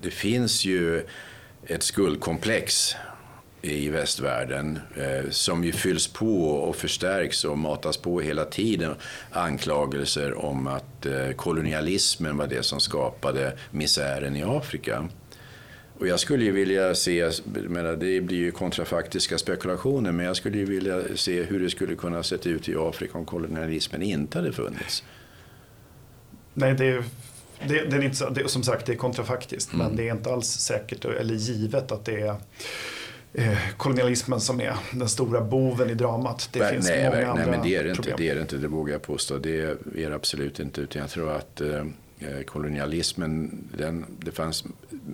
Det 0.01 0.13
finns 0.13 0.65
ju 0.65 1.03
ett 1.67 1.83
skuldkomplex 1.83 2.95
i 3.61 3.89
västvärlden 3.89 4.79
eh, 4.95 5.29
som 5.29 5.63
ju 5.63 5.71
fylls 5.71 6.07
på 6.07 6.45
och 6.45 6.75
förstärks 6.75 7.45
och 7.45 7.57
matas 7.57 7.97
på 7.97 8.21
hela 8.21 8.45
tiden. 8.45 8.95
Anklagelser 9.31 10.45
om 10.45 10.67
att 10.67 11.05
eh, 11.05 11.31
kolonialismen 11.31 12.37
var 12.37 12.47
det 12.47 12.63
som 12.63 12.79
skapade 12.79 13.57
misären 13.71 14.35
i 14.35 14.43
Afrika. 14.43 15.07
Och 15.99 16.07
jag 16.07 16.19
skulle 16.19 16.43
ju 16.45 16.51
vilja 16.51 16.95
se, 16.95 17.31
menar, 17.53 17.95
det 17.95 18.21
blir 18.21 18.37
ju 18.37 18.51
kontrafaktiska 18.51 19.37
spekulationer, 19.37 20.11
men 20.11 20.25
jag 20.25 20.35
skulle 20.35 20.57
ju 20.57 20.65
vilja 20.65 21.01
se 21.15 21.43
hur 21.43 21.59
det 21.59 21.69
skulle 21.69 21.95
kunna 21.95 22.23
sett 22.23 22.47
ut 22.47 22.69
i 22.69 22.75
Afrika 22.75 23.17
om 23.17 23.25
kolonialismen 23.25 24.01
inte 24.01 24.37
hade 24.37 24.51
funnits. 24.51 25.03
Nej, 26.53 26.73
det 26.73 27.03
det, 27.67 27.85
det 27.85 27.95
är 27.97 28.01
inte, 28.01 28.29
det, 28.29 28.49
som 28.49 28.63
sagt 28.63 28.85
det 28.85 28.93
är 28.93 28.97
kontrafaktiskt, 28.97 29.73
mm. 29.73 29.85
men 29.85 29.95
det 29.95 30.09
är 30.09 30.13
inte 30.13 30.33
alls 30.33 30.47
säkert 30.47 31.05
eller 31.05 31.33
givet 31.33 31.91
att 31.91 32.05
det 32.05 32.21
är 32.21 32.35
eh, 33.33 33.57
kolonialismen 33.77 34.41
som 34.41 34.61
är 34.61 34.75
den 34.91 35.09
stora 35.09 35.41
boven 35.41 35.89
i 35.89 35.93
dramat. 35.93 36.49
Det 36.51 36.59
nej, 36.59 36.73
finns 36.73 36.87
nej, 36.89 37.03
många 37.03 37.15
nej, 37.15 37.25
andra 37.25 37.45
men 37.45 37.61
det 37.63 37.75
är 37.75 37.83
det 37.83 37.95
problem. 37.95 38.13
Inte, 38.13 38.23
det 38.23 38.29
är 38.29 38.35
det 38.35 38.41
inte, 38.41 38.57
det 38.57 38.67
vågar 38.67 38.93
jag 38.93 39.01
påstå. 39.01 39.37
Det 39.37 39.61
är 39.61 40.09
det 40.09 40.15
absolut 40.15 40.59
inte. 40.59 40.81
Utan 40.81 41.01
jag 41.01 41.09
tror 41.09 41.31
att 41.31 41.61
eh, 41.61 41.85
kolonialismen, 42.45 43.63
den, 43.77 44.05
det, 44.19 44.31
fanns, 44.31 44.65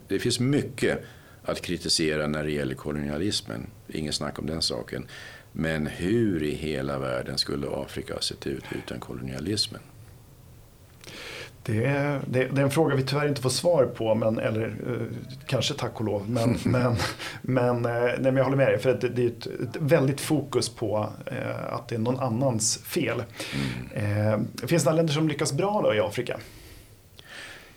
det 0.08 0.20
finns 0.20 0.40
mycket 0.40 1.04
att 1.44 1.62
kritisera 1.62 2.28
när 2.28 2.44
det 2.44 2.52
gäller 2.52 2.76
kolonialismen. 2.76 3.68
Ingen 3.88 4.14
snack 4.14 4.40
om 4.40 4.48
den 4.48 4.62
saken. 4.62 5.06
Men 5.52 5.88
hur 5.88 6.44
i 6.44 6.52
hela 6.52 7.00
världen 7.00 7.38
skulle 7.38 7.68
Afrika 7.70 8.14
ha 8.14 8.22
sett 8.22 8.48
ut 8.48 8.64
utan 8.76 9.00
kolonialismen? 9.00 9.82
Det 11.68 11.86
är, 11.86 12.22
det, 12.28 12.44
det 12.44 12.62
är, 12.62 12.66
en 12.66 12.72
fråga 12.72 12.96
vi 12.96 13.04
tyvärr 13.04 13.28
inte 13.28 13.42
får 13.42 13.50
svar 13.50 13.86
på, 13.86 14.16
men, 14.16 14.40
eller 14.40 14.66
eh, 14.66 15.18
kanske 15.46 15.74
tack 15.74 16.00
och 16.00 16.06
lov. 16.06 16.30
Men, 16.30 16.58
men, 16.66 16.96
men, 17.42 17.86
eh, 17.86 18.02
nej, 18.02 18.18
men 18.22 18.36
jag 18.36 18.44
håller 18.44 18.58
med 18.58 18.68
dig, 18.68 18.80
för 18.80 18.94
det, 18.94 19.10
det 19.10 19.24
är 19.24 19.28
ett, 19.28 19.46
ett 19.46 19.82
väldigt 19.82 20.22
fokus 20.22 20.70
på 20.70 21.10
eh, 21.26 21.74
att 21.74 21.88
det 21.88 21.96
är 21.96 22.00
någon 22.00 22.20
annans 22.20 22.78
fel. 22.78 23.24
Mm. 23.94 24.48
Eh, 24.58 24.68
finns 24.68 24.84
det 24.84 24.94
länder 24.94 25.14
som 25.14 25.28
lyckas 25.28 25.54
bra 25.54 25.82
då 25.82 25.96
i 25.96 26.00
Afrika? 26.00 26.40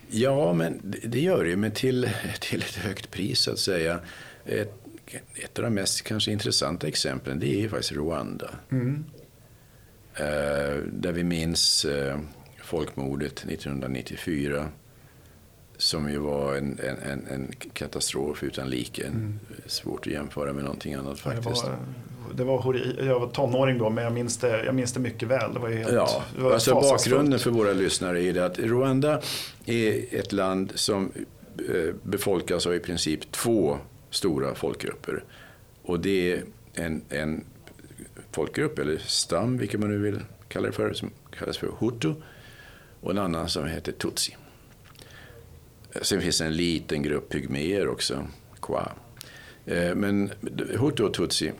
Ja, 0.08 0.52
men 0.52 0.94
det, 1.04 1.20
gör 1.20 1.44
det, 1.44 1.56
men 1.56 1.70
till, 1.70 2.10
till 2.40 2.62
ett 2.62 2.76
högt 2.76 3.10
pris 3.10 3.38
så 3.38 3.50
att 3.50 3.58
säga. 3.58 4.00
Ett, 4.44 4.74
ett 5.34 5.58
av 5.58 5.64
de 5.64 5.70
mest 5.70 6.02
kanske 6.02 6.32
intressanta 6.32 6.88
exemplen 6.88 7.38
det 7.40 7.64
är 7.64 7.68
faktiskt 7.68 7.92
Rwanda. 7.92 8.50
Mm. 8.70 9.04
Eh, 10.14 10.76
där 10.92 11.12
vi 11.12 11.24
minns 11.24 11.84
eh, 11.84 12.18
folkmordet 12.70 13.32
1994 13.32 14.68
som 15.76 16.10
ju 16.10 16.18
var 16.18 16.54
en, 16.54 16.78
en, 17.02 17.26
en 17.30 17.52
katastrof 17.72 18.42
utan 18.42 18.70
like. 18.70 19.06
Mm. 19.06 19.38
Svårt 19.66 20.06
att 20.06 20.12
jämföra 20.12 20.52
med 20.52 20.64
någonting 20.64 20.94
annat 20.94 21.20
faktiskt. 21.20 21.64
Det 22.34 22.44
var, 22.44 22.58
det 22.62 22.78
var, 22.98 23.06
jag 23.06 23.20
var 23.20 23.28
tonåring 23.28 23.78
då 23.78 23.90
men 23.90 24.04
jag 24.04 24.12
minns 24.12 24.36
det, 24.36 24.64
jag 24.64 24.74
minns 24.74 24.92
det 24.92 25.00
mycket 25.00 25.28
väl. 25.28 25.54
Det 25.54 25.60
var 25.60 25.68
helt, 25.68 25.92
ja, 25.92 26.24
det 26.36 26.42
var 26.42 26.52
alltså 26.52 26.74
bakgrunden 26.74 27.38
för 27.38 27.50
våra 27.50 27.72
lyssnare 27.72 28.22
är 28.22 28.32
det 28.32 28.44
att 28.44 28.58
Rwanda 28.58 29.20
är 29.66 30.14
ett 30.14 30.32
land 30.32 30.72
som 30.74 31.12
eh, 31.68 31.94
befolkas 32.02 32.66
av 32.66 32.74
i 32.74 32.80
princip 32.80 33.32
två 33.32 33.78
stora 34.10 34.54
folkgrupper. 34.54 35.24
Och 35.82 36.00
det 36.00 36.32
är 36.32 36.42
en, 36.74 37.02
en 37.08 37.44
folkgrupp, 38.32 38.78
eller 38.78 38.98
stam, 38.98 39.58
vilket 39.58 39.80
man 39.80 39.90
nu 39.90 39.98
vill 39.98 40.20
kalla 40.48 40.66
det 40.66 40.72
för, 40.72 40.92
som 40.92 41.10
kallas 41.38 41.58
för 41.58 41.70
hutu 41.78 42.14
och 43.00 43.10
en 43.10 43.18
annan 43.18 43.48
som 43.48 43.66
heter 43.66 43.92
tutsi. 43.92 44.36
Sen 46.02 46.20
finns 46.20 46.38
det 46.38 46.44
en 46.44 46.56
liten 46.56 47.02
grupp 47.02 47.28
pygméer 47.28 47.88
också, 47.88 48.26
kwa. 48.60 48.92
Eh, 49.66 49.94
men 49.94 50.30
hutu 50.78 51.02
och 51.02 51.14
tutsi. 51.14 51.52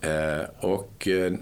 Eh, 0.00 0.42
och 0.60 1.08
eh, 1.08 1.32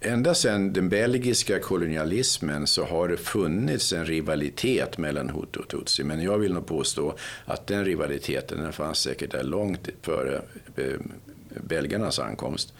ända 0.00 0.34
sedan 0.34 0.72
den 0.72 0.88
belgiska 0.88 1.58
kolonialismen 1.58 2.66
så 2.66 2.84
har 2.84 3.08
det 3.08 3.16
funnits 3.16 3.92
en 3.92 4.06
rivalitet 4.06 4.98
mellan 4.98 5.30
hutu 5.30 5.60
och 5.60 5.68
tutsi. 5.68 6.04
Men 6.04 6.22
jag 6.22 6.38
vill 6.38 6.52
nog 6.52 6.66
påstå 6.66 7.16
att 7.44 7.66
den 7.66 7.84
rivaliteten 7.84 8.62
den 8.62 8.72
fanns 8.72 8.98
säkert 8.98 9.30
där 9.30 9.42
långt 9.42 9.88
före 10.02 10.42
belgarnas 11.60 12.18
ankomst. 12.18 12.74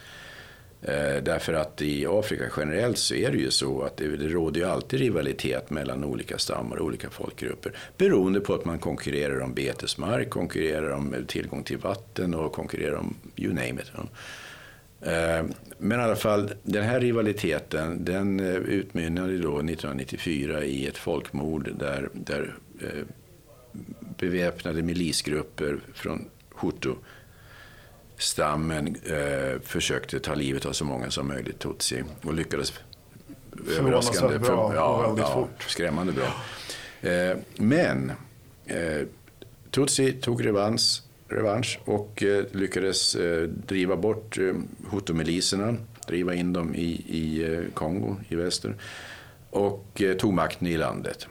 Eh, 0.85 1.22
därför 1.22 1.53
att 1.53 1.83
i 1.83 2.07
Afrika 2.07 2.45
generellt 2.57 2.99
så 2.99 3.14
är 3.14 3.30
det 3.30 3.39
ju 3.39 3.51
så 3.51 3.83
att 3.83 3.97
det, 3.97 4.16
det 4.16 4.28
råder 4.28 4.61
ju 4.61 4.66
alltid 4.66 5.01
rivalitet 5.01 5.70
mellan 5.70 6.05
olika 6.05 6.39
stammar 6.39 6.76
och 6.76 6.87
olika 6.87 7.11
folkgrupper. 7.11 7.72
Beroende 7.97 8.41
på 8.41 8.55
att 8.55 8.64
man 8.64 8.78
konkurrerar 8.78 9.41
om 9.41 9.55
betesmark, 9.55 10.30
konkurrerar 10.30 10.91
om 10.91 11.14
tillgång 11.26 11.62
till 11.62 11.78
vatten 11.78 12.35
och 12.35 12.53
konkurrerar 12.53 12.97
om 12.97 13.14
you 13.37 13.55
name 13.55 13.80
it. 13.83 13.93
Eh, 15.01 15.45
men 15.78 16.01
i 16.01 16.03
alla 16.03 16.16
fall, 16.16 16.53
den 16.62 16.85
här 16.85 17.01
rivaliteten 17.01 18.05
den 18.05 18.41
eh, 18.41 18.57
utmynnade 18.57 19.39
då 19.39 19.59
1994 19.59 20.64
i 20.64 20.87
ett 20.87 20.99
folkmord 20.99 21.70
där, 21.78 22.09
där 22.12 22.55
beväpnade 24.18 24.83
milisgrupper 24.83 25.80
från 25.95 26.24
Hutu 26.61 26.95
stammen 28.23 28.97
eh, 29.07 29.61
försökte 29.62 30.20
ta 30.20 30.35
livet 30.35 30.66
av 30.66 30.73
så 30.73 30.85
många 30.85 31.11
som 31.11 31.29
möjligt 31.29 31.59
tutsi 31.59 32.03
och 32.23 32.35
lyckades 32.35 32.73
överraskande 33.79 34.39
bra 34.39 34.68
för, 34.68 34.77
ja, 34.77 35.14
ja, 35.18 35.27
fort. 35.27 35.62
skrämmande 35.62 36.12
bra. 36.12 36.35
Eh, 37.11 37.37
men 37.57 38.12
eh, 38.66 39.07
tutsi 39.70 40.12
tog 40.12 40.47
revansch, 40.47 41.03
revansch 41.29 41.81
och 41.85 42.23
eh, 42.23 42.45
lyckades 42.53 43.14
eh, 43.14 43.43
driva 43.43 43.97
bort 43.97 44.39
eh, 44.39 44.55
hutumiliserna, 44.91 45.77
driva 46.07 46.35
in 46.35 46.53
dem 46.53 46.75
i, 46.75 47.05
i 47.09 47.55
eh, 47.55 47.61
Kongo 47.75 48.16
i 48.29 48.35
väster 48.35 48.75
och 49.51 50.03
tog 50.18 50.33
makten 50.33 50.66
i 50.66 50.77
landet. 50.77 51.27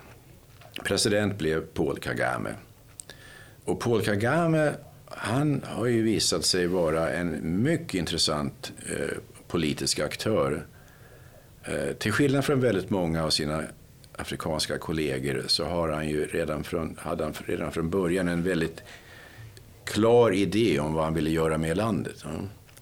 President 0.83 1.37
blev 1.37 1.61
Paul 1.61 1.99
Kagame. 1.99 2.53
Och 3.65 3.79
Paul 3.79 4.01
Kagame 4.01 4.73
han 5.17 5.63
har 5.67 5.85
ju 5.85 6.01
visat 6.01 6.45
sig 6.45 6.67
vara 6.67 7.09
en 7.13 7.61
mycket 7.63 7.93
intressant 7.93 8.71
eh, 8.89 9.17
politisk 9.47 9.99
aktör. 9.99 10.65
Eh, 11.63 11.93
till 11.93 12.11
skillnad 12.11 12.45
från 12.45 12.61
väldigt 12.61 12.89
många 12.89 13.23
av 13.23 13.29
sina 13.29 13.63
afrikanska 14.15 14.77
kollegor 14.77 15.43
så 15.47 15.65
har 15.65 15.89
han 15.89 16.09
ju 16.09 16.25
redan 16.25 16.63
från, 16.63 16.97
hade 16.99 17.23
han 17.23 17.33
redan 17.45 17.71
från 17.71 17.89
början 17.89 18.27
en 18.27 18.43
väldigt 18.43 18.83
klar 19.85 20.31
idé 20.31 20.79
om 20.79 20.93
vad 20.93 21.03
han 21.03 21.13
ville 21.13 21.29
göra 21.29 21.57
med 21.57 21.77
landet. 21.77 22.15
Ja. 22.23 22.29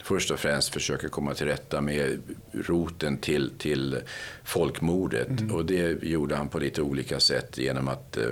Först 0.03 0.31
och 0.31 0.39
främst 0.39 0.73
försöka 0.73 1.09
komma 1.09 1.33
till 1.33 1.47
rätta 1.47 1.81
med 1.81 2.21
roten 2.51 3.17
till, 3.17 3.51
till 3.57 3.97
folkmordet. 4.43 5.29
Mm. 5.29 5.55
Och 5.55 5.65
det 5.65 6.03
gjorde 6.03 6.35
han 6.35 6.49
på 6.49 6.59
lite 6.59 6.81
olika 6.81 7.19
sätt 7.19 7.57
genom 7.57 7.87
att 7.87 8.17
eh, 8.17 8.23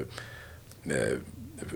eh 0.84 1.18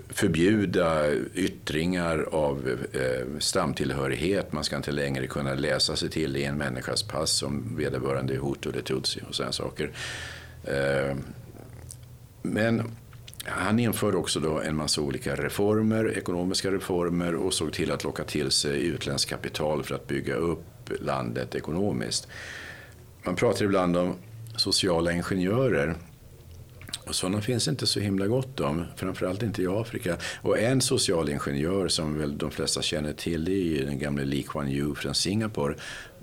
förbjuda 0.08 1.14
yttringar 1.34 2.28
av 2.32 2.78
eh, 2.92 3.38
stamtillhörighet. 3.38 4.52
Man 4.52 4.64
ska 4.64 4.76
inte 4.76 4.92
längre 4.92 5.26
kunna 5.26 5.54
läsa 5.54 5.96
sig 5.96 6.10
till 6.10 6.36
i 6.36 6.44
en 6.44 6.58
människas 6.58 7.02
pass 7.02 7.42
om 7.42 7.76
vederbörande 7.76 8.34
är 8.34 8.38
hutu 8.38 8.70
eller 8.70 8.82
tutsi 8.82 9.20
och 9.28 9.34
sådana 9.34 9.52
saker. 9.52 9.90
Eh, 10.64 11.16
men 12.42 12.82
han 13.44 13.78
införde 13.78 14.16
också 14.16 14.40
då 14.40 14.60
en 14.60 14.76
massa 14.76 15.00
olika 15.00 15.36
reformer, 15.36 16.18
ekonomiska 16.18 16.70
reformer 16.70 17.34
och 17.34 17.54
såg 17.54 17.72
till 17.72 17.92
att 17.92 18.04
locka 18.04 18.24
till 18.24 18.50
sig 18.50 18.86
utländskt 18.86 19.30
kapital 19.30 19.82
för 19.82 19.94
att 19.94 20.06
bygga 20.06 20.34
upp 20.34 20.90
landet 21.00 21.54
ekonomiskt. 21.54 22.28
Man 23.24 23.36
pratar 23.36 23.64
ibland 23.64 23.96
om 23.96 24.14
sociala 24.56 25.12
ingenjörer. 25.12 25.96
Och 27.06 27.14
sådana 27.14 27.40
finns 27.40 27.68
inte 27.68 27.86
så 27.86 28.00
himla 28.00 28.26
gott 28.26 28.60
om, 28.60 28.84
framförallt 28.96 29.42
inte 29.42 29.62
i 29.62 29.66
Afrika. 29.66 30.16
Och 30.42 30.58
en 30.58 30.80
socialingenjör 30.80 31.88
som 31.88 32.18
väl 32.18 32.38
de 32.38 32.50
flesta 32.50 32.82
känner 32.82 33.12
till 33.12 33.44
det 33.44 33.52
är 33.52 33.64
ju 33.64 33.84
den 33.84 33.98
gamle 33.98 34.24
Lee 34.24 34.42
Kuan 34.42 34.68
Yew 34.68 35.00
från 35.00 35.14
Singapore. 35.14 35.74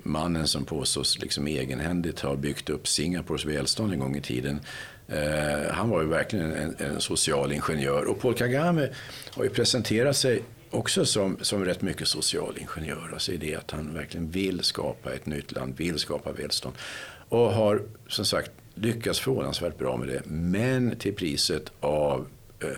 Mannen 0.02 0.46
som 0.46 0.64
påstås 0.64 1.18
liksom 1.18 1.46
egenhändigt 1.46 2.20
ha 2.20 2.36
byggt 2.36 2.70
upp 2.70 2.88
Singapores 2.88 3.44
välstånd 3.44 3.92
en 3.92 3.98
gång 3.98 4.16
i 4.16 4.20
tiden. 4.20 4.60
Eh, 5.08 5.72
han 5.72 5.90
var 5.90 6.02
ju 6.02 6.08
verkligen 6.08 6.52
en, 6.52 6.74
en 6.78 7.00
social 7.00 7.52
ingenjör. 7.52 8.04
Och 8.04 8.20
Paul 8.20 8.34
Kagame 8.34 8.88
har 9.30 9.44
ju 9.44 9.50
presenterat 9.50 10.16
sig 10.16 10.42
också 10.70 11.04
som, 11.04 11.36
som 11.40 11.64
rätt 11.64 11.82
mycket 11.82 12.08
social 12.08 12.58
ingenjör. 12.58 13.10
Alltså 13.12 13.32
i 13.32 13.36
det 13.36 13.54
att 13.54 13.70
han 13.70 13.94
verkligen 13.94 14.30
vill 14.30 14.62
skapa 14.62 15.12
ett 15.12 15.26
nytt 15.26 15.52
land, 15.52 15.76
vill 15.76 15.98
skapa 15.98 16.32
välstånd. 16.32 16.74
Och 17.28 17.52
har 17.52 17.82
som 18.08 18.24
sagt 18.24 18.50
lyckas 18.80 19.20
förvånansvärt 19.20 19.78
bra 19.78 19.96
med 19.96 20.08
det. 20.08 20.22
Men 20.26 20.96
till 20.96 21.14
priset 21.14 21.72
av 21.80 22.26
eh, 22.60 22.68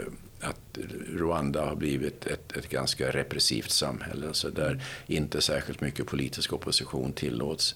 att 0.41 0.79
Rwanda 1.09 1.65
har 1.65 1.77
blivit 1.77 2.27
ett, 2.27 2.57
ett 2.57 2.69
ganska 2.69 3.11
repressivt 3.11 3.71
samhälle. 3.71 4.27
Alltså 4.27 4.51
där 4.51 4.83
inte 5.07 5.41
särskilt 5.41 5.81
mycket 5.81 6.07
politisk 6.07 6.53
opposition 6.53 7.13
tillåts. 7.13 7.75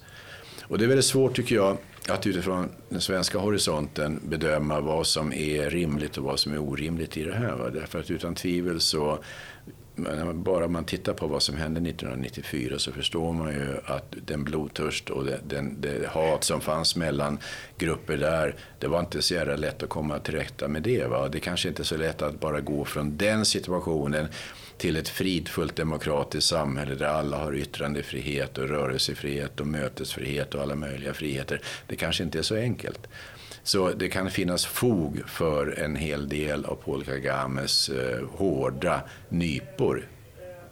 Och 0.68 0.78
det 0.78 0.84
är 0.84 0.88
väldigt 0.88 1.06
svårt 1.06 1.36
tycker 1.36 1.54
jag 1.54 1.76
att 2.08 2.26
utifrån 2.26 2.68
den 2.88 3.00
svenska 3.00 3.38
horisonten 3.38 4.20
bedöma 4.28 4.80
vad 4.80 5.06
som 5.06 5.32
är 5.32 5.70
rimligt 5.70 6.18
och 6.18 6.24
vad 6.24 6.38
som 6.38 6.52
är 6.52 6.58
orimligt 6.58 7.16
i 7.16 7.24
det 7.24 7.34
här. 7.34 7.52
Va? 7.52 7.70
Därför 7.70 8.00
att 8.00 8.10
utan 8.10 8.34
tvivel 8.34 8.80
så 8.80 9.18
bara 10.34 10.68
man 10.68 10.84
tittar 10.84 11.12
på 11.12 11.26
vad 11.26 11.42
som 11.42 11.56
hände 11.56 11.90
1994 11.90 12.78
så 12.78 12.92
förstår 12.92 13.32
man 13.32 13.52
ju 13.52 13.76
att 13.84 14.14
den 14.26 14.44
blodtörst 14.44 15.10
och 15.10 15.24
det, 15.24 15.40
den, 15.48 15.80
det 15.80 16.08
hat 16.08 16.44
som 16.44 16.60
fanns 16.60 16.96
mellan 16.96 17.38
grupper 17.78 18.16
där, 18.16 18.54
det 18.78 18.86
var 18.86 19.00
inte 19.00 19.22
så 19.22 19.34
jävla 19.34 19.56
lätt 19.56 19.82
att 19.82 19.88
komma 19.88 20.18
till 20.18 20.34
rätta 20.34 20.68
med 20.68 20.82
det. 20.82 21.06
Va? 21.06 21.28
Det 21.28 21.40
kanske 21.40 21.68
inte 21.68 21.82
är 21.82 21.84
så 21.84 21.96
lätt 21.96 22.22
att 22.22 22.40
bara 22.40 22.60
gå 22.60 22.84
från 22.84 23.16
den 23.16 23.44
situationen 23.44 24.28
till 24.78 24.96
ett 24.96 25.08
fridfullt 25.08 25.76
demokratiskt 25.76 26.48
samhälle 26.48 26.94
där 26.94 27.06
alla 27.06 27.36
har 27.36 27.54
yttrandefrihet 27.54 28.58
och 28.58 28.68
rörelsefrihet 28.68 29.60
och 29.60 29.66
mötesfrihet 29.66 30.54
och 30.54 30.62
alla 30.62 30.74
möjliga 30.74 31.14
friheter. 31.14 31.60
Det 31.86 31.96
kanske 31.96 32.22
inte 32.22 32.38
är 32.38 32.42
så 32.42 32.56
enkelt. 32.56 33.08
Så 33.62 33.90
det 33.90 34.08
kan 34.08 34.30
finnas 34.30 34.66
fog 34.66 35.22
för 35.26 35.78
en 35.78 35.96
hel 35.96 36.28
del 36.28 36.64
av 36.64 36.74
Paul 36.74 37.04
Kagames 37.04 37.88
eh, 37.88 38.28
hårda 38.28 39.00
nypor, 39.28 40.08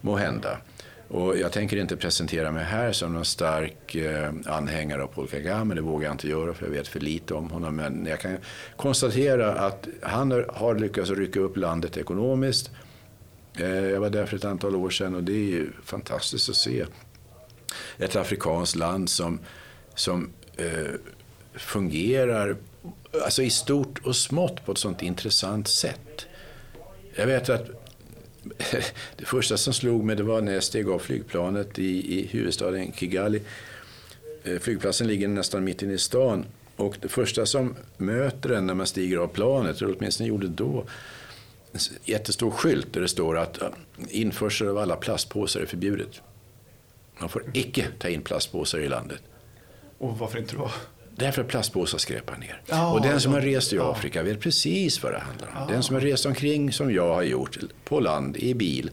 må 0.00 0.16
hända. 0.16 0.58
Och 1.08 1.38
jag 1.38 1.52
tänker 1.52 1.76
inte 1.76 1.96
presentera 1.96 2.50
mig 2.50 2.64
här 2.64 2.92
som 2.92 3.12
någon 3.12 3.24
stark 3.24 3.94
eh, 3.94 4.32
anhängare 4.46 5.02
av 5.02 5.06
Paul 5.06 5.28
Kagame, 5.28 5.74
det 5.74 5.80
vågar 5.80 6.06
jag 6.06 6.14
inte 6.14 6.28
göra 6.28 6.54
för 6.54 6.66
jag 6.66 6.72
vet 6.72 6.88
för 6.88 7.00
lite 7.00 7.34
om 7.34 7.50
honom. 7.50 7.76
Men 7.76 8.06
jag 8.06 8.20
kan 8.20 8.36
konstatera 8.76 9.52
att 9.52 9.88
han 10.02 10.44
har 10.48 10.74
lyckats 10.74 11.10
rycka 11.10 11.40
upp 11.40 11.56
landet 11.56 11.96
ekonomiskt. 11.96 12.70
Eh, 13.58 13.90
jag 13.90 14.00
var 14.00 14.10
där 14.10 14.26
för 14.26 14.36
ett 14.36 14.44
antal 14.44 14.76
år 14.76 14.90
sedan 14.90 15.14
och 15.14 15.24
det 15.24 15.32
är 15.32 15.50
ju 15.50 15.70
fantastiskt 15.84 16.48
att 16.48 16.56
se 16.56 16.84
ett 17.98 18.16
afrikanskt 18.16 18.76
land 18.76 19.08
som, 19.10 19.38
som 19.94 20.30
eh, 20.56 20.94
fungerar 21.54 22.56
alltså 23.24 23.42
i 23.42 23.50
stort 23.50 23.98
och 24.06 24.16
smått 24.16 24.66
på 24.66 24.72
ett 24.72 24.78
sånt 24.78 25.02
intressant 25.02 25.68
sätt. 25.68 26.26
Jag 27.14 27.26
vet 27.26 27.48
att 27.48 27.66
det 29.16 29.24
första 29.24 29.56
som 29.56 29.72
slog 29.72 30.04
mig 30.04 30.16
det 30.16 30.22
var 30.22 30.40
när 30.40 30.52
jag 30.52 30.62
steg 30.62 30.88
av 30.88 30.98
flygplanet 30.98 31.78
i, 31.78 32.18
i 32.18 32.26
huvudstaden 32.26 32.92
Kigali. 32.92 33.42
Eh, 34.44 34.58
flygplatsen 34.58 35.06
ligger 35.06 35.28
nästan 35.28 35.64
mitt 35.64 35.82
inne 35.82 35.92
i 35.92 35.98
stan. 35.98 36.44
Och 36.76 36.96
det 37.00 37.08
första 37.08 37.46
som 37.46 37.74
möter 37.96 38.50
en 38.50 38.66
när 38.66 38.74
man 38.74 38.86
stiger 38.86 39.16
av 39.16 39.26
planet, 39.26 39.82
eller 39.82 39.96
åtminstone 39.98 40.28
gjorde 40.28 40.48
då, 40.48 40.84
jättestor 42.04 42.50
skylt 42.50 42.92
där 42.92 43.00
det 43.00 43.08
står 43.08 43.38
att 43.38 43.58
införsel 44.08 44.68
av 44.68 44.78
alla 44.78 44.96
plastpåsar 44.96 45.60
är 45.60 45.66
förbjudet. 45.66 46.20
Man 47.18 47.28
får 47.28 47.44
icke 47.52 47.86
ta 47.98 48.08
in 48.08 48.22
plastpåsar 48.22 48.78
i 48.78 48.88
landet. 48.88 49.20
Och 49.98 50.18
varför 50.18 50.38
inte 50.38 50.56
då? 50.56 50.70
Därför 51.16 51.42
att 51.42 51.48
plastpåsar 51.48 51.98
skräpar 51.98 52.36
ner. 52.36 52.62
Ja, 52.66 52.92
och 52.92 53.02
den 53.02 53.20
som 53.20 53.32
har 53.32 53.40
rest 53.40 53.72
i 53.72 53.78
Afrika 53.78 54.22
vet 54.22 54.40
precis 54.40 55.02
vad 55.02 55.12
det 55.12 55.18
handlar 55.18 55.48
om. 55.48 55.72
Den 55.72 55.82
som 55.82 55.94
har 55.94 56.00
rest 56.00 56.26
omkring 56.26 56.72
som 56.72 56.94
jag 56.94 57.14
har 57.14 57.22
gjort 57.22 57.58
på 57.84 58.00
land, 58.00 58.36
i 58.36 58.54
bil, 58.54 58.90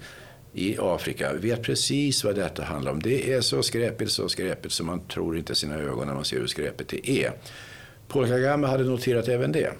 i 0.54 0.78
Afrika 0.80 1.34
vet 1.34 1.64
precis 1.64 2.24
vad 2.24 2.36
detta 2.36 2.64
handlar 2.64 2.92
om. 2.92 3.02
Det 3.02 3.34
är 3.34 3.42
så 3.42 3.64
skräpigt, 3.64 4.12
så 4.12 4.30
skräpigt 4.30 4.74
så 4.74 4.84
man 4.84 5.08
tror 5.08 5.38
inte 5.38 5.56
sina 5.56 5.76
ögon 5.76 6.08
när 6.08 6.14
man 6.14 6.26
ser 6.26 6.40
hur 6.40 6.48
skräpigt 6.48 6.90
det 6.90 7.10
är. 7.10 7.34
Paul 8.08 8.28
Kagame 8.28 8.68
hade 8.68 8.84
noterat 8.84 9.28
även 9.28 9.52
det 9.52 9.74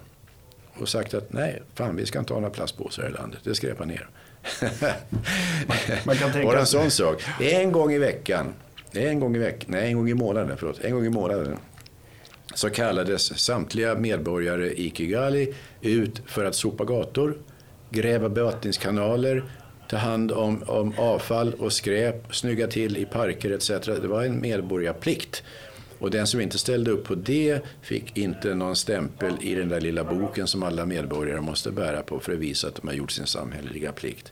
och 0.80 0.90
sagt 0.90 1.14
att 1.14 1.34
nej, 1.34 1.62
fan 1.76 1.96
vi 1.96 2.06
ska 2.06 2.20
inte 2.20 2.34
ha 2.34 2.40
några 2.40 2.54
plastpåsar 2.54 3.10
i 3.10 3.12
landet, 3.12 3.40
det 3.44 3.56
skräpar 3.56 3.86
ner. 3.86 4.08
man, 5.68 5.78
man 6.06 6.16
kan 6.16 6.32
tänka... 6.32 6.48
Bara 6.48 6.60
en 6.60 6.66
sån 6.66 6.92
sak. 6.92 7.24
En 7.40 7.72
gång 7.72 7.92
i 7.92 7.98
veckan, 7.98 8.54
en 8.92 9.20
gång 9.20 9.36
i 9.36 9.40
veckan, 9.40 9.70
nej 9.72 9.88
en 9.88 9.98
gång 9.98 10.10
i 10.10 10.14
månaden, 10.14 10.58
förlåt, 10.58 10.80
en 10.80 10.94
gång 10.94 11.06
i 11.06 11.10
månaden 11.10 11.58
så 12.56 12.70
kallades 12.70 13.40
samtliga 13.40 13.96
medborgare 13.96 14.72
i 14.72 14.92
Kigali 14.96 15.54
ut 15.82 16.22
för 16.26 16.46
att 16.46 16.56
sopa 16.56 16.86
gator, 16.86 17.38
gräva 17.90 18.30
bevattningskanaler, 18.30 19.44
ta 19.90 19.98
hand 19.98 20.32
om, 20.32 20.64
om 20.68 20.94
avfall 20.98 21.54
och 21.54 21.74
skräp, 21.74 22.36
snygga 22.36 22.68
till 22.68 22.98
i 22.98 23.06
parker 23.06 23.52
etc. 23.52 23.70
Det 23.86 24.08
var 24.08 24.24
en 24.24 24.42
medborgarplikt. 24.42 25.44
Och 26.02 26.12
den 26.12 26.28
som 26.28 26.42
inte 26.42 26.58
ställde 26.58 26.92
upp 26.92 27.04
på 27.04 27.16
det 27.16 27.62
fick 27.82 28.18
inte 28.18 28.56
någon 28.56 28.76
stämpel 28.76 29.34
i 29.42 29.56
den 29.56 29.70
där 29.70 29.82
lilla 29.82 30.04
boken 30.04 30.48
som 30.48 30.64
alla 30.64 30.86
medborgare 30.86 31.42
måste 31.42 31.72
bära 31.72 32.02
på 32.02 32.20
för 32.20 32.34
att 32.34 32.40
visa 32.40 32.68
att 32.68 32.76
de 32.76 32.88
har 32.88 32.94
gjort 32.94 33.12
sin 33.12 33.26
samhälleliga 33.26 33.92
plikt. 33.92 34.32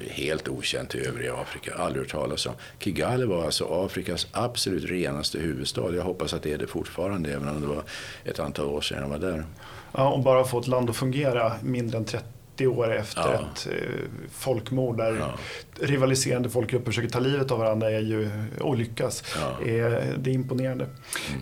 Helt 0.00 0.48
okänt 0.48 0.94
i 0.94 1.06
övriga 1.06 1.34
Afrika, 1.34 1.74
aldrig 1.74 2.02
hört 2.04 2.12
talas 2.12 2.46
om. 2.46 2.52
Kigali 2.78 3.26
var 3.26 3.44
alltså 3.44 3.84
Afrikas 3.84 4.26
absolut 4.32 4.90
renaste 4.90 5.38
huvudstad. 5.38 5.94
Jag 5.94 6.04
hoppas 6.04 6.34
att 6.34 6.42
det 6.42 6.52
är 6.52 6.58
det 6.58 6.66
fortfarande, 6.66 7.32
även 7.32 7.48
om 7.48 7.60
det 7.60 7.66
var 7.66 7.82
ett 8.24 8.38
antal 8.38 8.66
år 8.66 8.80
sedan 8.80 8.98
jag 9.02 9.08
var 9.08 9.18
där. 9.18 9.44
Ja, 9.92 10.08
och 10.08 10.22
bara 10.22 10.44
få 10.44 10.60
ett 10.60 10.66
land 10.66 10.90
att 10.90 10.96
fungera 10.96 11.52
mindre 11.62 11.98
än 11.98 12.04
30 12.04 12.39
30 12.60 12.66
år 12.66 12.94
efter 12.94 13.20
ja. 13.20 13.34
ett 13.34 13.66
eh, 13.66 13.74
folkmord 14.32 14.96
där 14.96 15.16
ja. 15.16 15.34
rivaliserande 15.86 16.50
folkgrupper 16.50 16.86
försöker 16.86 17.08
ta 17.08 17.18
livet 17.18 17.50
av 17.50 17.58
varandra 17.58 17.90
är 17.90 18.00
ju, 18.00 18.30
och 18.60 18.76
lyckas. 18.76 19.24
Ja. 19.36 19.56
Det 20.18 20.30
är 20.30 20.34
imponerande. 20.34 20.86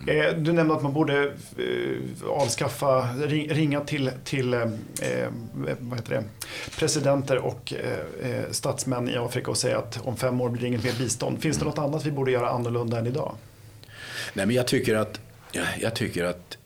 Mm. 0.08 0.26
Eh, 0.26 0.42
du 0.42 0.52
nämnde 0.52 0.74
att 0.74 0.82
man 0.82 0.92
borde 0.92 1.24
eh, 1.24 2.28
avskaffa, 2.28 3.08
ringa 3.48 3.80
till, 3.80 4.10
till 4.24 4.50
vad 5.78 5.98
heter 5.98 6.14
det, 6.14 6.24
presidenter 6.78 7.38
och 7.38 7.74
statsmän 8.50 9.08
i 9.08 9.16
Afrika 9.16 9.50
och 9.50 9.56
säga 9.56 9.78
att 9.78 10.00
om 10.04 10.16
fem 10.16 10.40
år 10.40 10.48
blir 10.48 10.62
det 10.62 10.68
inget 10.68 10.84
mer 10.84 10.98
bistånd. 10.98 11.42
Finns 11.42 11.56
det 11.56 11.62
mm. 11.62 11.70
något 11.70 11.78
annat 11.78 12.06
vi 12.06 12.10
borde 12.10 12.30
göra 12.30 12.50
annorlunda 12.50 12.98
än 12.98 13.06
idag? 13.06 13.34
Nej, 14.32 14.46
men 14.46 14.56
jag 14.56 14.66
tycker 14.66 14.94
att, 14.94 15.20
jag 15.78 15.94
tycker 15.94 16.24
att 16.24 16.58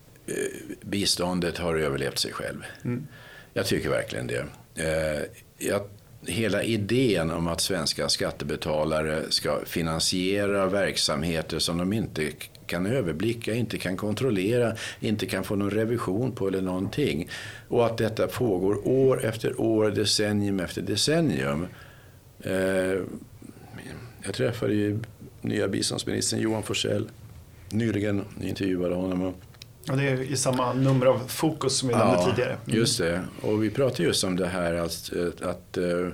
biståndet 0.81 1.57
har 1.57 1.75
överlevt 1.75 2.19
sig 2.19 2.31
själv. 2.31 2.65
Mm. 2.83 3.07
Jag 3.53 3.65
tycker 3.65 3.89
verkligen 3.89 4.27
det. 4.27 4.45
Eh, 4.75 5.23
jag, 5.57 5.81
hela 6.27 6.63
idén 6.63 7.31
om 7.31 7.47
att 7.47 7.61
svenska 7.61 8.09
skattebetalare 8.09 9.23
ska 9.29 9.59
finansiera 9.65 10.65
verksamheter 10.65 11.59
som 11.59 11.77
de 11.77 11.93
inte 11.93 12.31
kan 12.65 12.85
överblicka, 12.85 13.53
inte 13.53 13.77
kan 13.77 13.97
kontrollera, 13.97 14.75
inte 14.99 15.25
kan 15.25 15.43
få 15.43 15.55
någon 15.55 15.71
revision 15.71 16.31
på 16.31 16.47
eller 16.47 16.61
någonting. 16.61 17.29
Och 17.67 17.85
att 17.85 17.97
detta 17.97 18.27
pågår 18.27 18.87
år 18.87 19.25
efter 19.25 19.61
år, 19.61 19.91
decennium 19.91 20.59
efter 20.59 20.81
decennium. 20.81 21.67
Eh, 22.39 23.01
jag 24.25 24.33
träffade 24.33 24.73
ju 24.73 24.99
nya 25.41 25.67
biståndsministern 25.67 26.39
Johan 26.39 26.63
Forssell 26.63 27.09
nyligen, 27.69 28.25
intervjuade 28.41 28.95
honom. 28.95 29.33
Och 29.89 29.97
det 29.97 30.03
är 30.03 30.21
i 30.21 30.35
samma 30.35 30.73
nummer 30.73 31.05
av 31.05 31.27
Fokus 31.27 31.77
som 31.77 31.87
vi 31.87 31.93
ja, 31.93 32.05
nämnde 32.05 32.31
tidigare. 32.31 32.57
Mm. 32.65 32.77
Just 32.77 32.97
det. 32.97 33.21
Och 33.41 33.63
vi 33.63 33.69
pratade 33.69 34.03
just 34.03 34.23
om 34.23 34.35
det 34.35 34.47
här 34.47 34.73
att, 34.73 35.11
att 35.41 35.77
uh, 35.77 36.09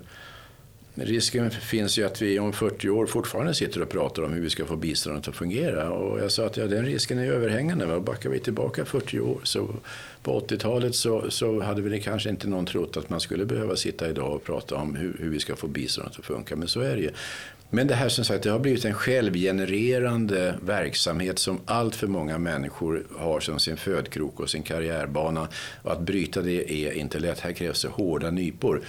risken 0.95 1.51
finns 1.51 1.97
ju 1.97 2.05
att 2.05 2.21
vi 2.21 2.39
om 2.39 2.53
40 2.53 2.89
år 2.89 3.05
fortfarande 3.05 3.53
sitter 3.53 3.81
och 3.81 3.89
pratar 3.89 4.23
om 4.23 4.33
hur 4.33 4.41
vi 4.41 4.49
ska 4.49 4.65
få 4.65 4.75
biståndet 4.75 5.27
att 5.27 5.35
fungera. 5.35 5.89
Och 5.91 6.19
jag 6.19 6.31
sa 6.31 6.45
att 6.45 6.57
ja, 6.57 6.67
den 6.67 6.85
risken 6.85 7.19
är 7.19 7.31
överhängande. 7.31 7.85
Va? 7.85 7.99
Backar 7.99 8.29
vi 8.29 8.39
tillbaka 8.39 8.85
40 8.85 9.19
år 9.19 9.39
så 9.43 9.69
på 10.23 10.39
80-talet 10.39 10.95
så, 10.95 11.31
så 11.31 11.61
hade 11.61 11.81
väl 11.81 12.01
kanske 12.01 12.29
inte 12.29 12.47
någon 12.47 12.65
trott 12.65 12.97
att 12.97 13.09
man 13.09 13.19
skulle 13.19 13.45
behöva 13.45 13.75
sitta 13.75 14.09
idag 14.09 14.35
och 14.35 14.43
prata 14.43 14.75
om 14.75 14.95
hur, 14.95 15.17
hur 15.19 15.29
vi 15.29 15.39
ska 15.39 15.55
få 15.55 15.67
biståndet 15.67 16.19
att 16.19 16.25
funka. 16.25 16.55
Men 16.55 16.67
så 16.67 16.79
är 16.79 16.95
det 16.95 17.01
ju. 17.01 17.11
Men 17.71 17.87
det 17.87 17.95
här 17.95 18.09
som 18.09 18.25
sagt, 18.25 18.43
det 18.43 18.49
har 18.49 18.59
blivit 18.59 18.85
en 18.85 18.93
självgenererande 18.93 20.55
verksamhet 20.65 21.39
som 21.39 21.61
allt 21.65 21.95
för 21.95 22.07
många 22.07 22.37
människor 22.37 23.07
har 23.17 23.39
som 23.39 23.59
sin 23.59 23.77
födkrok 23.77 24.39
och 24.39 24.49
sin 24.49 24.63
karriärbana. 24.63 25.47
Och 25.83 25.91
att 25.91 25.99
bryta 25.99 26.41
det 26.41 26.71
är 26.71 26.91
inte 26.91 27.19
lätt. 27.19 27.39
Här 27.39 27.51
krävs 27.51 27.81
det 27.81 27.87
hårda 27.87 28.31
nypor. 28.31 28.81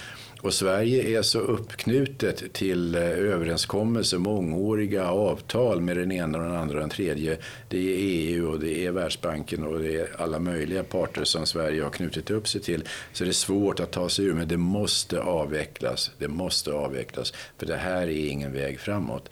Och 0.43 0.55
Sverige 0.55 1.19
är 1.19 1.23
så 1.23 1.39
uppknutet 1.39 2.53
till 2.53 2.95
eh, 2.95 3.03
överenskommelser, 3.03 4.19
mångåriga 4.19 5.11
avtal 5.11 5.81
med 5.81 5.97
den 5.97 6.13
ena 6.13 6.39
och 6.39 6.45
den 6.45 6.57
andra 6.57 6.75
och 6.75 6.81
den 6.81 6.91
tredje. 6.91 7.39
Det 7.69 7.79
är 7.79 7.97
EU 7.99 8.51
och 8.51 8.61
det 8.61 8.87
är 8.87 8.91
Världsbanken 8.91 9.65
och 9.65 9.79
det 9.79 9.97
är 9.97 10.23
alla 10.23 10.39
möjliga 10.39 10.83
parter 10.83 11.25
som 11.25 11.47
Sverige 11.47 11.83
har 11.83 11.91
knutit 11.91 12.31
upp 12.31 12.49
sig 12.49 12.61
till. 12.61 12.85
Så 13.13 13.25
det 13.25 13.31
är 13.31 13.33
svårt 13.33 13.81
att 13.81 13.91
ta 13.91 14.09
sig 14.09 14.25
ur, 14.25 14.35
men 14.35 14.49
det 14.49 14.57
måste 14.57 15.21
avvecklas. 15.21 16.11
Det 16.19 16.29
måste 16.29 16.73
avvecklas, 16.73 17.33
för 17.59 17.67
det 17.67 17.77
här 17.77 18.03
är 18.03 18.31
ingen 18.31 18.53
väg 18.53 18.81
framåt. 18.81 19.31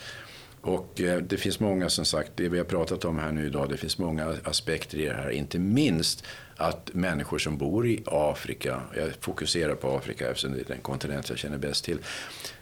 Och 0.60 1.00
eh, 1.00 1.18
det 1.22 1.36
finns 1.36 1.60
många, 1.60 1.88
som 1.88 2.04
sagt, 2.04 2.32
det 2.34 2.48
vi 2.48 2.58
har 2.58 2.64
pratat 2.64 3.04
om 3.04 3.18
här 3.18 3.32
nu 3.32 3.46
idag, 3.46 3.68
det 3.68 3.76
finns 3.76 3.98
många 3.98 4.34
aspekter 4.44 4.98
i 4.98 5.04
det 5.04 5.14
här. 5.14 5.30
Inte 5.30 5.58
minst 5.58 6.24
att 6.60 6.94
människor 6.94 7.38
som 7.38 7.58
bor 7.58 7.86
i 7.86 8.02
Afrika, 8.06 8.80
jag 8.96 9.10
fokuserar 9.20 9.74
på 9.74 9.96
Afrika 9.96 10.30
eftersom 10.30 10.52
det 10.52 10.60
är 10.60 10.64
den 10.64 10.80
kontinent 10.80 11.28
jag 11.28 11.38
känner 11.38 11.58
bäst 11.58 11.84
till, 11.84 11.98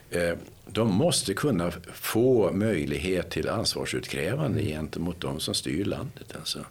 eh, 0.09 0.33
de 0.65 0.93
måste 0.93 1.33
kunna 1.33 1.71
få 1.93 2.51
möjlighet 2.51 3.29
till 3.29 3.49
ansvarsutkrävande 3.49 4.63
gentemot 4.63 5.21
de 5.21 5.39
som 5.39 5.53
styr 5.53 5.85
landet. 5.85 6.35
Alltså. 6.35 6.65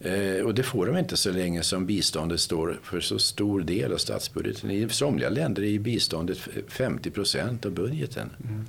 Eh, 0.00 0.44
och 0.44 0.54
det 0.54 0.62
får 0.62 0.86
de 0.86 0.96
inte 0.96 1.16
så 1.16 1.30
länge 1.30 1.62
som 1.62 1.86
biståndet 1.86 2.40
står 2.40 2.80
för 2.82 3.00
så 3.00 3.18
stor 3.18 3.60
del 3.60 3.92
av 3.92 3.96
statsbudgeten. 3.96 4.70
I 4.70 4.88
somliga 4.88 5.28
länder 5.28 5.62
är 5.62 5.78
biståndet 5.78 6.38
50 6.68 7.10
procent 7.10 7.66
av 7.66 7.72
budgeten. 7.72 8.30
Mm 8.44 8.66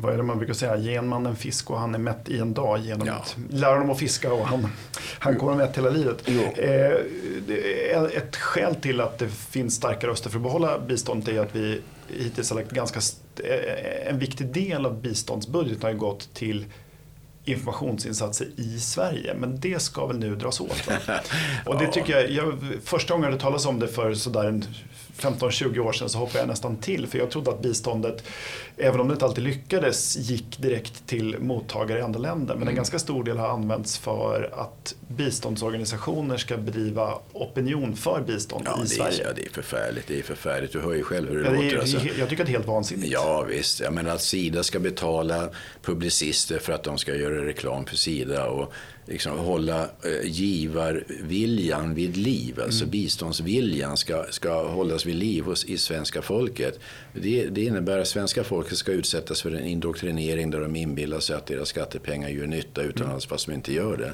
vad 0.00 0.12
är 0.12 0.16
det 0.16 0.22
man 0.22 0.38
brukar 0.38 0.54
säga, 0.54 0.76
ge 0.76 0.94
en 0.94 1.08
man 1.08 1.26
en 1.26 1.36
fisk 1.36 1.70
och 1.70 1.78
han 1.78 1.94
är 1.94 1.98
mätt 1.98 2.28
i 2.28 2.38
en 2.38 2.54
dag 2.54 2.78
genom 2.78 3.06
ja. 3.06 3.12
att 3.12 3.36
lära 3.50 3.72
honom 3.72 3.90
att 3.90 3.98
fiska 3.98 4.32
och 4.32 4.46
han, 4.46 4.68
han 5.18 5.36
kommer 5.36 5.54
mätt 5.54 5.78
hela 5.78 5.90
livet. 5.90 6.28
Eh, 6.28 8.02
ett 8.02 8.36
skäl 8.36 8.74
till 8.74 9.00
att 9.00 9.18
det 9.18 9.28
finns 9.28 9.74
starka 9.74 10.06
röster 10.06 10.30
för 10.30 10.38
att 10.38 10.42
behålla 10.42 10.78
biståndet 10.78 11.28
är 11.28 11.40
att 11.40 11.56
vi 11.56 11.80
hittills 12.08 12.50
har 12.50 12.56
lagt 12.56 12.70
ganska, 12.70 13.00
eh, 13.44 14.08
en 14.08 14.18
viktig 14.18 14.46
del 14.46 14.86
av 14.86 15.00
biståndsbudgeten 15.00 15.82
har 15.82 15.92
gått 15.92 16.34
till 16.34 16.66
informationsinsatser 17.50 18.46
i 18.56 18.80
Sverige. 18.80 19.34
Men 19.34 19.60
det 19.60 19.82
ska 19.82 20.06
väl 20.06 20.18
nu 20.18 20.36
dras 20.36 20.60
åt? 20.60 20.88
Och 21.66 21.78
det 21.78 21.86
tycker 21.86 22.12
jag, 22.12 22.30
jag, 22.30 22.58
första 22.84 23.14
gången 23.14 23.24
jag 23.24 23.30
hörde 23.30 23.42
talas 23.42 23.66
om 23.66 23.78
det 23.78 23.88
för 23.88 24.14
sådär 24.14 24.62
15-20 25.18 25.78
år 25.78 25.92
sedan 25.92 26.08
så 26.08 26.18
hoppade 26.18 26.38
jag 26.38 26.48
nästan 26.48 26.76
till 26.76 27.06
för 27.06 27.18
jag 27.18 27.30
trodde 27.30 27.50
att 27.50 27.62
biståndet, 27.62 28.24
även 28.76 29.00
om 29.00 29.08
det 29.08 29.12
inte 29.12 29.24
alltid 29.24 29.44
lyckades, 29.44 30.16
gick 30.16 30.58
direkt 30.58 31.06
till 31.06 31.36
mottagare 31.38 31.98
i 31.98 32.02
andra 32.02 32.20
länder. 32.20 32.54
Men 32.54 32.62
mm. 32.62 32.68
en 32.68 32.74
ganska 32.74 32.98
stor 32.98 33.24
del 33.24 33.38
har 33.38 33.48
använts 33.48 33.98
för 33.98 34.50
att 34.52 34.94
biståndsorganisationer 35.08 36.36
ska 36.36 36.56
bedriva 36.56 37.18
opinion 37.32 37.96
för 37.96 38.20
bistånd 38.26 38.64
ja, 38.66 38.84
i 38.84 38.86
Sverige. 38.86 39.24
Ja, 39.24 39.32
det 39.36 39.46
är 39.46 39.50
förfärligt. 39.50 40.06
Det 40.06 40.18
är 40.18 40.22
förfärligt. 40.22 40.72
Du 40.72 40.80
hör 40.80 40.94
ju 40.94 41.02
själv 41.02 41.28
hur 41.28 41.38
det, 41.38 41.44
ja, 41.44 41.50
det 41.50 41.62
låter. 41.62 41.78
Alltså. 41.78 41.96
Jag 42.18 42.28
tycker 42.28 42.42
att 42.42 42.46
det 42.46 42.52
är 42.52 42.56
helt 42.56 42.66
vansinnigt. 42.66 43.12
Ja, 43.12 43.42
visst. 43.48 43.80
Jag 43.80 43.92
menar 43.92 44.14
att 44.14 44.22
Sida 44.22 44.62
ska 44.62 44.78
betala 44.78 45.48
publicister 45.82 46.58
för 46.58 46.72
att 46.72 46.82
de 46.82 46.98
ska 46.98 47.14
göra 47.14 47.37
reklam 47.44 47.86
för 47.86 47.96
Sida. 47.96 48.46
Och 48.46 48.72
liksom 49.06 49.38
hålla 49.38 49.82
eh, 49.82 50.24
givarviljan 50.24 51.94
vid 51.94 52.16
liv. 52.16 52.60
Alltså 52.60 52.84
mm. 52.84 52.90
biståndsviljan 52.90 53.96
ska, 53.96 54.24
ska 54.30 54.68
hållas 54.68 55.06
vid 55.06 55.14
liv 55.14 55.44
hos, 55.44 55.64
i 55.64 55.78
svenska 55.78 56.22
folket. 56.22 56.80
Det, 57.12 57.46
det 57.46 57.64
innebär 57.64 57.98
att 57.98 58.08
svenska 58.08 58.44
folket 58.44 58.78
ska 58.78 58.92
utsättas 58.92 59.42
för 59.42 59.50
en 59.50 59.64
indoktrinering 59.64 60.50
där 60.50 60.60
de 60.60 60.76
inbillar 60.76 61.20
sig 61.20 61.36
att 61.36 61.46
deras 61.46 61.68
skattepengar 61.68 62.28
gör 62.28 62.46
nytta 62.46 62.82
utomlands 62.82 63.24
mm. 63.24 63.30
fast 63.30 63.46
de 63.46 63.52
inte 63.52 63.72
gör 63.72 63.96
det. 63.96 64.12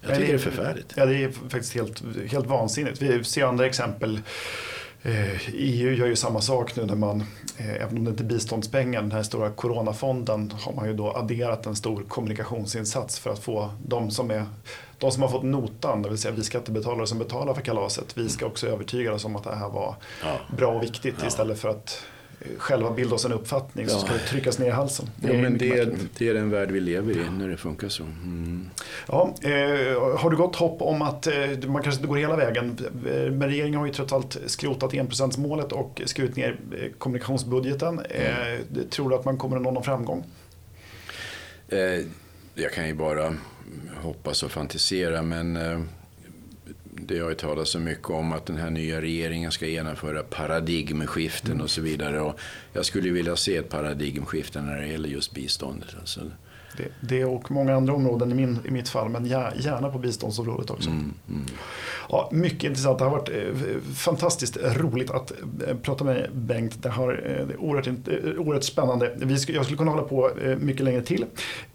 Jag 0.00 0.16
tycker 0.16 0.28
det 0.28 0.34
är 0.34 0.38
förfärligt. 0.38 0.92
Ja, 0.96 1.06
det 1.06 1.24
är 1.24 1.30
faktiskt 1.30 1.74
helt, 1.74 2.02
helt 2.30 2.46
vansinnigt. 2.46 3.02
Vi 3.02 3.24
ser 3.24 3.44
andra 3.44 3.66
exempel 3.66 4.20
EU 5.04 5.88
eh, 5.88 5.94
e 5.94 5.96
gör 5.96 6.06
ju 6.06 6.16
samma 6.16 6.40
sak 6.40 6.76
nu 6.76 6.86
när 6.86 6.94
man, 6.94 7.24
eh, 7.56 7.74
även 7.82 7.98
om 7.98 8.04
det 8.04 8.10
inte 8.10 8.22
är 8.22 8.26
biståndspengar, 8.26 9.02
den 9.02 9.12
här 9.12 9.22
stora 9.22 9.50
coronafonden 9.50 10.52
har 10.60 10.72
man 10.72 10.86
ju 10.86 10.94
då 10.94 11.12
adderat 11.12 11.66
en 11.66 11.76
stor 11.76 12.02
kommunikationsinsats 12.08 13.18
för 13.18 13.30
att 13.30 13.38
få 13.38 13.70
de 13.86 14.10
som, 14.10 14.30
är, 14.30 14.46
de 14.98 15.10
som 15.10 15.22
har 15.22 15.28
fått 15.28 15.42
notan, 15.42 16.02
det 16.02 16.08
vill 16.08 16.18
säga 16.18 16.34
vi 16.34 16.42
skattebetalare 16.42 17.06
som 17.06 17.18
betalar 17.18 17.54
för 17.54 17.62
kalaset, 17.62 18.18
vi 18.18 18.28
ska 18.28 18.46
också 18.46 18.66
övertyga 18.66 19.12
oss 19.12 19.24
om 19.24 19.36
att 19.36 19.44
det 19.44 19.54
här 19.54 19.68
var 19.68 19.96
ja. 20.22 20.56
bra 20.56 20.74
och 20.74 20.82
viktigt 20.82 21.14
ja. 21.20 21.26
istället 21.26 21.58
för 21.58 21.68
att 21.68 22.02
själva 22.58 22.90
bilda 22.90 23.14
oss 23.14 23.24
en 23.24 23.32
uppfattning 23.32 23.88
så 23.88 23.98
ska 23.98 24.12
det 24.12 24.18
tryckas 24.18 24.58
ner 24.58 24.66
i 24.66 24.70
halsen. 24.70 25.10
Det 25.16 25.32
ja, 25.32 25.42
men 25.42 25.58
det, 25.58 25.78
är, 25.78 25.94
det 26.18 26.28
är 26.28 26.34
den 26.34 26.50
värld 26.50 26.70
vi 26.70 26.80
lever 26.80 27.12
i 27.12 27.30
när 27.38 27.48
det 27.48 27.56
funkar 27.56 27.88
så. 27.88 28.02
Mm. 28.02 28.70
Ja, 29.08 29.34
eh, 29.42 30.18
har 30.18 30.30
du 30.30 30.36
gott 30.36 30.56
hopp 30.56 30.82
om 30.82 31.02
att 31.02 31.26
eh, 31.26 31.34
man 31.66 31.82
kanske 31.82 31.98
inte 31.98 32.06
går 32.06 32.16
hela 32.16 32.36
vägen? 32.36 32.78
Eh, 33.06 33.32
men 33.32 33.48
regeringen 33.48 33.78
har 33.78 33.86
ju 33.86 33.92
trots 33.92 34.12
allt 34.12 34.38
skrotat 34.46 34.94
enprocentsmålet 34.94 35.72
och 35.72 36.02
skurit 36.04 36.36
ner 36.36 36.56
eh, 36.78 36.90
kommunikationsbudgeten. 36.98 38.00
Mm. 38.10 38.60
Eh, 38.76 38.82
tror 38.90 39.10
du 39.10 39.16
att 39.16 39.24
man 39.24 39.38
kommer 39.38 39.56
att 39.56 39.62
nå 39.62 39.70
någon 39.70 39.82
framgång? 39.82 40.24
Eh, 41.68 41.78
jag 42.54 42.72
kan 42.72 42.86
ju 42.86 42.94
bara 42.94 43.34
hoppas 44.02 44.42
och 44.42 44.50
fantisera 44.50 45.22
men 45.22 45.58
det 47.06 47.18
har 47.18 47.28
ju 47.28 47.34
talats 47.34 47.70
så 47.70 47.78
mycket 47.78 48.10
om 48.10 48.32
att 48.32 48.46
den 48.46 48.56
här 48.56 48.70
nya 48.70 49.00
regeringen 49.00 49.52
ska 49.52 49.66
genomföra 49.66 50.22
paradigmskiften 50.22 51.50
mm. 51.50 51.62
och 51.62 51.70
så 51.70 51.80
vidare. 51.80 52.20
Och 52.20 52.40
jag 52.72 52.84
skulle 52.84 53.10
vilja 53.10 53.36
se 53.36 53.56
ett 53.56 53.68
paradigmskifte 53.68 54.62
när 54.62 54.80
det 54.80 54.86
gäller 54.86 55.08
just 55.08 55.34
biståndet. 55.34 55.88
Alltså. 56.00 56.20
Det, 56.76 56.88
det 57.00 57.24
och 57.24 57.50
många 57.50 57.76
andra 57.76 57.94
områden 57.94 58.32
i, 58.32 58.34
min, 58.34 58.58
i 58.64 58.70
mitt 58.70 58.88
fall, 58.88 59.08
men 59.08 59.26
gärna 59.26 59.90
på 59.90 59.98
biståndsområdet 59.98 60.70
också. 60.70 60.90
Mm, 60.90 61.14
mm. 61.28 61.44
Ja, 62.08 62.28
mycket 62.32 62.64
intressant. 62.64 62.98
Det 62.98 63.04
har 63.04 63.10
varit 63.10 63.28
eh, 63.28 63.94
fantastiskt 63.94 64.56
roligt 64.76 65.10
att 65.10 65.32
eh, 65.68 65.76
prata 65.82 66.04
med 66.04 66.30
Bengt. 66.32 66.82
Det, 66.82 66.88
har, 66.88 67.12
eh, 67.12 67.46
det 67.46 67.54
är 67.54 67.60
oerhört, 67.60 67.86
oerhört 68.38 68.64
spännande. 68.64 69.12
Vi 69.16 69.34
jag 69.34 69.64
skulle 69.64 69.78
kunna 69.78 69.90
hålla 69.90 70.02
på 70.02 70.30
mycket 70.58 70.84
längre 70.84 71.02
till. 71.02 71.24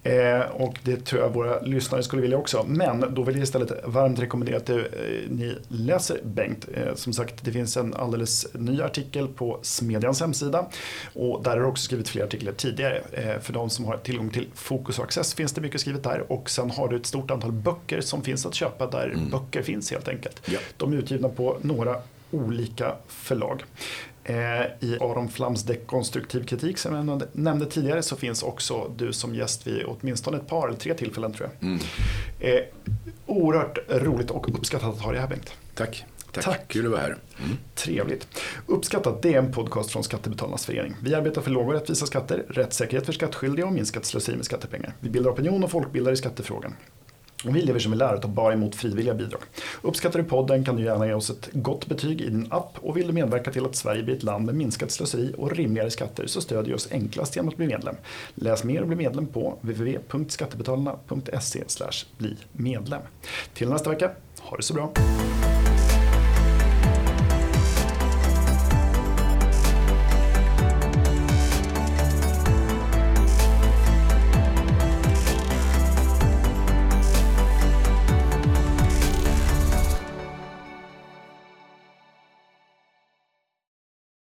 Eh, 0.08 0.40
och 0.40 0.78
det 0.82 0.96
tror 1.04 1.22
jag 1.22 1.30
våra 1.30 1.60
lyssnare 1.60 2.02
skulle 2.02 2.22
vilja 2.22 2.38
också. 2.38 2.64
Men 2.68 3.14
då 3.14 3.22
vill 3.22 3.34
jag 3.34 3.42
istället 3.42 3.72
varmt 3.84 4.18
rekommendera 4.18 4.56
att 4.56 4.70
eh, 4.70 4.76
ni 5.28 5.56
läser 5.68 6.20
Bengt. 6.22 6.68
Eh, 6.74 6.94
som 6.94 7.12
sagt, 7.12 7.44
det 7.44 7.52
finns 7.52 7.76
en 7.76 7.94
alldeles 7.94 8.46
ny 8.54 8.82
artikel 8.82 9.28
på 9.28 9.58
Smedjans 9.62 10.20
hemsida. 10.20 10.66
Och 11.14 11.42
där 11.42 11.50
har 11.50 11.58
du 11.58 11.66
också 11.66 11.84
skrivit 11.84 12.08
fler 12.08 12.24
artiklar 12.24 12.52
tidigare. 12.52 13.02
För 13.40 13.52
de 13.52 13.70
som 13.70 13.84
har 13.84 13.96
tillgång 13.96 14.30
till 14.30 14.46
Fokus 14.54 14.98
och 14.98 15.04
Access 15.04 15.34
finns 15.34 15.52
det 15.52 15.60
mycket 15.60 15.80
skrivet 15.80 16.02
där. 16.02 16.32
Och 16.32 16.50
sen 16.50 16.70
har 16.70 16.88
du 16.88 16.96
ett 16.96 17.06
stort 17.06 17.30
antal 17.30 17.52
böcker 17.52 18.00
som 18.00 18.22
finns 18.22 18.46
att 18.46 18.54
köpa 18.54 18.86
där 18.86 19.06
mm. 19.06 19.30
böcker 19.30 19.62
finns 19.62 19.90
helt 19.90 20.08
enkelt. 20.08 20.42
Ja. 20.46 20.58
De 20.76 20.92
är 20.92 20.96
utgivna 20.96 21.28
på 21.28 21.56
några 21.62 21.96
olika 22.30 22.94
förlag. 23.08 23.64
Eh, 24.28 24.66
I 24.80 24.96
Aron 25.00 25.28
Flams 25.28 25.62
dekonstruktiv 25.62 26.44
kritik 26.44 26.78
som 26.78 26.94
jag 26.94 27.22
nämnde 27.32 27.66
tidigare 27.66 28.02
så 28.02 28.16
finns 28.16 28.42
också 28.42 28.90
du 28.96 29.12
som 29.12 29.34
gäst 29.34 29.66
vid 29.66 29.84
åtminstone 29.86 30.36
ett 30.36 30.46
par 30.46 30.68
eller 30.68 30.78
tre 30.78 30.94
tillfällen 30.94 31.32
tror 31.32 31.48
jag. 31.48 31.68
Mm. 31.68 31.80
Eh, 32.40 32.60
oerhört 33.26 33.78
roligt 33.88 34.30
och 34.30 34.48
uppskattat 34.48 34.94
att 34.94 35.00
ha 35.00 35.12
dig 35.12 35.20
här 35.20 35.28
Bengt. 35.28 35.52
Tack. 35.74 36.04
Tack. 36.32 36.44
Tack. 36.44 36.68
Kul 36.68 36.86
att 36.86 36.92
vara 36.92 37.00
här. 37.00 37.16
Mm. 37.44 37.56
Trevligt. 37.74 38.28
Uppskattat, 38.66 39.22
det 39.22 39.34
är 39.34 39.38
en 39.38 39.52
podcast 39.52 39.90
från 39.90 40.04
Skattebetalarnas 40.04 40.66
förening. 40.66 40.94
Vi 41.02 41.14
arbetar 41.14 41.42
för 41.42 41.50
låga 41.50 41.66
och 41.66 41.72
rättvisa 41.72 42.06
skatter, 42.06 42.44
rättssäkerhet 42.48 43.06
för 43.06 43.12
skattskyldiga 43.12 43.66
och 43.66 43.72
minskat 43.72 44.04
slöseri 44.04 44.36
med 44.36 44.44
skattepengar. 44.44 44.92
Vi 45.00 45.10
bildar 45.10 45.30
opinion 45.30 45.64
och 45.64 45.70
folkbildar 45.70 46.12
i 46.12 46.16
skattefrågan. 46.16 46.74
Och 47.44 47.56
vi 47.56 47.62
lever 47.62 47.80
som 47.80 47.92
vi 47.92 47.98
lär 47.98 48.14
och 48.14 48.22
tar 48.22 48.28
bara 48.28 48.52
emot 48.52 48.74
frivilliga 48.74 49.14
bidrag. 49.14 49.40
Uppskattar 49.82 50.18
du 50.18 50.24
podden 50.24 50.64
kan 50.64 50.76
du 50.76 50.82
gärna 50.82 51.06
ge 51.06 51.12
oss 51.12 51.30
ett 51.30 51.48
gott 51.52 51.86
betyg 51.86 52.20
i 52.20 52.24
din 52.24 52.46
app 52.50 52.78
och 52.80 52.96
vill 52.96 53.06
du 53.06 53.12
medverka 53.12 53.52
till 53.52 53.64
att 53.64 53.76
Sverige 53.76 54.02
blir 54.02 54.16
ett 54.16 54.22
land 54.22 54.46
med 54.46 54.54
minskat 54.54 54.90
slöseri 54.90 55.34
och 55.38 55.52
rimligare 55.52 55.90
skatter 55.90 56.26
så 56.26 56.40
stödjer 56.40 56.64
du 56.64 56.74
oss 56.74 56.88
enklast 56.92 57.36
genom 57.36 57.48
att 57.48 57.56
bli 57.56 57.66
medlem. 57.66 57.94
Läs 58.34 58.64
mer 58.64 58.80
och 58.80 58.86
bli 58.86 58.96
medlem 58.96 59.26
på 59.26 59.58
www.skattebetalarna.se 59.60 61.64
bli 62.18 62.36
medlem. 62.52 63.02
Till 63.54 63.68
nästa 63.68 63.90
vecka, 63.90 64.10
ha 64.40 64.56
det 64.56 64.62
så 64.62 64.74
bra! 64.74 64.92